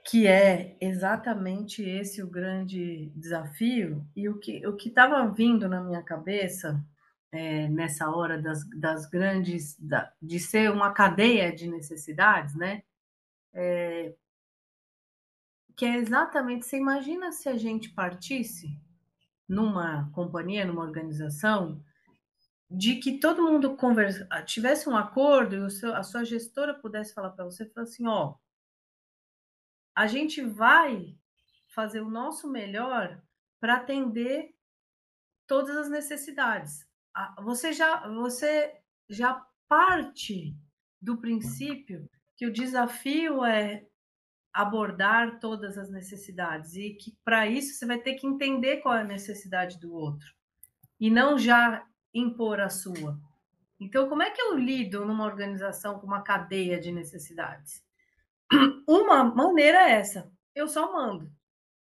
que 0.06 0.28
é 0.28 0.78
exatamente 0.80 1.82
esse 1.82 2.22
o 2.22 2.30
grande 2.30 3.12
desafio 3.16 4.06
e 4.16 4.30
o 4.30 4.38
que 4.40 4.66
o 4.68 4.76
que 4.76 4.90
estava 4.90 5.28
vindo 5.28 5.68
na 5.68 5.82
minha 5.82 6.02
cabeça 6.04 6.84
é, 7.32 7.70
nessa 7.70 8.10
hora 8.10 8.42
das, 8.42 8.68
das 8.70 9.06
grandes, 9.06 9.80
da, 9.80 10.14
de 10.22 10.40
ser 10.40 10.70
uma 10.70 10.92
cadeia 10.92 11.54
de 11.56 11.68
necessidades, 11.68 12.56
né? 12.56 12.84
É, 13.54 14.14
que 15.76 15.86
é 15.86 15.96
exatamente, 15.96 16.66
você 16.66 16.78
imagina 16.78 17.32
se 17.32 17.48
a 17.48 17.58
gente 17.58 17.90
partisse 17.90 18.78
numa 19.48 20.12
companhia, 20.12 20.66
numa 20.66 20.84
organização, 20.84 21.84
de 22.70 22.98
que 22.98 23.20
todo 23.20 23.44
mundo 23.44 23.76
conversa, 23.76 24.28
tivesse 24.46 24.88
um 24.88 24.96
acordo 24.96 25.68
e 25.68 25.72
seu, 25.72 25.94
a 25.96 26.04
sua 26.04 26.24
gestora 26.24 26.74
pudesse 26.74 27.14
falar 27.14 27.32
para 27.32 27.46
você, 27.46 27.66
falar 27.66 27.84
assim, 27.84 28.08
ó, 28.08 28.36
a 29.96 30.08
gente 30.08 30.42
vai 30.42 31.18
fazer 31.68 32.02
o 32.02 32.10
nosso 32.10 32.50
melhor 32.50 33.22
para 33.60 33.76
atender 33.76 34.54
todas 35.48 35.76
as 35.76 35.90
necessidades 35.90 36.90
você 37.44 37.74
já 37.74 38.08
você 38.08 38.74
já 39.10 39.46
parte 39.68 40.56
do 41.02 41.18
princípio 41.18 42.10
que 42.38 42.46
o 42.46 42.54
desafio 42.54 43.44
é 43.44 43.86
abordar 44.54 45.40
todas 45.40 45.78
as 45.78 45.90
necessidades 45.90 46.76
e 46.76 46.94
que 46.94 47.16
para 47.24 47.48
isso 47.48 47.74
você 47.74 47.86
vai 47.86 48.00
ter 48.00 48.16
que 48.16 48.28
entender 48.28 48.78
qual 48.78 48.96
é 48.96 49.02
a 49.02 49.06
necessidade 49.06 49.80
do 49.80 49.94
outro 49.94 50.28
e 51.00 51.10
não 51.10 51.38
já 51.38 51.86
impor 52.14 52.60
a 52.60 52.70
sua. 52.70 53.20
Então, 53.80 54.08
como 54.08 54.22
é 54.22 54.30
que 54.30 54.42
eu 54.42 54.56
lido 54.56 55.04
numa 55.06 55.26
organização 55.26 56.00
com 56.00 56.06
uma 56.06 56.22
cadeia 56.22 56.80
de 56.80 56.92
necessidades? 56.92 57.84
Uma 58.88 59.24
maneira 59.24 59.90
é 59.90 59.94
essa: 59.94 60.32
eu 60.54 60.68
só 60.68 60.94
mando. 60.94 61.32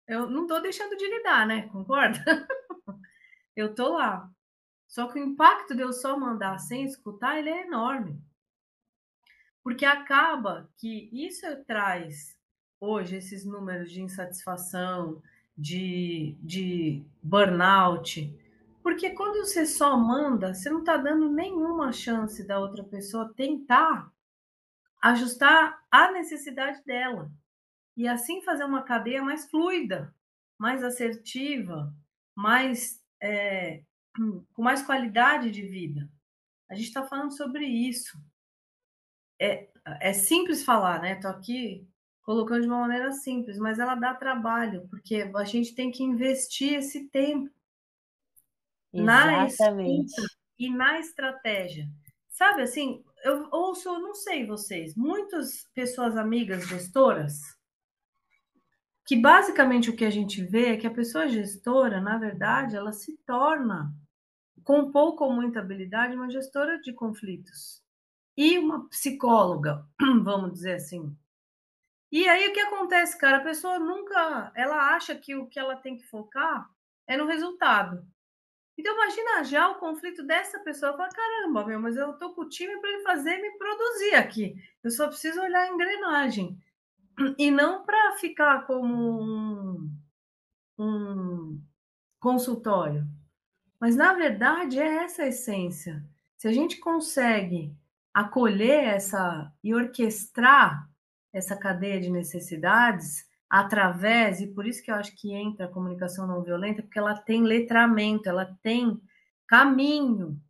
Eu 0.08 0.30
não 0.30 0.42
estou 0.42 0.62
deixando 0.62 0.98
de 0.98 1.08
lidar, 1.08 1.46
né? 1.48 1.70
Concorda? 1.70 2.20
eu 3.56 3.68
estou 3.68 3.94
lá. 3.94 4.30
Só 4.88 5.08
que 5.08 5.20
o 5.20 5.24
impacto 5.24 5.76
de 5.76 5.82
eu 5.82 5.92
só 5.92 6.18
mandar 6.18 6.58
sem 6.60 6.86
escutar, 6.86 7.38
ele 7.38 7.50
é 7.50 7.66
enorme. 7.66 8.22
Porque 9.64 9.86
acaba 9.86 10.70
que 10.78 11.10
isso 11.12 11.46
traz 11.66 12.38
hoje 12.80 13.18
esses 13.18 13.44
números 13.44 13.92
de 13.92 14.02
insatisfação, 14.02 15.22
de, 15.58 16.38
de 16.42 17.04
burnout. 17.22 18.34
Porque 18.82 19.10
quando 19.10 19.46
você 19.46 19.66
só 19.66 19.98
manda, 19.98 20.54
você 20.54 20.70
não 20.70 20.80
está 20.80 20.96
dando 20.96 21.30
nenhuma 21.30 21.92
chance 21.92 22.46
da 22.46 22.60
outra 22.60 22.84
pessoa 22.84 23.34
tentar 23.36 24.12
ajustar 25.02 25.84
a 25.92 26.12
necessidade 26.12 26.82
dela. 26.86 27.30
E 27.96 28.08
assim 28.08 28.42
fazer 28.42 28.64
uma 28.64 28.84
cadeia 28.84 29.22
mais 29.22 29.50
fluida, 29.50 30.14
mais 30.58 30.84
assertiva, 30.84 31.94
mais 32.36 33.04
é, 33.22 33.82
com 34.54 34.62
mais 34.62 34.82
qualidade 34.82 35.52
de 35.52 35.62
vida. 35.62 36.10
A 36.70 36.76
gente 36.76 36.88
está 36.88 37.04
falando 37.04 37.32
sobre 37.36 37.66
isso. 37.66 38.18
É, 39.40 39.70
é 40.02 40.14
simples 40.14 40.64
falar, 40.64 41.02
né? 41.02 41.14
Estou 41.14 41.32
aqui 41.32 41.88
colocando 42.24 42.62
de 42.62 42.68
uma 42.68 42.80
maneira 42.80 43.12
simples, 43.12 43.58
mas 43.58 43.80
ela 43.80 43.96
dá 43.96 44.14
trabalho, 44.14 44.88
porque 44.90 45.32
a 45.34 45.44
gente 45.46 45.74
tem 45.74 45.92
que 45.92 46.04
investir 46.04 46.74
esse 46.74 47.08
tempo 47.08 47.50
Exatamente. 48.94 50.22
na 50.22 50.28
e 50.60 50.70
na 50.70 51.00
estratégia. 51.00 51.88
Sabe 52.30 52.64
assim, 52.64 53.04
eu 53.24 53.48
ouço, 53.52 53.90
não 54.00 54.14
sei 54.14 54.46
vocês, 54.46 54.96
muitas 54.96 55.70
pessoas 55.74 56.18
amigas 56.18 56.68
gestoras 56.68 57.58
que 59.08 59.16
basicamente 59.16 59.90
o 59.90 59.96
que 59.96 60.04
a 60.04 60.10
gente 60.10 60.44
vê 60.44 60.74
é 60.74 60.78
que 60.78 60.86
a 60.86 60.94
pessoa 60.94 61.30
gestora, 61.30 62.02
na 62.02 62.18
verdade, 62.18 62.76
ela 62.76 62.92
se 62.92 63.16
torna 63.26 63.96
com 64.68 64.92
pouco 64.92 65.24
ou 65.24 65.32
muita 65.32 65.62
habilidade, 65.62 66.14
uma 66.14 66.30
gestora 66.30 66.78
de 66.82 66.92
conflitos 66.92 67.82
e 68.36 68.60
uma 68.60 68.90
psicóloga, 68.90 69.88
vamos 70.26 70.52
dizer 70.52 70.74
assim. 70.74 71.18
E 72.12 72.28
aí 72.28 72.50
o 72.50 72.54
que 72.54 72.60
acontece, 72.60 73.18
cara? 73.18 73.38
A 73.38 73.44
pessoa 73.44 73.80
nunca, 73.80 74.52
ela 74.54 74.94
acha 74.94 75.16
que 75.16 75.38
o 75.38 75.48
que 75.48 75.58
ela 75.58 75.78
tem 75.78 75.96
que 75.96 76.06
focar 76.06 76.70
é 77.08 77.16
no 77.16 77.26
resultado. 77.26 78.06
Então, 78.78 78.94
imagina 78.94 79.46
já 79.46 79.70
o 79.70 79.80
conflito 79.80 80.22
dessa 80.22 80.60
pessoa. 80.60 80.98
Fala, 80.98 81.10
caramba, 81.10 81.66
meu, 81.66 81.80
mas 81.80 81.96
eu 81.96 82.12
tô 82.18 82.34
com 82.34 82.42
o 82.42 82.50
time 82.50 82.78
para 82.82 82.90
ele 82.90 83.04
fazer 83.04 83.38
me 83.38 83.52
produzir 83.58 84.16
aqui. 84.16 84.54
Eu 84.84 84.92
só 84.92 85.08
preciso 85.08 85.42
olhar 85.42 85.62
a 85.62 85.74
engrenagem. 85.74 86.62
E 87.38 87.50
não 87.50 87.86
para 87.86 88.18
ficar 88.18 88.68
como 88.68 89.22
um, 89.22 89.92
um 90.78 91.62
consultório. 92.20 93.08
Mas, 93.80 93.96
na 93.96 94.14
verdade, 94.14 94.80
é 94.80 95.04
essa 95.04 95.24
a 95.24 95.28
essência. 95.28 96.04
Se 96.38 96.48
a 96.48 96.54
gente 96.54 96.78
consegue 96.80 97.76
acolher 98.14 98.84
essa 98.86 99.52
e 99.64 99.76
orquestrar 99.76 100.90
essa 101.32 101.56
cadeia 101.56 102.02
de 102.02 102.10
necessidades 102.10 103.28
através, 103.50 104.42
e 104.42 104.48
por 104.48 104.66
isso 104.66 104.84
que 104.84 104.90
eu 104.90 104.96
acho 104.96 105.16
que 105.16 105.34
entra 105.34 105.66
a 105.66 105.72
comunicação 105.72 106.26
não 106.26 106.44
violenta, 106.44 106.82
porque 106.82 106.98
ela 106.98 107.16
tem 107.16 107.44
letramento, 107.44 108.28
ela 108.28 108.58
tem 108.64 109.00
caminho. 109.48 110.42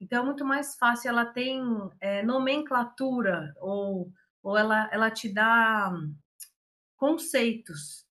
Então 0.00 0.22
é 0.22 0.26
muito 0.26 0.44
mais 0.44 0.76
fácil, 0.76 1.08
ela 1.08 1.24
tem 1.24 1.62
é, 2.00 2.22
nomenclatura, 2.22 3.54
ou, 3.58 4.12
ou 4.42 4.56
ela, 4.56 4.88
ela 4.92 5.10
te 5.10 5.32
dá 5.32 5.92
conceitos. 6.96 8.06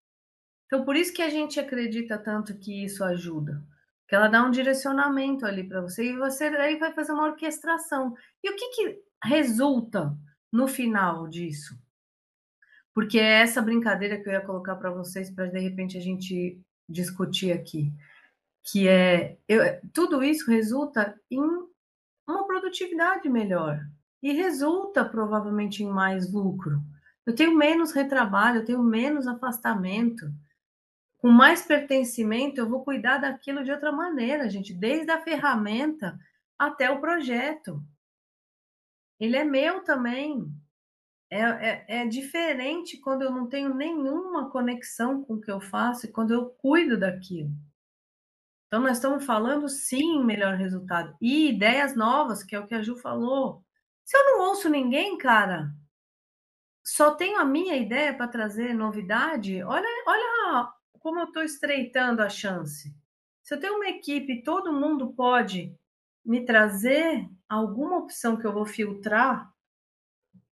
Então 0.66 0.84
por 0.84 0.96
isso 0.96 1.14
que 1.14 1.22
a 1.22 1.30
gente 1.30 1.60
acredita 1.60 2.18
tanto 2.18 2.58
que 2.58 2.84
isso 2.84 3.04
ajuda. 3.04 3.64
Que 4.10 4.16
ela 4.16 4.28
dá 4.28 4.44
um 4.44 4.52
direcionamento 4.52 5.46
ali 5.46 5.64
para 5.64 5.82
você, 5.82 6.12
e 6.12 6.18
você 6.18 6.46
aí 6.46 6.78
vai 6.78 6.92
fazer 6.92 7.14
uma 7.14 7.28
orquestração. 7.28 8.16
E 8.44 8.52
o 8.52 8.56
que, 8.56 8.70
que 8.72 9.00
resulta 9.24 10.18
no 10.52 10.68
final 10.68 11.28
disso? 11.28 11.80
porque 13.00 13.18
é 13.18 13.42
essa 13.42 13.62
brincadeira 13.62 14.20
que 14.20 14.28
eu 14.28 14.34
ia 14.34 14.42
colocar 14.42 14.76
para 14.76 14.92
vocês 14.92 15.32
para 15.32 15.46
de 15.46 15.58
repente 15.58 15.98
a 15.98 16.02
gente 16.02 16.60
discutir 16.88 17.54
aqui, 17.54 17.94
que 18.62 18.90
é 18.90 19.38
eu, 19.48 19.62
tudo 19.94 20.22
isso 20.22 20.52
resulta 20.52 21.18
em 21.32 21.40
uma 22.28 22.46
produtividade 22.46 23.30
melhor 23.30 23.80
e 24.22 24.34
resulta 24.34 25.06
provavelmente 25.06 25.82
em 25.82 25.88
mais 25.88 26.30
lucro. 26.30 26.82
Eu 27.26 27.34
tenho 27.34 27.56
menos 27.56 27.94
retrabalho, 27.94 28.58
eu 28.58 28.66
tenho 28.66 28.84
menos 28.84 29.28
afastamento. 29.28 30.30
Com 31.20 31.30
mais 31.30 31.62
pertencimento, 31.62 32.60
eu 32.60 32.70
vou 32.70 32.84
cuidar 32.84 33.18
daquilo 33.18 33.64
de 33.64 33.72
outra 33.72 33.92
maneira, 33.92 34.50
gente, 34.50 34.74
desde 34.74 35.12
a 35.12 35.22
ferramenta 35.22 36.18
até 36.58 36.90
o 36.90 37.02
projeto. 37.02 37.84
Ele 39.20 39.36
é 39.36 39.44
meu 39.44 39.84
também. 39.84 40.50
É, 41.32 41.42
é, 41.42 41.86
é, 41.88 42.06
diferente 42.08 42.98
quando 42.98 43.22
eu 43.22 43.32
não 43.32 43.48
tenho 43.48 43.76
nenhuma 43.76 44.50
conexão 44.50 45.24
com 45.24 45.36
o 45.36 45.42
que 45.42 45.52
eu 45.52 45.62
faço 45.62 46.08
e 46.08 46.12
quando 46.12 46.34
eu 46.34 46.50
cuido 46.52 46.98
daquilo. 46.98 47.52
Então, 48.66 48.82
nós 48.82 48.98
estamos 48.98 49.26
falando 49.26 49.68
sim 49.68 50.24
melhor 50.24 50.56
resultado. 50.56 51.16
E 51.22 51.50
ideias 51.50 51.96
novas, 51.96 52.44
que 52.44 52.56
é 52.56 52.60
o 52.60 52.66
que 52.66 52.74
a 52.74 52.82
Ju 52.82 52.96
falou. 52.96 53.64
Se 54.06 54.18
eu 54.18 54.24
não 54.26 54.48
ouço 54.48 54.70
ninguém, 54.70 55.18
cara, 55.18 55.72
só 56.84 57.14
tenho 57.14 57.40
a 57.40 57.46
minha 57.46 57.76
ideia 57.76 58.16
para 58.16 58.28
trazer 58.28 58.74
novidade, 58.74 59.62
olha, 59.62 59.88
olha 60.08 60.74
como 61.00 61.20
eu 61.20 61.26
estou 61.26 61.44
estreitando 61.44 62.22
a 62.22 62.30
chance. 62.30 62.94
Se 63.42 63.54
eu 63.54 63.60
tenho 63.60 63.76
uma 63.76 63.90
equipe, 63.90 64.44
todo 64.44 64.74
mundo 64.74 65.14
pode 65.14 65.76
me 66.26 66.46
trazer 66.46 67.28
alguma 67.48 67.98
opção 67.98 68.38
que 68.38 68.46
eu 68.46 68.54
vou 68.54 68.66
filtrar 68.66 69.52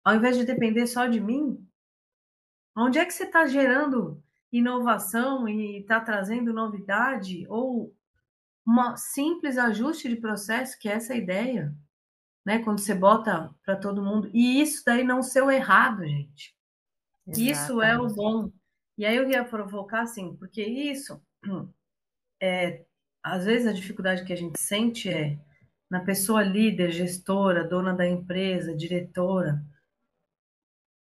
ao 0.06 0.14
invés 0.14 0.36
de 0.36 0.44
depender 0.44 0.86
só 0.86 1.08
de 1.08 1.20
mim? 1.20 1.68
Onde 2.76 2.96
é 2.96 3.04
que 3.04 3.12
você 3.12 3.24
está 3.24 3.44
gerando 3.44 4.22
inovação 4.52 5.48
e 5.48 5.80
está 5.80 5.98
trazendo 6.00 6.52
novidade? 6.52 7.44
Ou 7.48 7.92
um 8.64 8.96
simples 8.96 9.58
ajuste 9.58 10.08
de 10.08 10.14
processo, 10.14 10.78
que 10.78 10.88
é 10.88 10.92
essa 10.92 11.12
ideia, 11.12 11.74
né? 12.44 12.60
Quando 12.60 12.78
você 12.78 12.94
bota 12.94 13.52
para 13.64 13.74
todo 13.74 14.00
mundo. 14.00 14.30
E 14.32 14.60
isso 14.60 14.84
daí 14.86 15.02
não 15.02 15.24
ser 15.24 15.42
o 15.42 15.50
errado, 15.50 16.06
gente. 16.06 16.54
Exatamente. 17.26 17.50
Isso 17.50 17.82
é 17.82 17.98
o 17.98 18.06
bom. 18.06 18.52
E 18.96 19.04
aí 19.04 19.16
eu 19.16 19.28
ia 19.28 19.44
provocar 19.44 20.02
assim, 20.02 20.34
porque 20.36 20.62
isso 20.62 21.20
é 22.40 22.84
às 23.22 23.44
vezes 23.44 23.66
a 23.66 23.72
dificuldade 23.72 24.24
que 24.24 24.32
a 24.32 24.36
gente 24.36 24.58
sente 24.58 25.08
é 25.08 25.38
na 25.90 26.00
pessoa 26.00 26.42
líder, 26.42 26.92
gestora, 26.92 27.64
dona 27.64 27.92
da 27.92 28.06
empresa, 28.06 28.74
diretora, 28.74 29.62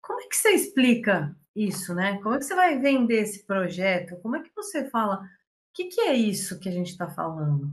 como 0.02 0.22
é 0.22 0.28
que 0.28 0.36
você 0.36 0.52
explica 0.52 1.36
isso, 1.56 1.96
né? 1.96 2.20
Como 2.22 2.36
é 2.36 2.38
que 2.38 2.46
você 2.46 2.56
vai 2.56 2.78
vender 2.80 3.22
esse 3.22 3.44
projeto? 3.44 4.16
Como 4.22 4.36
é 4.36 4.44
que 4.44 4.52
você 4.56 4.88
fala? 4.90 5.18
O 5.18 5.28
que, 5.74 5.86
que 5.86 6.02
é 6.02 6.14
isso 6.14 6.60
que 6.60 6.70
a 6.70 6.72
gente 6.72 6.92
está 6.92 7.10
falando? 7.10 7.72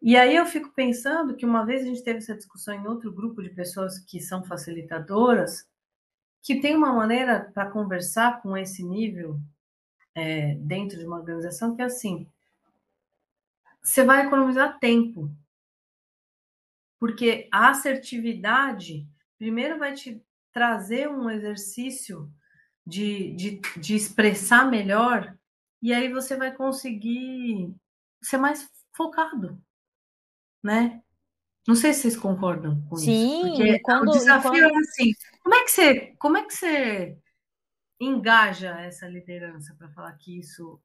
E 0.00 0.16
aí 0.16 0.36
eu 0.36 0.46
fico 0.46 0.72
pensando 0.72 1.34
que 1.34 1.44
uma 1.44 1.64
vez 1.66 1.82
a 1.82 1.86
gente 1.86 2.02
teve 2.02 2.18
essa 2.18 2.36
discussão 2.36 2.74
em 2.74 2.86
outro 2.86 3.12
grupo 3.12 3.42
de 3.42 3.50
pessoas 3.50 3.98
que 3.98 4.20
são 4.20 4.44
facilitadoras, 4.44 5.66
que 6.46 6.60
tem 6.60 6.76
uma 6.76 6.92
maneira 6.92 7.50
para 7.52 7.68
conversar 7.68 8.40
com 8.40 8.56
esse 8.56 8.84
nível 8.84 9.40
é, 10.14 10.54
dentro 10.54 10.96
de 10.96 11.04
uma 11.04 11.16
organização 11.16 11.74
que 11.74 11.82
é 11.82 11.86
assim: 11.86 12.30
você 13.82 14.04
vai 14.04 14.24
economizar 14.24 14.78
tempo, 14.78 15.28
porque 17.00 17.48
a 17.52 17.70
assertividade 17.70 19.04
primeiro 19.36 19.76
vai 19.76 19.92
te 19.94 20.22
trazer 20.52 21.10
um 21.10 21.28
exercício 21.28 22.32
de, 22.86 23.32
de, 23.32 23.60
de 23.76 23.96
expressar 23.96 24.70
melhor, 24.70 25.36
e 25.82 25.92
aí 25.92 26.12
você 26.12 26.36
vai 26.36 26.54
conseguir 26.54 27.74
ser 28.22 28.38
mais 28.38 28.70
focado, 28.92 29.60
né? 30.62 31.02
Não 31.66 31.74
sei 31.74 31.92
se 31.92 32.02
vocês 32.02 32.16
concordam 32.16 32.80
com 32.88 32.94
Sim, 32.94 33.60
isso. 33.60 33.82
Quando, 33.82 34.10
o 34.10 34.12
desafio 34.12 34.52
quando... 34.52 34.62
é 34.62 34.78
assim, 34.78 35.12
como 35.46 35.54
é 35.54 35.62
que 35.62 35.70
você, 35.70 36.16
como 36.18 36.36
é 36.36 36.42
que 36.42 36.52
você 36.52 37.18
engaja 38.00 38.80
essa 38.80 39.06
liderança 39.06 39.76
para 39.78 39.88
falar 39.90 40.12
que 40.14 40.40
isso 40.40 40.80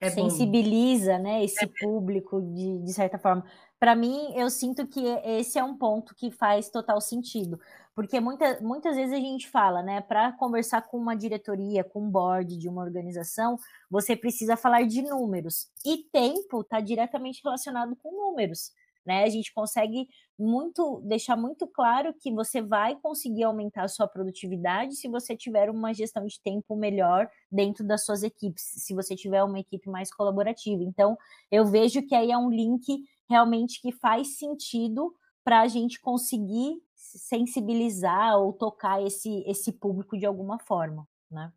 é 0.00 0.08
sensibiliza, 0.08 1.18
bom? 1.18 1.22
né, 1.24 1.44
esse 1.44 1.62
é. 1.62 1.68
público 1.68 2.40
de, 2.40 2.78
de 2.78 2.92
certa 2.94 3.18
forma. 3.18 3.44
Para 3.78 3.94
mim, 3.94 4.32
eu 4.34 4.48
sinto 4.48 4.86
que 4.86 5.04
esse 5.22 5.58
é 5.58 5.62
um 5.62 5.76
ponto 5.76 6.14
que 6.14 6.30
faz 6.30 6.70
total 6.70 6.98
sentido, 6.98 7.60
porque 7.94 8.18
muita, 8.20 8.58
muitas 8.62 8.96
vezes 8.96 9.12
a 9.12 9.20
gente 9.20 9.50
fala, 9.50 9.82
né, 9.82 10.00
para 10.00 10.32
conversar 10.32 10.80
com 10.80 10.96
uma 10.96 11.14
diretoria, 11.14 11.84
com 11.84 12.00
um 12.00 12.10
board 12.10 12.56
de 12.56 12.70
uma 12.70 12.82
organização, 12.82 13.58
você 13.90 14.16
precisa 14.16 14.56
falar 14.56 14.86
de 14.86 15.02
números. 15.02 15.68
E 15.84 16.08
tempo 16.10 16.62
está 16.62 16.80
diretamente 16.80 17.42
relacionado 17.44 17.94
com 17.96 18.10
números. 18.10 18.72
Né? 19.10 19.24
A 19.24 19.28
gente 19.28 19.52
consegue 19.52 20.08
muito 20.38 21.00
deixar 21.00 21.36
muito 21.36 21.66
claro 21.66 22.14
que 22.14 22.32
você 22.32 22.62
vai 22.62 22.94
conseguir 22.94 23.42
aumentar 23.42 23.82
a 23.82 23.88
sua 23.88 24.06
produtividade 24.06 24.94
se 24.94 25.08
você 25.08 25.36
tiver 25.36 25.68
uma 25.68 25.92
gestão 25.92 26.24
de 26.24 26.40
tempo 26.40 26.76
melhor 26.76 27.28
dentro 27.50 27.84
das 27.84 28.04
suas 28.04 28.22
equipes, 28.22 28.62
se 28.62 28.94
você 28.94 29.16
tiver 29.16 29.42
uma 29.42 29.58
equipe 29.58 29.90
mais 29.90 30.14
colaborativa. 30.14 30.84
Então, 30.84 31.18
eu 31.50 31.66
vejo 31.66 32.06
que 32.06 32.14
aí 32.14 32.30
é 32.30 32.38
um 32.38 32.48
link 32.48 33.04
realmente 33.28 33.82
que 33.82 33.90
faz 33.90 34.38
sentido 34.38 35.12
para 35.42 35.62
a 35.62 35.66
gente 35.66 36.00
conseguir 36.00 36.80
sensibilizar 36.94 38.38
ou 38.38 38.52
tocar 38.52 39.04
esse, 39.04 39.42
esse 39.44 39.72
público 39.72 40.16
de 40.16 40.24
alguma 40.24 40.56
forma, 40.60 41.04
né? 41.28 41.52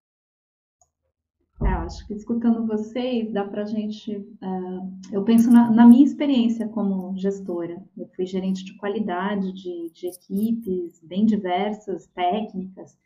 Acho 1.83 2.07
que 2.07 2.13
escutando 2.13 2.65
vocês 2.65 3.31
dá 3.31 3.43
para 3.43 3.63
a 3.63 3.65
gente. 3.65 4.15
Uh, 4.15 4.99
eu 5.11 5.23
penso 5.23 5.51
na, 5.51 5.69
na, 5.69 5.85
minha 5.85 6.05
experiência 6.05 6.67
como 6.69 7.13
gestora. 7.17 7.83
Eu 7.97 8.07
fui 8.15 8.25
gerente 8.25 8.63
de 8.63 8.73
qualidade 8.77 9.51
de, 9.51 9.91
de 9.91 10.07
equipes 10.07 11.01
bem 11.03 11.25
diversas, 11.25 12.07
técnicas. 12.07 12.97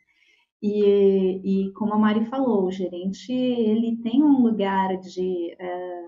E, 0.62 1.66
e, 1.66 1.72
como 1.72 1.94
a 1.94 1.98
Mari 1.98 2.26
falou, 2.26 2.66
o 2.66 2.70
gerente 2.72 3.32
ele 3.32 3.96
tem 3.96 4.22
um 4.22 4.42
lugar 4.42 4.96
de 4.98 5.56
uh, 5.60 6.07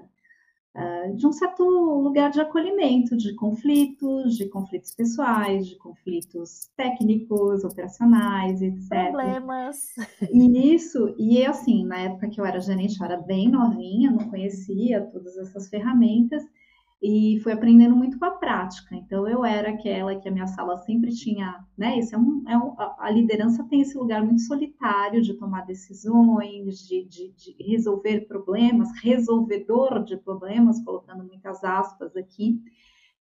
uh, 0.81 1.17
de 1.17 1.27
um 1.27 1.33
certo 1.33 1.63
lugar 1.65 2.31
de 2.31 2.41
acolhimento 2.41 3.17
de 3.17 3.35
conflitos, 3.35 4.37
de 4.37 4.49
conflitos 4.49 4.95
pessoais, 4.95 5.67
de 5.69 5.77
conflitos 5.77 6.71
técnicos, 6.77 7.65
operacionais, 7.65 8.63
etc. 8.63 8.89
Problemas. 8.89 9.95
E 10.33 10.75
isso, 10.75 11.15
e 11.19 11.45
assim, 11.45 11.85
na 11.85 12.01
época 12.01 12.29
que 12.29 12.41
eu 12.41 12.45
era 12.45 12.61
gerente, 12.61 12.99
eu 12.99 13.05
era 13.05 13.17
bem 13.17 13.49
novinha, 13.49 14.11
não 14.11 14.29
conhecia 14.31 15.03
todas 15.03 15.37
essas 15.37 15.69
ferramentas, 15.69 16.43
e 17.03 17.41
fui 17.43 17.53
aprendendo 17.53 17.97
muito 17.97 18.19
com 18.19 18.27
a 18.27 18.33
prática. 18.33 18.95
Então, 18.95 19.27
eu 19.27 19.43
era 19.43 19.71
aquela 19.71 20.15
que 20.17 20.29
a 20.29 20.33
minha 20.33 20.47
sala 20.47 20.77
sempre 20.79 21.11
tinha, 21.11 21.65
né? 21.77 21.99
Esse 21.99 22.15
é 22.15 22.19
um, 22.19 22.45
é 22.47 22.57
um, 22.59 22.75
a 22.99 23.11
liderança 23.11 23.65
tem 23.65 23.81
esse 23.81 23.97
lugar 23.97 24.23
muito 24.23 24.43
solitário 24.43 25.23
de 25.23 25.33
tomar 25.35 25.65
decisões, 25.65 26.87
de, 26.87 27.05
de, 27.05 27.33
de, 27.33 27.57
resolver 27.59 28.27
problemas, 28.27 28.91
resolvedor 29.03 30.05
de 30.05 30.17
problemas, 30.19 30.85
colocando 30.85 31.25
muitas 31.25 31.65
aspas 31.65 32.15
aqui. 32.17 32.61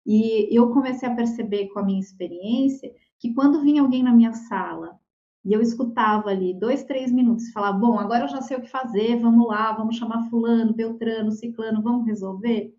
E 0.04 0.48
eu 0.56 0.70
comecei 0.70 1.08
a 1.08 1.14
perceber 1.14 1.68
com 1.68 1.78
a 1.78 1.84
minha 1.84 2.00
experiência 2.00 2.92
que 3.20 3.32
quando 3.32 3.62
vinha 3.62 3.82
alguém 3.82 4.02
na 4.02 4.12
minha 4.12 4.32
sala 4.32 4.98
e 5.44 5.52
eu 5.52 5.60
escutava 5.60 6.30
ali 6.30 6.52
dois, 6.52 6.82
três 6.82 7.12
minutos 7.12 7.48
e 7.48 7.52
falava, 7.52 7.78
bom, 7.78 7.98
agora 7.98 8.24
eu 8.24 8.28
já 8.28 8.40
sei 8.40 8.56
o 8.56 8.60
que 8.60 8.68
fazer, 8.68 9.20
vamos 9.20 9.46
lá, 9.46 9.72
vamos 9.72 9.96
chamar 9.96 10.28
fulano, 10.28 10.74
beltrano, 10.74 11.30
ciclano, 11.30 11.82
vamos 11.82 12.06
resolver 12.06 12.77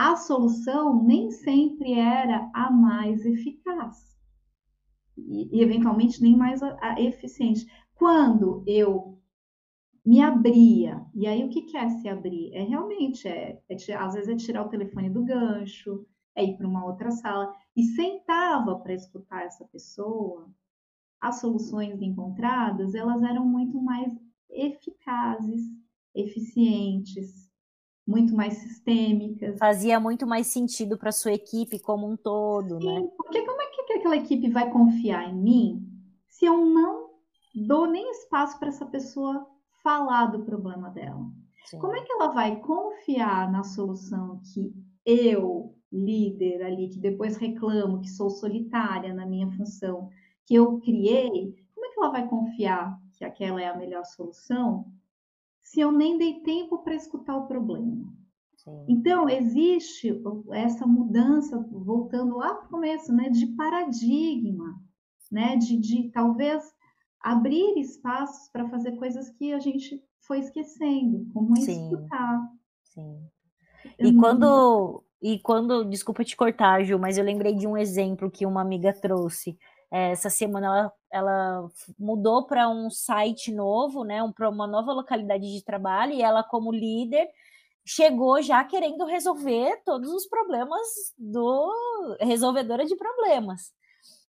a 0.00 0.16
solução 0.16 1.04
nem 1.04 1.30
sempre 1.30 1.92
era 1.92 2.50
a 2.54 2.70
mais 2.70 3.26
eficaz 3.26 4.18
e, 5.14 5.58
e 5.58 5.62
eventualmente 5.62 6.22
nem 6.22 6.34
mais 6.34 6.62
a, 6.62 6.74
a 6.80 6.98
eficiente. 6.98 7.66
Quando 7.94 8.64
eu 8.66 9.18
me 10.02 10.22
abria. 10.22 11.04
E 11.14 11.26
aí, 11.26 11.44
o 11.44 11.50
que, 11.50 11.62
que 11.62 11.76
é 11.76 11.86
se 11.90 12.08
abrir? 12.08 12.50
É 12.54 12.62
realmente, 12.62 13.28
é, 13.28 13.60
é, 13.68 13.94
às 13.94 14.14
vezes 14.14 14.30
é 14.30 14.36
tirar 14.36 14.64
o 14.64 14.70
telefone 14.70 15.10
do 15.10 15.22
gancho, 15.22 16.06
é 16.34 16.44
ir 16.44 16.56
para 16.56 16.66
uma 16.66 16.86
outra 16.86 17.10
sala 17.10 17.54
e 17.76 17.82
sentava 17.82 18.76
para 18.76 18.94
escutar 18.94 19.44
essa 19.44 19.66
pessoa. 19.66 20.50
As 21.20 21.40
soluções 21.40 22.00
encontradas, 22.00 22.94
elas 22.94 23.22
eram 23.22 23.44
muito 23.44 23.78
mais 23.82 24.10
eficazes, 24.48 25.60
eficientes, 26.14 27.49
muito 28.10 28.34
mais 28.34 28.54
sistêmicas. 28.54 29.56
Fazia 29.58 30.00
muito 30.00 30.26
mais 30.26 30.48
sentido 30.48 30.98
para 30.98 31.12
sua 31.12 31.32
equipe 31.32 31.78
como 31.78 32.10
um 32.10 32.16
todo, 32.16 32.80
Sim, 32.80 32.86
né? 32.86 33.08
Porque 33.16 33.42
como 33.42 33.62
é 33.62 33.66
que 33.66 33.92
aquela 33.92 34.16
equipe 34.16 34.50
vai 34.50 34.70
confiar 34.70 35.28
em 35.28 35.36
mim 35.36 35.88
se 36.28 36.44
eu 36.46 36.64
não 36.64 37.10
dou 37.54 37.86
nem 37.86 38.10
espaço 38.10 38.58
para 38.58 38.68
essa 38.68 38.86
pessoa 38.86 39.46
falar 39.82 40.26
do 40.26 40.44
problema 40.44 40.90
dela? 40.90 41.24
Sim. 41.66 41.78
Como 41.78 41.94
é 41.94 42.02
que 42.02 42.12
ela 42.12 42.28
vai 42.28 42.56
confiar 42.60 43.50
na 43.50 43.62
solução 43.62 44.40
que 44.52 44.74
eu, 45.04 45.74
líder 45.92 46.62
ali, 46.62 46.88
que 46.88 46.98
depois 46.98 47.36
reclamo 47.36 48.00
que 48.00 48.08
sou 48.08 48.30
solitária 48.30 49.14
na 49.14 49.26
minha 49.26 49.50
função, 49.52 50.08
que 50.46 50.54
eu 50.54 50.80
criei, 50.80 51.54
como 51.74 51.86
é 51.86 51.90
que 51.90 52.00
ela 52.00 52.10
vai 52.10 52.28
confiar 52.28 52.98
que 53.14 53.24
aquela 53.24 53.60
é 53.60 53.68
a 53.68 53.76
melhor 53.76 54.04
solução 54.04 54.86
se 55.70 55.78
eu 55.78 55.92
nem 55.92 56.18
dei 56.18 56.40
tempo 56.40 56.78
para 56.78 56.96
escutar 56.96 57.36
o 57.36 57.46
problema? 57.46 58.12
Sim. 58.56 58.86
Então, 58.88 59.28
existe 59.28 60.20
essa 60.50 60.84
mudança, 60.84 61.64
voltando 61.70 62.36
lá 62.36 62.54
para 62.54 62.66
o 62.66 62.70
começo, 62.70 63.12
né, 63.12 63.30
de 63.30 63.46
paradigma, 63.54 64.82
né, 65.30 65.56
de, 65.56 65.78
de 65.78 66.10
talvez 66.10 66.64
abrir 67.20 67.78
espaços 67.78 68.48
para 68.48 68.68
fazer 68.68 68.96
coisas 68.96 69.30
que 69.30 69.52
a 69.52 69.60
gente 69.60 70.02
foi 70.26 70.40
esquecendo, 70.40 71.30
como 71.32 71.56
Sim. 71.56 71.84
escutar. 71.84 72.50
Sim. 72.82 73.24
E 73.96 74.12
quando, 74.16 75.04
e 75.22 75.38
quando, 75.38 75.84
desculpa 75.84 76.24
te 76.24 76.36
cortar, 76.36 76.82
Ju, 76.82 76.98
mas 76.98 77.16
eu 77.16 77.24
lembrei 77.24 77.54
de 77.54 77.68
um 77.68 77.76
exemplo 77.76 78.28
que 78.28 78.44
uma 78.44 78.60
amiga 78.60 78.92
trouxe. 78.92 79.56
É, 79.88 80.10
essa 80.10 80.28
semana 80.28 80.66
ela, 80.66 80.92
ela 81.12 81.68
mudou 81.98 82.46
para 82.46 82.68
um 82.68 82.90
site 82.90 83.52
novo, 83.52 84.04
né, 84.04 84.22
um, 84.22 84.32
para 84.32 84.48
uma 84.48 84.66
nova 84.66 84.92
localidade 84.92 85.50
de 85.52 85.64
trabalho, 85.64 86.12
e 86.12 86.22
ela, 86.22 86.42
como 86.44 86.72
líder, 86.72 87.28
chegou 87.84 88.40
já 88.42 88.62
querendo 88.64 89.04
resolver 89.04 89.82
todos 89.84 90.12
os 90.12 90.26
problemas 90.26 90.86
do 91.18 92.16
resolvedora 92.20 92.84
de 92.84 92.96
problemas. 92.96 93.72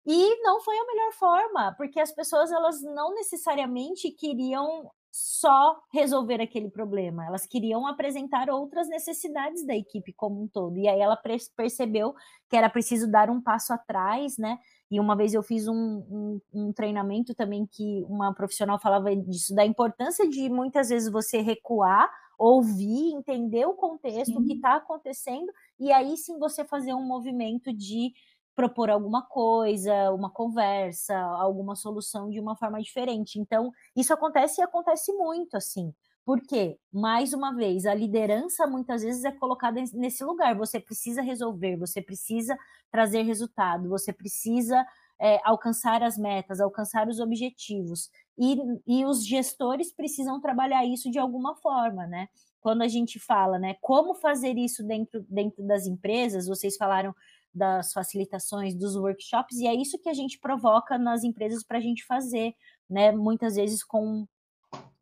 E 0.06 0.42
não 0.44 0.62
foi 0.62 0.78
a 0.78 0.86
melhor 0.86 1.14
forma, 1.14 1.74
porque 1.78 2.00
as 2.00 2.12
pessoas 2.12 2.52
elas 2.52 2.82
não 2.82 3.14
necessariamente 3.16 4.12
queriam 4.12 4.92
só 5.12 5.80
resolver 5.94 6.42
aquele 6.42 6.70
problema, 6.70 7.26
elas 7.26 7.48
queriam 7.48 7.88
apresentar 7.88 8.50
outras 8.50 8.90
necessidades 8.90 9.66
da 9.66 9.74
equipe 9.74 10.12
como 10.12 10.44
um 10.44 10.48
todo. 10.48 10.78
E 10.78 10.90
aí 10.90 11.00
ela 11.00 11.18
percebeu 11.56 12.14
que 12.50 12.56
era 12.58 12.70
preciso 12.70 13.10
dar 13.10 13.30
um 13.30 13.42
passo 13.42 13.74
atrás, 13.74 14.38
né? 14.38 14.60
E 14.90 15.00
uma 15.00 15.16
vez 15.16 15.34
eu 15.34 15.42
fiz 15.42 15.68
um, 15.68 15.74
um, 15.74 16.42
um, 16.54 16.74
treinamento 16.74 17.34
também 17.34 17.66
que 17.66 18.04
uma 18.08 18.34
profissional 18.34 18.80
falava 18.80 19.16
disso, 19.16 19.56
da 19.56 19.66
importância 19.66 20.30
de 20.30 20.50
muitas 20.50 20.90
vezes 20.90 21.12
você 21.12 21.42
recuar, 21.42 22.10
ouvir, 22.38 23.14
entender 23.14 23.66
o 23.66 23.74
contexto, 23.74 24.34
sim. 24.34 24.38
o 24.38 24.46
que 24.46 24.54
está 24.54 24.76
acontecendo, 24.76 25.52
e 25.80 25.92
aí 25.92 26.16
sim 26.18 26.38
você 26.38 26.64
fazer 26.64 26.94
um 26.94 27.06
movimento 27.06 27.74
de 27.74 28.14
propor 28.56 28.90
alguma 28.90 29.22
coisa, 29.24 30.12
uma 30.12 30.30
conversa, 30.30 31.18
alguma 31.18 31.76
solução 31.76 32.30
de 32.30 32.40
uma 32.40 32.56
forma 32.56 32.82
diferente. 32.82 33.38
Então, 33.38 33.72
isso 33.96 34.14
acontece 34.14 34.62
e 34.62 34.64
acontece 34.64 35.12
muito, 35.14 35.58
assim. 35.58 35.94
Porque, 36.26 36.80
mais 36.92 37.34
uma 37.34 37.54
vez, 37.54 37.86
a 37.86 37.94
liderança 37.94 38.66
muitas 38.66 39.04
vezes 39.04 39.24
é 39.24 39.32
colocada 39.32 39.80
nesse 39.94 40.24
lugar. 40.24 40.58
Você 40.58 40.80
precisa 40.80 41.22
resolver, 41.22 41.78
você 41.78 42.02
precisa 42.02 42.58
trazer 42.92 43.22
resultado, 43.22 43.88
você 43.88 44.12
precisa 44.12 44.84
é, 45.20 45.40
alcançar 45.44 46.02
as 46.04 46.18
metas, 46.18 46.60
alcançar 46.60 47.08
os 47.08 47.20
objetivos. 47.20 48.10
E, 48.38 48.58
e 48.88 49.06
os 49.06 49.26
gestores 49.26 49.94
precisam 49.94 50.42
trabalhar 50.42 50.84
isso 50.86 51.12
de 51.12 51.20
alguma 51.20 51.56
forma, 51.56 52.08
né? 52.08 52.28
Quando 52.60 52.82
a 52.82 52.88
gente 52.88 53.20
fala, 53.20 53.60
né, 53.60 53.76
como 53.80 54.16
fazer 54.16 54.58
isso 54.58 54.84
dentro, 54.84 55.24
dentro 55.30 55.64
das 55.68 55.86
empresas, 55.86 56.48
vocês 56.48 56.76
falaram 56.76 57.14
das 57.54 57.94
facilitações, 57.94 58.74
dos 58.76 58.96
workshops, 58.96 59.58
e 59.58 59.68
é 59.68 59.74
isso 59.74 60.00
que 60.00 60.10
a 60.10 60.14
gente 60.14 60.40
provoca 60.40 60.98
nas 60.98 61.24
empresas 61.24 61.64
para 61.64 61.78
a 61.78 61.82
gente 61.82 62.04
fazer, 62.04 62.56
né? 62.90 63.12
Muitas 63.12 63.56
vezes 63.56 63.84
com, 63.84 64.28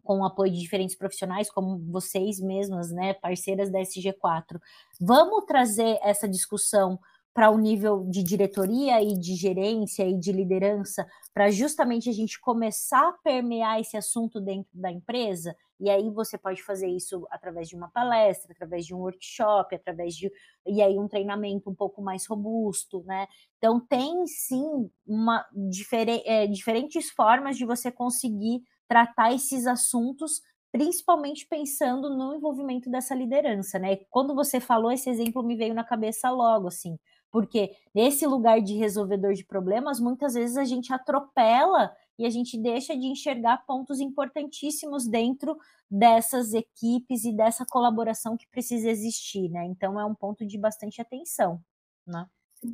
com 0.03 0.19
o 0.19 0.25
apoio 0.25 0.51
de 0.51 0.59
diferentes 0.59 0.95
profissionais, 0.95 1.49
como 1.49 1.79
vocês 1.91 2.39
mesmas, 2.39 2.91
né? 2.91 3.13
Parceiras 3.13 3.71
da 3.71 3.79
SG4. 3.79 4.59
Vamos 4.99 5.45
trazer 5.45 5.97
essa 6.03 6.27
discussão 6.27 6.99
para 7.33 7.49
o 7.49 7.57
nível 7.57 8.05
de 8.07 8.21
diretoria 8.21 9.01
e 9.01 9.17
de 9.17 9.33
gerência 9.35 10.07
e 10.07 10.15
de 10.15 10.31
liderança, 10.31 11.07
para 11.33 11.49
justamente 11.49 12.07
a 12.07 12.13
gente 12.13 12.39
começar 12.39 13.09
a 13.09 13.13
permear 13.23 13.79
esse 13.79 13.97
assunto 13.97 14.39
dentro 14.39 14.69
da 14.71 14.91
empresa. 14.91 15.55
E 15.79 15.89
aí 15.89 16.11
você 16.11 16.37
pode 16.37 16.61
fazer 16.61 16.87
isso 16.87 17.25
através 17.31 17.67
de 17.67 17.75
uma 17.75 17.89
palestra, 17.89 18.53
através 18.53 18.85
de 18.85 18.93
um 18.93 18.99
workshop, 18.99 19.75
através 19.75 20.15
de 20.15 20.31
e 20.65 20.81
aí 20.81 20.97
um 20.99 21.07
treinamento 21.07 21.69
um 21.69 21.75
pouco 21.75 22.01
mais 22.03 22.27
robusto, 22.27 23.03
né? 23.03 23.27
Então 23.57 23.79
tem 23.79 24.27
sim 24.27 24.89
uma 25.05 25.43
é, 26.25 26.45
diferentes 26.45 27.09
formas 27.09 27.57
de 27.57 27.65
você 27.65 27.91
conseguir 27.91 28.61
tratar 28.87 29.33
esses 29.33 29.67
assuntos 29.67 30.41
principalmente 30.73 31.45
pensando 31.47 32.09
no 32.09 32.35
envolvimento 32.35 32.89
dessa 32.89 33.13
liderança, 33.13 33.77
né? 33.77 33.97
Quando 34.09 34.33
você 34.33 34.59
falou 34.59 34.91
esse 34.91 35.07
exemplo 35.07 35.43
me 35.43 35.55
veio 35.55 35.73
na 35.75 35.83
cabeça 35.83 36.31
logo 36.31 36.67
assim, 36.67 36.97
porque 37.31 37.75
nesse 37.93 38.25
lugar 38.25 38.59
de 38.59 38.73
resolvedor 38.75 39.33
de 39.33 39.45
problemas, 39.45 39.99
muitas 39.99 40.33
vezes 40.33 40.57
a 40.57 40.63
gente 40.63 40.91
atropela 40.91 41.95
e 42.17 42.25
a 42.25 42.29
gente 42.29 42.57
deixa 42.57 42.97
de 42.97 43.05
enxergar 43.05 43.65
pontos 43.67 43.99
importantíssimos 43.99 45.07
dentro 45.07 45.55
dessas 45.89 46.53
equipes 46.53 47.23
e 47.23 47.31
dessa 47.31 47.65
colaboração 47.69 48.35
que 48.35 48.47
precisa 48.47 48.89
existir, 48.89 49.49
né? 49.49 49.65
Então 49.65 49.99
é 49.99 50.05
um 50.05 50.15
ponto 50.15 50.43
de 50.43 50.57
bastante 50.57 50.99
atenção, 50.99 51.61
né? 52.05 52.25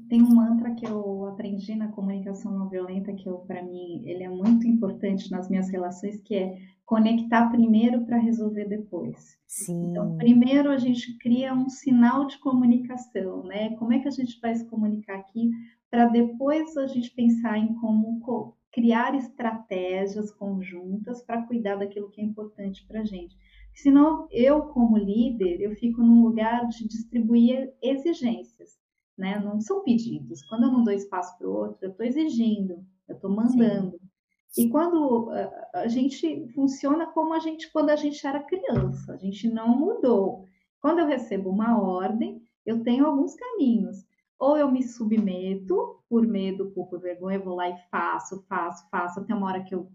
Tem 0.08 0.22
um 0.22 0.36
mantra 0.36 0.74
que 0.76 0.86
eu 0.86 1.26
aprendi 1.26 1.76
na 1.76 1.88
comunicação 1.90 2.52
não 2.52 2.70
violenta 2.70 3.14
que 3.14 3.30
para 3.48 3.64
mim 3.64 4.04
ele 4.06 4.24
é 4.24 4.30
muito 4.30 4.68
importante 4.68 5.32
nas 5.32 5.50
minhas 5.50 5.70
relações, 5.70 6.22
que 6.22 6.36
é 6.36 6.58
conectar 6.86 7.50
primeiro 7.50 8.06
para 8.06 8.18
resolver 8.18 8.66
depois. 8.66 9.38
Sim. 9.48 9.92
Então, 9.92 10.18
primeiro 10.18 10.72
a 10.72 10.78
gente 10.78 11.18
cria 11.18 11.54
um 11.54 11.70
sinal 11.70 12.26
de 12.26 12.38
comunicação, 12.40 13.44
né? 13.44 13.76
Como 13.78 13.94
é 13.94 14.00
que 14.00 14.08
a 14.08 14.12
gente 14.12 14.40
vai 14.40 14.56
se 14.56 14.66
comunicar 14.66 15.18
aqui 15.18 15.52
para 15.90 16.06
depois 16.08 16.78
a 16.78 16.88
gente 16.88 17.12
pensar 17.12 17.58
em 17.58 17.74
como 17.76 18.56
criar 18.72 19.16
estratégias 19.16 20.32
conjuntas 20.32 21.24
para 21.24 21.42
cuidar 21.44 21.76
daquilo 21.76 22.10
que 22.10 22.22
é 22.22 22.24
importante 22.24 22.86
para 22.88 23.02
a 23.02 23.06
gente. 23.06 23.36
Senão, 23.74 24.28
eu 24.32 24.62
como 24.64 24.98
líder, 24.98 25.62
eu 25.62 25.76
fico 25.76 26.02
num 26.02 26.22
lugar 26.22 26.68
de 26.68 26.88
distribuir 26.88 27.74
exigências 27.82 28.78
né? 29.20 29.39
Não 29.39 29.59
são 29.59 29.84
pedidos. 29.84 30.41
Quando 30.43 30.63
eu 30.63 30.72
não 30.72 30.84
dou 30.84 30.93
espaço 30.93 31.38
para 31.38 31.47
o 31.47 31.53
outro, 31.53 31.78
eu 31.82 31.91
estou 31.91 32.05
exigindo, 32.05 32.84
eu 33.07 33.15
estou 33.15 33.30
mandando. 33.30 33.99
Sim. 34.47 34.65
E 34.65 34.70
quando 34.70 35.30
a 35.76 35.88
gente 35.88 36.47
funciona 36.55 37.05
como 37.07 37.34
a 37.34 37.39
gente 37.39 37.72
quando 37.72 37.91
a 37.91 37.95
gente 37.95 38.26
era 38.26 38.41
criança, 38.41 39.13
a 39.13 39.17
gente 39.17 39.47
não 39.47 39.78
mudou. 39.78 40.45
Quando 40.82 40.99
eu 40.99 41.05
recebo 41.05 41.49
uma 41.49 41.80
ordem, 41.80 42.41
eu 42.65 42.82
tenho 42.82 43.05
alguns 43.05 43.36
caminhos. 43.36 44.07
Ou 44.39 44.57
eu 44.57 44.72
me 44.72 44.82
submeto 44.82 46.01
por 46.09 46.26
medo, 46.26 46.72
por, 46.72 46.88
por 46.88 46.99
vergonha, 46.99 47.38
eu 47.38 47.43
vou 47.43 47.55
lá 47.55 47.70
e 47.70 47.78
faço, 47.91 48.43
faço, 48.47 48.89
faço, 48.89 49.20
até 49.20 49.36
uma 49.36 49.47
hora 49.47 49.63
que 49.63 49.76
eu 49.76 49.91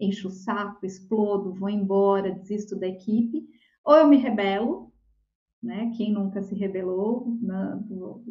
encho 0.00 0.28
o 0.28 0.32
saco, 0.32 0.84
explodo, 0.84 1.54
vou 1.54 1.70
embora, 1.70 2.32
desisto 2.32 2.76
da 2.76 2.88
equipe. 2.88 3.48
Ou 3.84 3.94
eu 3.94 4.06
me 4.08 4.16
rebelo, 4.16 4.87
né? 5.62 5.92
Quem 5.96 6.12
nunca 6.12 6.42
se 6.42 6.54
rebelou, 6.54 7.36
né? 7.40 7.80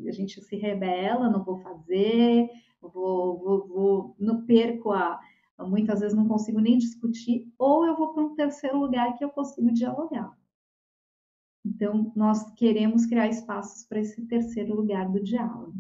a 0.08 0.12
gente 0.12 0.42
se 0.42 0.56
rebela, 0.56 1.30
não 1.30 1.44
vou 1.44 1.58
fazer, 1.60 2.50
vou, 2.82 3.38
vou, 3.40 3.68
vou, 3.68 4.16
não 4.20 4.46
perco 4.46 4.92
a, 4.92 5.20
muitas 5.60 6.00
vezes 6.00 6.16
não 6.16 6.28
consigo 6.28 6.60
nem 6.60 6.78
discutir, 6.78 7.52
ou 7.58 7.86
eu 7.86 7.96
vou 7.98 8.14
para 8.14 8.24
um 8.24 8.36
terceiro 8.36 8.80
lugar 8.80 9.18
que 9.18 9.24
eu 9.24 9.30
consigo 9.30 9.72
dialogar. 9.72 10.38
Então, 11.66 12.14
nós 12.16 12.50
queremos 12.54 13.06
criar 13.06 13.28
espaços 13.28 13.84
para 13.84 14.00
esse 14.00 14.26
terceiro 14.26 14.74
lugar 14.74 15.12
do 15.12 15.22
diálogo. 15.22 15.74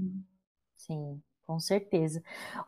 Sim. 0.75 1.21
Com 1.47 1.61
certeza. 1.61 2.21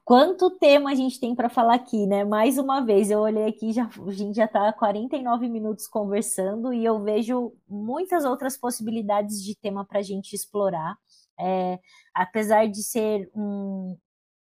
Quanto 0.06 0.50
tema 0.52 0.92
a 0.92 0.96
gente 0.96 1.20
tem 1.20 1.36
para 1.36 1.50
falar 1.50 1.74
aqui, 1.76 2.08
né? 2.08 2.24
Mais 2.24 2.58
uma 2.58 2.80
vez, 2.80 3.12
eu 3.12 3.20
olhei 3.20 3.46
aqui, 3.46 3.74
já, 3.74 3.90
a 4.08 4.12
gente 4.12 4.38
já 4.38 4.46
está 4.46 4.72
49 4.72 5.50
minutos 5.50 5.86
conversando 5.86 6.74
e 6.74 6.86
eu 6.86 7.04
vejo 7.04 7.52
muitas 7.68 8.24
outras 8.24 8.58
possibilidades 8.58 9.44
de 9.44 9.54
tema 9.54 9.84
para 9.84 10.00
a 10.00 10.02
gente 10.02 10.34
explorar. 10.34 10.98
É, 11.38 11.78
apesar 12.14 12.68
de 12.70 12.82
ser 12.82 13.30
um, 13.36 13.98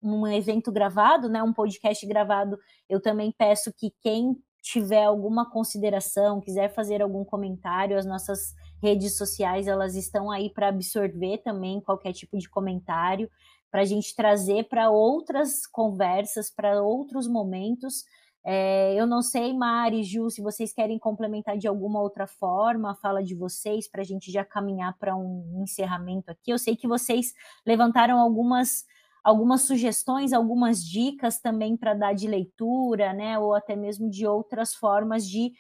um 0.00 0.24
evento 0.28 0.70
gravado, 0.70 1.28
né, 1.28 1.42
um 1.42 1.52
podcast 1.52 2.06
gravado, 2.06 2.56
eu 2.88 3.02
também 3.02 3.34
peço 3.36 3.72
que 3.72 3.92
quem 4.00 4.36
tiver 4.62 5.02
alguma 5.02 5.50
consideração, 5.50 6.40
quiser 6.40 6.72
fazer 6.72 7.02
algum 7.02 7.24
comentário, 7.24 7.98
as 7.98 8.06
nossas 8.06 8.54
redes 8.80 9.16
sociais 9.16 9.66
elas 9.66 9.96
estão 9.96 10.30
aí 10.30 10.48
para 10.48 10.68
absorver 10.68 11.38
também 11.38 11.80
qualquer 11.80 12.12
tipo 12.12 12.38
de 12.38 12.48
comentário 12.48 13.28
para 13.72 13.80
a 13.80 13.84
gente 13.86 14.14
trazer 14.14 14.68
para 14.68 14.90
outras 14.90 15.66
conversas, 15.66 16.50
para 16.50 16.82
outros 16.82 17.26
momentos. 17.26 18.04
É, 18.44 18.94
eu 18.94 19.06
não 19.06 19.22
sei, 19.22 19.54
Mari, 19.54 20.02
Ju, 20.02 20.28
se 20.28 20.42
vocês 20.42 20.74
querem 20.74 20.98
complementar 20.98 21.56
de 21.56 21.66
alguma 21.66 21.98
outra 22.02 22.26
forma 22.26 22.90
a 22.90 22.94
fala 22.94 23.22
de 23.22 23.34
vocês, 23.34 23.88
para 23.88 24.02
a 24.02 24.04
gente 24.04 24.30
já 24.30 24.44
caminhar 24.44 24.94
para 24.98 25.16
um 25.16 25.62
encerramento 25.62 26.30
aqui. 26.30 26.52
Eu 26.52 26.58
sei 26.58 26.76
que 26.76 26.86
vocês 26.86 27.32
levantaram 27.66 28.20
algumas, 28.20 28.84
algumas 29.24 29.62
sugestões, 29.62 30.34
algumas 30.34 30.84
dicas 30.84 31.40
também 31.40 31.74
para 31.74 31.94
dar 31.94 32.12
de 32.12 32.28
leitura, 32.28 33.14
né? 33.14 33.38
Ou 33.38 33.54
até 33.54 33.74
mesmo 33.74 34.10
de 34.10 34.26
outras 34.26 34.74
formas 34.74 35.26
de 35.26 35.50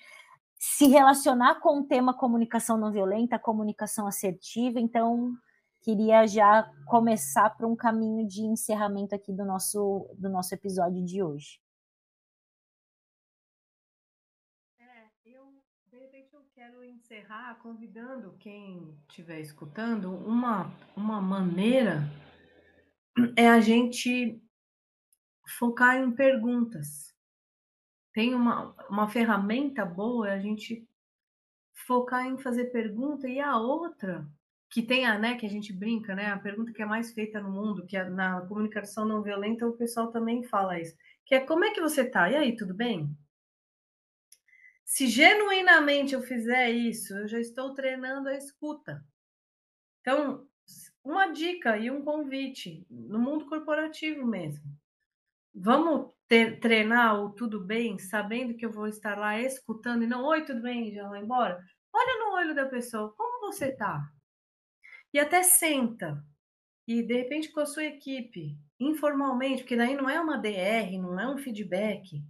se 0.58 0.86
relacionar 0.86 1.60
com 1.60 1.80
o 1.80 1.84
tema 1.84 2.12
comunicação 2.12 2.76
não 2.76 2.92
violenta, 2.92 3.38
comunicação 3.38 4.06
assertiva. 4.06 4.78
Então, 4.78 5.32
queria 5.82 6.26
já 6.26 6.72
começar 6.86 7.50
para 7.50 7.66
um 7.66 7.74
caminho 7.74 8.26
de 8.26 8.42
encerramento 8.42 9.14
aqui 9.14 9.32
do 9.32 9.44
nosso, 9.44 10.08
do 10.16 10.30
nosso 10.30 10.54
episódio 10.54 11.04
de 11.04 11.22
hoje. 11.22 11.60
É, 14.78 15.10
eu, 15.24 15.52
de 15.90 15.98
repente, 15.98 16.32
eu 16.32 16.44
quero 16.54 16.84
encerrar 16.84 17.56
convidando 17.56 18.36
quem 18.38 18.96
estiver 19.08 19.40
escutando 19.40 20.14
uma, 20.14 20.72
uma 20.96 21.20
maneira 21.20 22.02
é 23.36 23.48
a 23.48 23.60
gente 23.60 24.40
focar 25.58 25.96
em 25.96 26.12
perguntas. 26.12 27.12
Tem 28.12 28.34
uma, 28.34 28.72
uma 28.88 29.08
ferramenta 29.08 29.84
boa, 29.84 30.30
é 30.30 30.34
a 30.34 30.40
gente 30.40 30.88
focar 31.74 32.24
em 32.26 32.38
fazer 32.38 32.66
pergunta, 32.66 33.28
e 33.28 33.40
a 33.40 33.56
outra 33.56 34.30
que 34.72 34.82
tem 34.82 35.04
a, 35.04 35.18
né, 35.18 35.36
que 35.36 35.44
a 35.44 35.50
gente 35.50 35.70
brinca, 35.70 36.14
né, 36.14 36.32
a 36.32 36.38
pergunta 36.38 36.72
que 36.72 36.80
é 36.80 36.86
mais 36.86 37.12
feita 37.12 37.38
no 37.38 37.50
mundo, 37.50 37.84
que 37.84 37.94
é 37.94 38.08
na 38.08 38.40
comunicação 38.40 39.04
não 39.04 39.22
violenta, 39.22 39.66
o 39.66 39.76
pessoal 39.76 40.10
também 40.10 40.42
fala 40.42 40.80
isso, 40.80 40.96
que 41.26 41.34
é 41.34 41.40
como 41.40 41.66
é 41.66 41.72
que 41.72 41.80
você 41.80 42.08
tá? 42.08 42.30
E 42.30 42.36
aí, 42.36 42.56
tudo 42.56 42.72
bem? 42.72 43.14
Se 44.82 45.06
genuinamente 45.08 46.14
eu 46.14 46.22
fizer 46.22 46.70
isso, 46.70 47.14
eu 47.14 47.28
já 47.28 47.38
estou 47.38 47.74
treinando 47.74 48.30
a 48.30 48.34
escuta. 48.34 49.04
Então, 50.00 50.48
uma 51.04 51.26
dica 51.26 51.76
e 51.76 51.90
um 51.90 52.02
convite 52.02 52.86
no 52.88 53.18
mundo 53.18 53.44
corporativo 53.46 54.26
mesmo. 54.26 54.64
Vamos 55.54 56.14
ter, 56.26 56.60
treinar 56.60 57.22
o 57.22 57.30
tudo 57.30 57.60
bem, 57.60 57.98
sabendo 57.98 58.54
que 58.54 58.64
eu 58.64 58.72
vou 58.72 58.88
estar 58.88 59.18
lá 59.18 59.38
escutando 59.38 60.02
e 60.02 60.06
não, 60.06 60.24
oi, 60.24 60.46
tudo 60.46 60.62
bem, 60.62 60.94
já 60.94 61.06
vou 61.06 61.16
embora. 61.16 61.62
Olha 61.92 62.24
no 62.24 62.32
olho 62.36 62.54
da 62.54 62.64
pessoa, 62.64 63.12
como 63.14 63.52
você 63.52 63.70
tá? 63.70 64.10
E 65.12 65.18
até 65.18 65.42
senta. 65.42 66.24
E 66.86 67.02
de 67.02 67.14
repente 67.14 67.50
com 67.50 67.60
a 67.60 67.66
sua 67.66 67.84
equipe, 67.84 68.56
informalmente, 68.80 69.62
porque 69.62 69.76
daí 69.76 69.94
não 69.94 70.08
é 70.08 70.20
uma 70.20 70.38
DR, 70.38 70.98
não 70.98 71.18
é 71.18 71.28
um 71.28 71.38
feedback. 71.38 72.22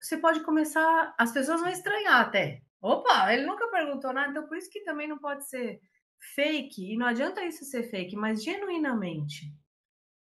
Você 0.00 0.16
pode 0.16 0.40
começar, 0.42 1.14
as 1.18 1.30
pessoas 1.32 1.60
vão 1.60 1.70
estranhar 1.70 2.20
até. 2.20 2.62
Opa, 2.80 3.32
ele 3.32 3.44
nunca 3.44 3.68
perguntou 3.68 4.12
nada, 4.12 4.30
então 4.30 4.48
por 4.48 4.56
isso 4.56 4.70
que 4.70 4.80
também 4.80 5.06
não 5.06 5.18
pode 5.18 5.48
ser 5.48 5.80
fake, 6.34 6.92
e 6.92 6.96
não 6.96 7.06
adianta 7.06 7.44
isso 7.44 7.64
ser 7.64 7.84
fake, 7.84 8.16
mas 8.16 8.42
genuinamente. 8.42 9.54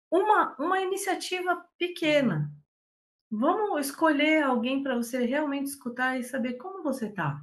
Uma, 0.10 0.56
uma 0.58 0.82
iniciativa 0.82 1.64
pequena. 1.78 2.52
Vamos 3.30 3.88
escolher 3.88 4.44
alguém 4.44 4.84
para 4.84 4.96
você 4.96 5.26
realmente 5.26 5.68
escutar 5.68 6.20
e 6.20 6.24
saber 6.24 6.56
como 6.56 6.84
você 6.84 7.08
está 7.08 7.42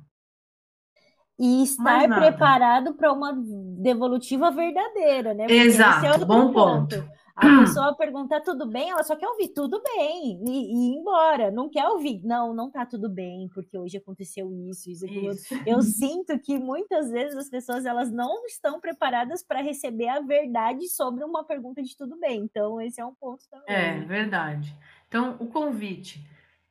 e 1.38 1.62
estar 1.62 2.08
preparado 2.08 2.94
para 2.94 3.12
uma 3.12 3.32
devolutiva 3.78 4.50
verdadeira, 4.50 5.34
né? 5.34 5.44
Porque 5.44 5.54
Exato, 5.54 6.22
é 6.22 6.24
bom 6.24 6.52
ponto. 6.52 6.96
ponto. 6.96 7.18
A 7.36 7.46
pessoa 7.62 7.94
pergunta 7.94 8.40
tudo 8.40 8.66
bem, 8.66 8.90
ela 8.90 9.04
só 9.04 9.14
quer 9.14 9.28
ouvir 9.28 9.48
tudo 9.50 9.80
bem 9.80 10.42
e, 10.44 10.50
e, 10.50 10.92
ir 10.92 10.98
embora. 10.98 11.52
Não 11.52 11.70
quer 11.70 11.86
ouvir, 11.86 12.20
não, 12.24 12.52
não 12.52 12.68
tá 12.68 12.84
tudo 12.84 13.08
bem, 13.08 13.48
porque 13.54 13.78
hoje 13.78 13.96
aconteceu 13.96 14.52
isso, 14.52 14.90
isso, 14.90 15.06
aquilo. 15.06 15.30
Isso. 15.30 15.54
Eu 15.64 15.80
sinto 15.82 16.36
que 16.40 16.58
muitas 16.58 17.08
vezes 17.12 17.36
as 17.36 17.48
pessoas 17.48 17.86
elas 17.86 18.10
não 18.10 18.44
estão 18.46 18.80
preparadas 18.80 19.44
para 19.44 19.62
receber 19.62 20.08
a 20.08 20.20
verdade 20.20 20.88
sobre 20.88 21.22
uma 21.22 21.44
pergunta 21.44 21.80
de 21.80 21.96
tudo 21.96 22.18
bem. 22.18 22.40
Então, 22.40 22.80
esse 22.80 23.00
é 23.00 23.06
um 23.06 23.14
ponto 23.14 23.44
também. 23.48 23.66
É, 23.68 24.00
verdade. 24.00 24.74
Então, 25.06 25.36
o 25.38 25.46
convite, 25.46 26.20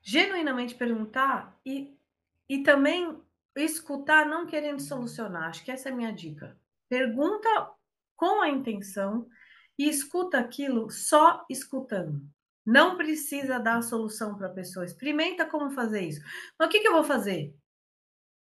genuinamente 0.01 0.75
perguntar 0.75 1.57
e, 1.65 1.97
e 2.49 2.57
também 2.57 3.15
escutar 3.63 4.25
não 4.25 4.45
querendo 4.45 4.81
solucionar. 4.81 5.49
Acho 5.49 5.63
que 5.63 5.71
essa 5.71 5.89
é 5.89 5.91
a 5.91 5.95
minha 5.95 6.11
dica. 6.11 6.57
Pergunta 6.89 7.71
com 8.15 8.41
a 8.41 8.49
intenção 8.49 9.27
e 9.77 9.87
escuta 9.87 10.39
aquilo 10.39 10.89
só 10.89 11.45
escutando. 11.49 12.21
Não 12.65 12.97
precisa 12.97 13.59
dar 13.59 13.77
a 13.77 13.81
solução 13.81 14.35
para 14.35 14.47
a 14.47 14.53
pessoa. 14.53 14.85
Experimenta 14.85 15.45
como 15.45 15.71
fazer 15.71 16.01
isso. 16.01 16.21
Mas 16.59 16.67
o 16.67 16.71
que, 16.71 16.81
que 16.81 16.87
eu 16.87 16.93
vou 16.93 17.03
fazer? 17.03 17.55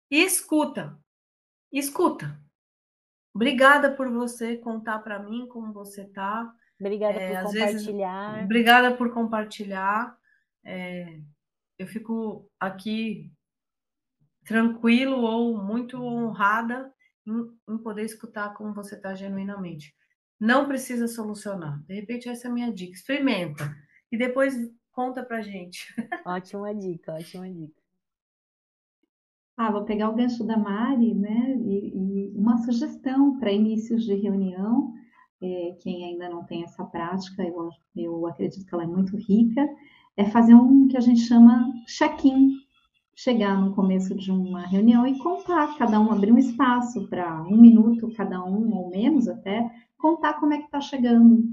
Escuta. 0.10 0.98
Escuta. 1.72 2.40
Obrigada 3.34 3.94
por 3.94 4.10
você 4.10 4.56
contar 4.58 5.00
para 5.00 5.20
mim 5.20 5.48
como 5.48 5.74
você 5.74 6.06
tá. 6.06 6.54
Obrigada 6.80 7.20
é, 7.20 7.42
por 7.42 7.52
compartilhar. 7.52 8.32
Vezes, 8.32 8.46
obrigada 8.46 8.96
por 8.96 9.14
compartilhar. 9.14 10.18
É, 10.64 11.20
eu 11.78 11.86
fico 11.86 12.50
aqui 12.58 13.35
tranquilo 14.46 15.18
ou 15.22 15.58
muito 15.58 16.02
honrada 16.02 16.94
em, 17.26 17.74
em 17.74 17.78
poder 17.78 18.04
escutar 18.04 18.54
como 18.54 18.74
você 18.74 18.96
está 18.96 19.14
genuinamente. 19.16 19.94
Não 20.40 20.68
precisa 20.68 21.08
solucionar. 21.08 21.82
De 21.86 21.96
repente, 21.96 22.30
essa 22.30 22.48
é 22.48 22.52
a 22.52 22.54
minha 22.54 22.72
dica. 22.72 22.94
Experimenta. 22.94 23.76
E 24.12 24.18
depois 24.18 24.56
conta 24.92 25.24
pra 25.24 25.42
gente. 25.42 25.94
Ótima 26.26 26.74
dica, 26.74 27.14
ótima 27.14 27.50
dica. 27.50 27.82
Ah, 29.58 29.72
vou 29.72 29.86
pegar 29.86 30.10
o 30.10 30.16
gancho 30.16 30.44
da 30.46 30.58
Mari, 30.58 31.14
né? 31.14 31.56
E, 31.58 31.92
e 31.96 32.38
uma 32.38 32.58
sugestão 32.58 33.40
para 33.40 33.52
inícios 33.52 34.04
de 34.04 34.14
reunião. 34.14 34.94
É, 35.42 35.78
quem 35.80 36.04
ainda 36.06 36.30
não 36.30 36.46
tem 36.46 36.64
essa 36.64 36.84
prática, 36.84 37.44
eu, 37.44 37.70
eu 37.96 38.28
acredito 38.28 38.66
que 38.66 38.74
ela 38.74 38.84
é 38.84 38.88
muito 38.88 39.16
rica, 39.18 39.68
é 40.18 40.26
fazer 40.26 40.56
um 40.56 40.88
que 40.88 40.98
a 40.98 41.02
gente 41.02 41.22
chama 41.22 41.72
check-in 41.88 42.65
chegar 43.16 43.60
no 43.60 43.74
começo 43.74 44.14
de 44.14 44.30
uma 44.30 44.68
reunião 44.68 45.08
e 45.08 45.18
contar, 45.18 45.78
cada 45.78 46.00
um 46.00 46.12
abrir 46.12 46.34
um 46.34 46.38
espaço 46.38 47.08
para 47.08 47.42
um 47.44 47.58
minuto, 47.58 48.14
cada 48.16 48.44
um 48.44 48.76
ou 48.76 48.90
menos 48.90 49.28
até, 49.28 49.72
contar 49.98 50.34
como 50.34 50.54
é 50.54 50.58
que 50.58 50.66
está 50.66 50.82
chegando. 50.82 51.44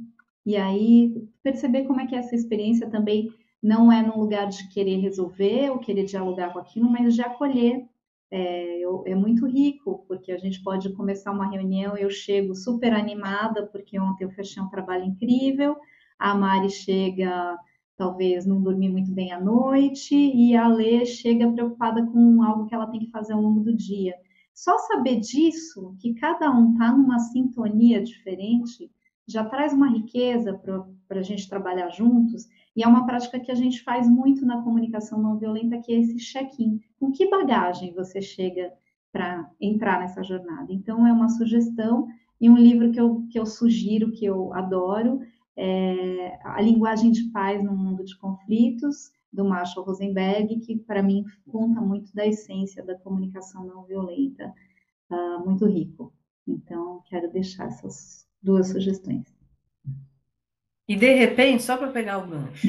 E 0.44 0.56
aí 0.56 1.24
perceber 1.42 1.84
como 1.84 2.00
é 2.00 2.06
que 2.06 2.16
é 2.16 2.18
essa 2.18 2.34
experiência 2.34 2.90
também 2.90 3.32
não 3.62 3.92
é 3.92 4.02
num 4.02 4.18
lugar 4.18 4.48
de 4.48 4.68
querer 4.70 4.96
resolver 4.96 5.70
ou 5.70 5.78
querer 5.78 6.04
dialogar 6.04 6.52
com 6.52 6.58
aquilo, 6.58 6.90
mas 6.90 7.14
de 7.14 7.22
acolher. 7.22 7.86
É, 8.28 8.78
eu, 8.78 9.04
é 9.06 9.14
muito 9.14 9.46
rico, 9.46 10.04
porque 10.08 10.32
a 10.32 10.38
gente 10.38 10.62
pode 10.62 10.90
começar 10.94 11.30
uma 11.30 11.50
reunião, 11.50 11.96
eu 11.98 12.08
chego 12.08 12.54
super 12.54 12.92
animada, 12.92 13.66
porque 13.66 14.00
ontem 14.00 14.24
eu 14.24 14.30
fechei 14.30 14.60
um 14.60 14.70
trabalho 14.70 15.04
incrível, 15.04 15.76
a 16.18 16.34
Mari 16.34 16.70
chega 16.70 17.58
talvez 18.02 18.44
não 18.44 18.60
dormir 18.60 18.88
muito 18.88 19.12
bem 19.12 19.30
à 19.30 19.40
noite, 19.40 20.12
e 20.12 20.56
a 20.56 20.66
Lê 20.66 21.06
chega 21.06 21.52
preocupada 21.52 22.04
com 22.04 22.42
algo 22.42 22.66
que 22.66 22.74
ela 22.74 22.88
tem 22.88 22.98
que 22.98 23.12
fazer 23.12 23.32
ao 23.32 23.40
longo 23.40 23.60
do 23.60 23.72
dia. 23.72 24.16
Só 24.52 24.76
saber 24.76 25.20
disso, 25.20 25.94
que 26.00 26.12
cada 26.14 26.50
um 26.50 26.72
está 26.72 26.90
numa 26.90 27.20
sintonia 27.20 28.02
diferente, 28.02 28.90
já 29.24 29.44
traz 29.44 29.72
uma 29.72 29.88
riqueza 29.88 30.52
para 30.52 31.20
a 31.20 31.22
gente 31.22 31.48
trabalhar 31.48 31.90
juntos, 31.90 32.48
e 32.74 32.82
é 32.82 32.88
uma 32.88 33.06
prática 33.06 33.38
que 33.38 33.52
a 33.52 33.54
gente 33.54 33.84
faz 33.84 34.10
muito 34.10 34.44
na 34.44 34.62
comunicação 34.62 35.22
não 35.22 35.38
violenta, 35.38 35.78
que 35.78 35.92
é 35.92 36.00
esse 36.00 36.16
check-in. 36.16 36.80
Com 36.98 37.12
que 37.12 37.30
bagagem 37.30 37.94
você 37.94 38.20
chega 38.20 38.72
para 39.12 39.48
entrar 39.60 40.00
nessa 40.00 40.24
jornada? 40.24 40.72
Então, 40.72 41.06
é 41.06 41.12
uma 41.12 41.28
sugestão 41.28 42.08
e 42.40 42.50
um 42.50 42.56
livro 42.56 42.90
que 42.90 43.00
eu, 43.00 43.24
que 43.30 43.38
eu 43.38 43.46
sugiro, 43.46 44.10
que 44.10 44.24
eu 44.24 44.52
adoro, 44.54 45.20
é, 45.56 46.38
A 46.44 46.60
Linguagem 46.60 47.10
de 47.10 47.30
Paz 47.30 47.62
no 47.62 47.76
Mundo 47.76 48.04
de 48.04 48.16
Conflitos, 48.18 49.12
do 49.32 49.44
Marshall 49.44 49.84
Rosenberg, 49.84 50.60
que 50.60 50.76
para 50.76 51.02
mim 51.02 51.24
conta 51.50 51.80
muito 51.80 52.14
da 52.14 52.26
essência 52.26 52.84
da 52.84 52.98
comunicação 52.98 53.64
não 53.64 53.84
violenta, 53.84 54.52
uh, 55.10 55.44
muito 55.44 55.66
rico. 55.66 56.12
Então, 56.46 57.02
quero 57.08 57.30
deixar 57.32 57.68
essas 57.68 58.26
duas 58.42 58.68
sugestões. 58.68 59.24
E 60.86 60.96
de 60.96 61.14
repente, 61.14 61.62
só 61.62 61.76
para 61.76 61.90
pegar 61.90 62.18
o 62.18 62.26
gancho, 62.26 62.66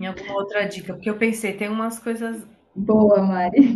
em 0.00 0.06
alguma 0.06 0.34
outra 0.34 0.64
dica, 0.64 0.94
porque 0.94 1.10
eu 1.10 1.18
pensei, 1.18 1.52
tem 1.52 1.68
umas 1.68 1.98
coisas. 1.98 2.44
Boa, 2.74 3.22
Mari. 3.22 3.74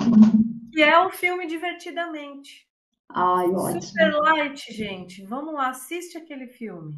Que 0.72 0.82
é 0.82 1.06
um 1.06 1.10
filme 1.10 1.46
divertidamente. 1.46 2.66
Ai, 3.08 3.46
ótimo. 3.46 3.82
Super 3.82 4.12
light, 4.14 4.72
gente. 4.72 5.24
Vamos 5.26 5.54
lá, 5.54 5.68
assiste 5.68 6.18
aquele 6.18 6.48
filme. 6.48 6.94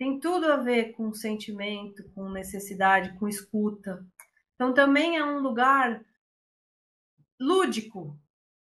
Tem 0.00 0.18
tudo 0.18 0.46
a 0.46 0.56
ver 0.56 0.92
com 0.92 1.12
sentimento, 1.12 2.10
com 2.14 2.30
necessidade, 2.30 3.18
com 3.18 3.28
escuta. 3.28 4.02
Então 4.54 4.72
também 4.72 5.18
é 5.18 5.22
um 5.22 5.40
lugar 5.40 6.02
lúdico 7.38 8.18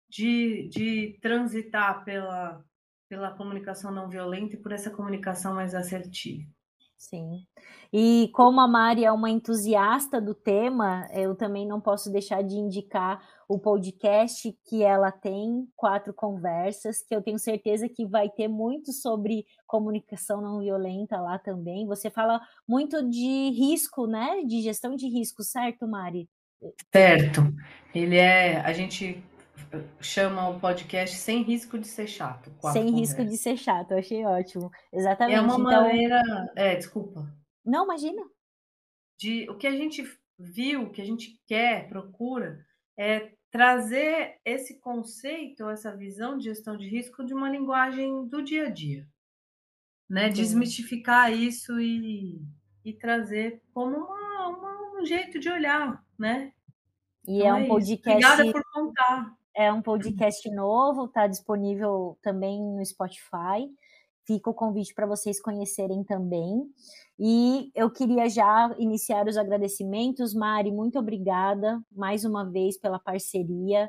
de, 0.08 0.70
de 0.70 1.18
transitar 1.20 2.02
pela, 2.02 2.64
pela 3.10 3.30
comunicação 3.36 3.92
não 3.92 4.08
violenta 4.08 4.54
e 4.54 4.58
por 4.58 4.72
essa 4.72 4.90
comunicação 4.90 5.54
mais 5.54 5.74
assertiva. 5.74 6.48
Sim. 6.96 7.46
E 7.92 8.30
como 8.32 8.62
a 8.62 8.66
Mari 8.66 9.04
é 9.04 9.12
uma 9.12 9.28
entusiasta 9.28 10.22
do 10.22 10.34
tema, 10.34 11.06
eu 11.12 11.34
também 11.34 11.66
não 11.68 11.78
posso 11.78 12.10
deixar 12.10 12.40
de 12.40 12.54
indicar 12.54 13.22
o 13.48 13.58
podcast 13.58 14.54
que 14.68 14.82
ela 14.82 15.10
tem, 15.10 15.66
Quatro 15.74 16.12
Conversas, 16.12 17.02
que 17.02 17.14
eu 17.14 17.22
tenho 17.22 17.38
certeza 17.38 17.88
que 17.88 18.04
vai 18.04 18.28
ter 18.28 18.46
muito 18.46 18.92
sobre 18.92 19.46
comunicação 19.66 20.42
não 20.42 20.60
violenta 20.60 21.18
lá 21.18 21.38
também. 21.38 21.86
Você 21.86 22.10
fala 22.10 22.42
muito 22.68 23.08
de 23.08 23.50
risco, 23.50 24.06
né? 24.06 24.42
De 24.44 24.60
gestão 24.60 24.94
de 24.94 25.08
risco, 25.08 25.42
certo, 25.42 25.88
Mari? 25.88 26.28
Certo. 26.92 27.40
Ele 27.94 28.18
é. 28.18 28.60
A 28.60 28.72
gente 28.74 29.24
chama 29.98 30.50
o 30.50 30.60
podcast 30.60 31.16
Sem 31.16 31.42
Risco 31.42 31.78
de 31.78 31.88
Ser 31.88 32.06
Chato. 32.06 32.50
Sem 32.50 32.52
conversas. 32.60 32.94
risco 32.94 33.24
de 33.24 33.36
ser 33.38 33.56
chato, 33.56 33.94
achei 33.94 34.24
ótimo. 34.26 34.70
Exatamente. 34.92 35.36
É 35.36 35.40
uma 35.40 35.54
então... 35.54 35.64
maneira. 35.64 36.22
É, 36.54 36.76
desculpa. 36.76 37.26
Não, 37.64 37.84
imagina. 37.84 38.22
De, 39.18 39.48
o 39.48 39.56
que 39.56 39.66
a 39.66 39.72
gente 39.72 40.04
viu, 40.38 40.82
o 40.82 40.90
que 40.90 41.00
a 41.00 41.04
gente 41.04 41.40
quer, 41.46 41.88
procura, 41.88 42.64
é 42.98 43.37
trazer 43.50 44.38
esse 44.44 44.78
conceito, 44.78 45.68
essa 45.68 45.96
visão 45.96 46.36
de 46.36 46.44
gestão 46.44 46.76
de 46.76 46.88
risco 46.88 47.24
de 47.24 47.34
uma 47.34 47.50
linguagem 47.50 48.26
do 48.26 48.42
dia 48.42 48.66
a 48.66 48.70
dia. 48.70 49.06
Né? 50.08 50.28
Desmistificar 50.28 51.32
isso 51.32 51.78
e, 51.80 52.40
e 52.84 52.92
trazer 52.94 53.62
como 53.72 53.96
uma, 53.96 54.48
uma, 54.48 55.00
um 55.00 55.04
jeito 55.04 55.38
de 55.38 55.50
olhar, 55.50 56.02
né? 56.18 56.52
E 57.26 57.38
então 57.38 57.48
é 57.48 57.54
um 57.54 57.64
é 57.64 57.66
podcast. 57.68 58.24
Obrigada 58.24 58.52
por 58.52 58.62
contar. 58.72 59.38
É 59.54 59.72
um 59.72 59.82
podcast 59.82 60.50
novo, 60.50 61.06
está 61.06 61.26
disponível 61.26 62.18
também 62.22 62.58
no 62.62 62.84
Spotify. 62.84 63.68
Fica 64.28 64.50
o 64.50 64.54
convite 64.54 64.92
para 64.94 65.06
vocês 65.06 65.40
conhecerem 65.40 66.04
também. 66.04 66.70
E 67.18 67.72
eu 67.74 67.90
queria 67.90 68.28
já 68.28 68.74
iniciar 68.78 69.26
os 69.26 69.38
agradecimentos. 69.38 70.34
Mari, 70.34 70.70
muito 70.70 70.98
obrigada 70.98 71.82
mais 71.90 72.26
uma 72.26 72.44
vez 72.44 72.78
pela 72.78 72.98
parceria. 72.98 73.88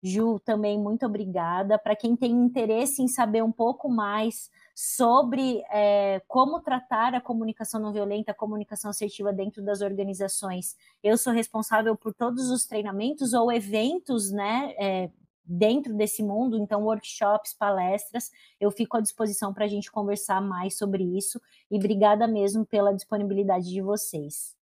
Ju, 0.00 0.38
também 0.44 0.78
muito 0.78 1.04
obrigada. 1.04 1.76
Para 1.76 1.96
quem 1.96 2.14
tem 2.14 2.30
interesse 2.30 3.02
em 3.02 3.08
saber 3.08 3.42
um 3.42 3.50
pouco 3.50 3.88
mais 3.88 4.48
sobre 4.76 5.60
é, 5.72 6.22
como 6.28 6.60
tratar 6.60 7.12
a 7.12 7.20
comunicação 7.20 7.80
não 7.80 7.92
violenta, 7.92 8.30
a 8.30 8.34
comunicação 8.34 8.92
assertiva 8.92 9.32
dentro 9.32 9.60
das 9.60 9.80
organizações. 9.80 10.76
Eu 11.02 11.18
sou 11.18 11.32
responsável 11.32 11.96
por 11.96 12.14
todos 12.14 12.48
os 12.48 12.64
treinamentos 12.64 13.32
ou 13.32 13.50
eventos, 13.50 14.30
né, 14.30 14.72
é, 14.78 15.10
dentro 15.44 15.94
desse 15.94 16.22
mundo, 16.22 16.56
então 16.56 16.84
workshops, 16.84 17.54
palestras, 17.54 18.30
eu 18.60 18.70
fico 18.70 18.96
à 18.96 19.00
disposição 19.00 19.52
para 19.52 19.64
a 19.64 19.68
gente 19.68 19.90
conversar 19.90 20.40
mais 20.40 20.76
sobre 20.76 21.02
isso 21.02 21.40
e 21.70 21.76
obrigada 21.76 22.26
mesmo 22.26 22.64
pela 22.64 22.94
disponibilidade 22.94 23.68
de 23.68 23.80
vocês. 23.80 24.54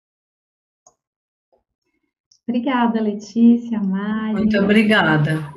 Obrigada, 2.48 3.00
Letícia, 3.00 3.78
Mari. 3.78 4.34
Muito 4.34 4.58
obrigada. 4.58 5.52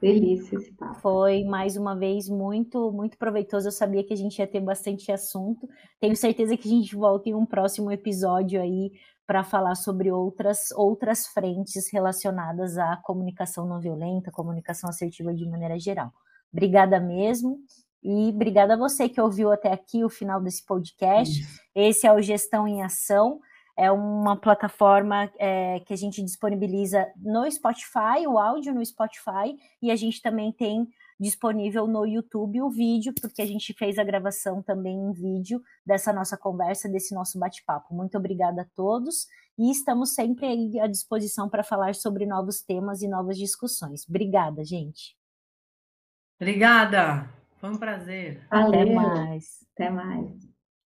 Delícia 0.00 0.56
esse 0.56 0.70
papo. 0.72 1.00
Foi 1.00 1.42
mais 1.44 1.76
uma 1.76 1.96
vez 1.96 2.28
muito, 2.28 2.92
muito 2.92 3.18
proveitoso. 3.18 3.68
Eu 3.68 3.72
sabia 3.72 4.04
que 4.04 4.12
a 4.12 4.16
gente 4.16 4.38
ia 4.38 4.46
ter 4.46 4.60
bastante 4.60 5.10
assunto. 5.10 5.68
Tenho 5.98 6.14
certeza 6.14 6.56
que 6.56 6.68
a 6.68 6.70
gente 6.70 6.94
volta 6.94 7.28
em 7.28 7.34
um 7.34 7.44
próximo 7.44 7.90
episódio 7.90 8.60
aí 8.60 8.92
para 9.28 9.44
falar 9.44 9.74
sobre 9.74 10.10
outras, 10.10 10.70
outras 10.70 11.26
frentes 11.26 11.92
relacionadas 11.92 12.78
à 12.78 12.96
comunicação 12.96 13.66
não 13.66 13.78
violenta, 13.78 14.30
comunicação 14.30 14.88
assertiva 14.88 15.34
de 15.34 15.46
maneira 15.46 15.78
geral. 15.78 16.10
Obrigada 16.50 16.98
mesmo. 16.98 17.58
E 18.02 18.30
obrigada 18.30 18.72
a 18.72 18.76
você 18.78 19.06
que 19.06 19.20
ouviu 19.20 19.52
até 19.52 19.70
aqui 19.70 20.02
o 20.02 20.08
final 20.08 20.40
desse 20.40 20.64
podcast. 20.64 21.42
Isso. 21.42 21.60
Esse 21.74 22.06
é 22.06 22.12
o 22.12 22.22
Gestão 22.22 22.66
em 22.66 22.82
Ação 22.82 23.38
é 23.78 23.92
uma 23.92 24.36
plataforma 24.36 25.30
é, 25.38 25.78
que 25.86 25.92
a 25.94 25.96
gente 25.96 26.20
disponibiliza 26.20 27.06
no 27.16 27.48
Spotify, 27.48 28.26
o 28.26 28.36
áudio 28.36 28.74
no 28.74 28.84
Spotify, 28.84 29.56
e 29.80 29.92
a 29.92 29.94
gente 29.94 30.20
também 30.20 30.50
tem 30.50 30.88
disponível 31.18 31.86
no 31.86 32.06
YouTube 32.06 32.62
o 32.62 32.70
vídeo, 32.70 33.12
porque 33.20 33.42
a 33.42 33.46
gente 33.46 33.72
fez 33.74 33.98
a 33.98 34.04
gravação 34.04 34.62
também 34.62 34.96
em 34.96 35.12
vídeo 35.12 35.60
dessa 35.84 36.12
nossa 36.12 36.36
conversa, 36.36 36.88
desse 36.88 37.14
nosso 37.14 37.38
bate-papo. 37.38 37.94
Muito 37.94 38.16
obrigada 38.16 38.62
a 38.62 38.66
todos 38.76 39.26
e 39.58 39.70
estamos 39.70 40.14
sempre 40.14 40.46
aí 40.46 40.80
à 40.80 40.86
disposição 40.86 41.48
para 41.48 41.64
falar 41.64 41.94
sobre 41.94 42.24
novos 42.24 42.62
temas 42.62 43.02
e 43.02 43.08
novas 43.08 43.36
discussões. 43.36 44.08
Obrigada, 44.08 44.64
gente. 44.64 45.16
Obrigada. 46.40 47.28
Foi 47.56 47.70
um 47.70 47.76
prazer. 47.76 48.46
Valeu. 48.48 48.80
Até 48.80 48.94
mais. 48.94 49.66
Até 49.74 49.90
mais. 49.90 50.47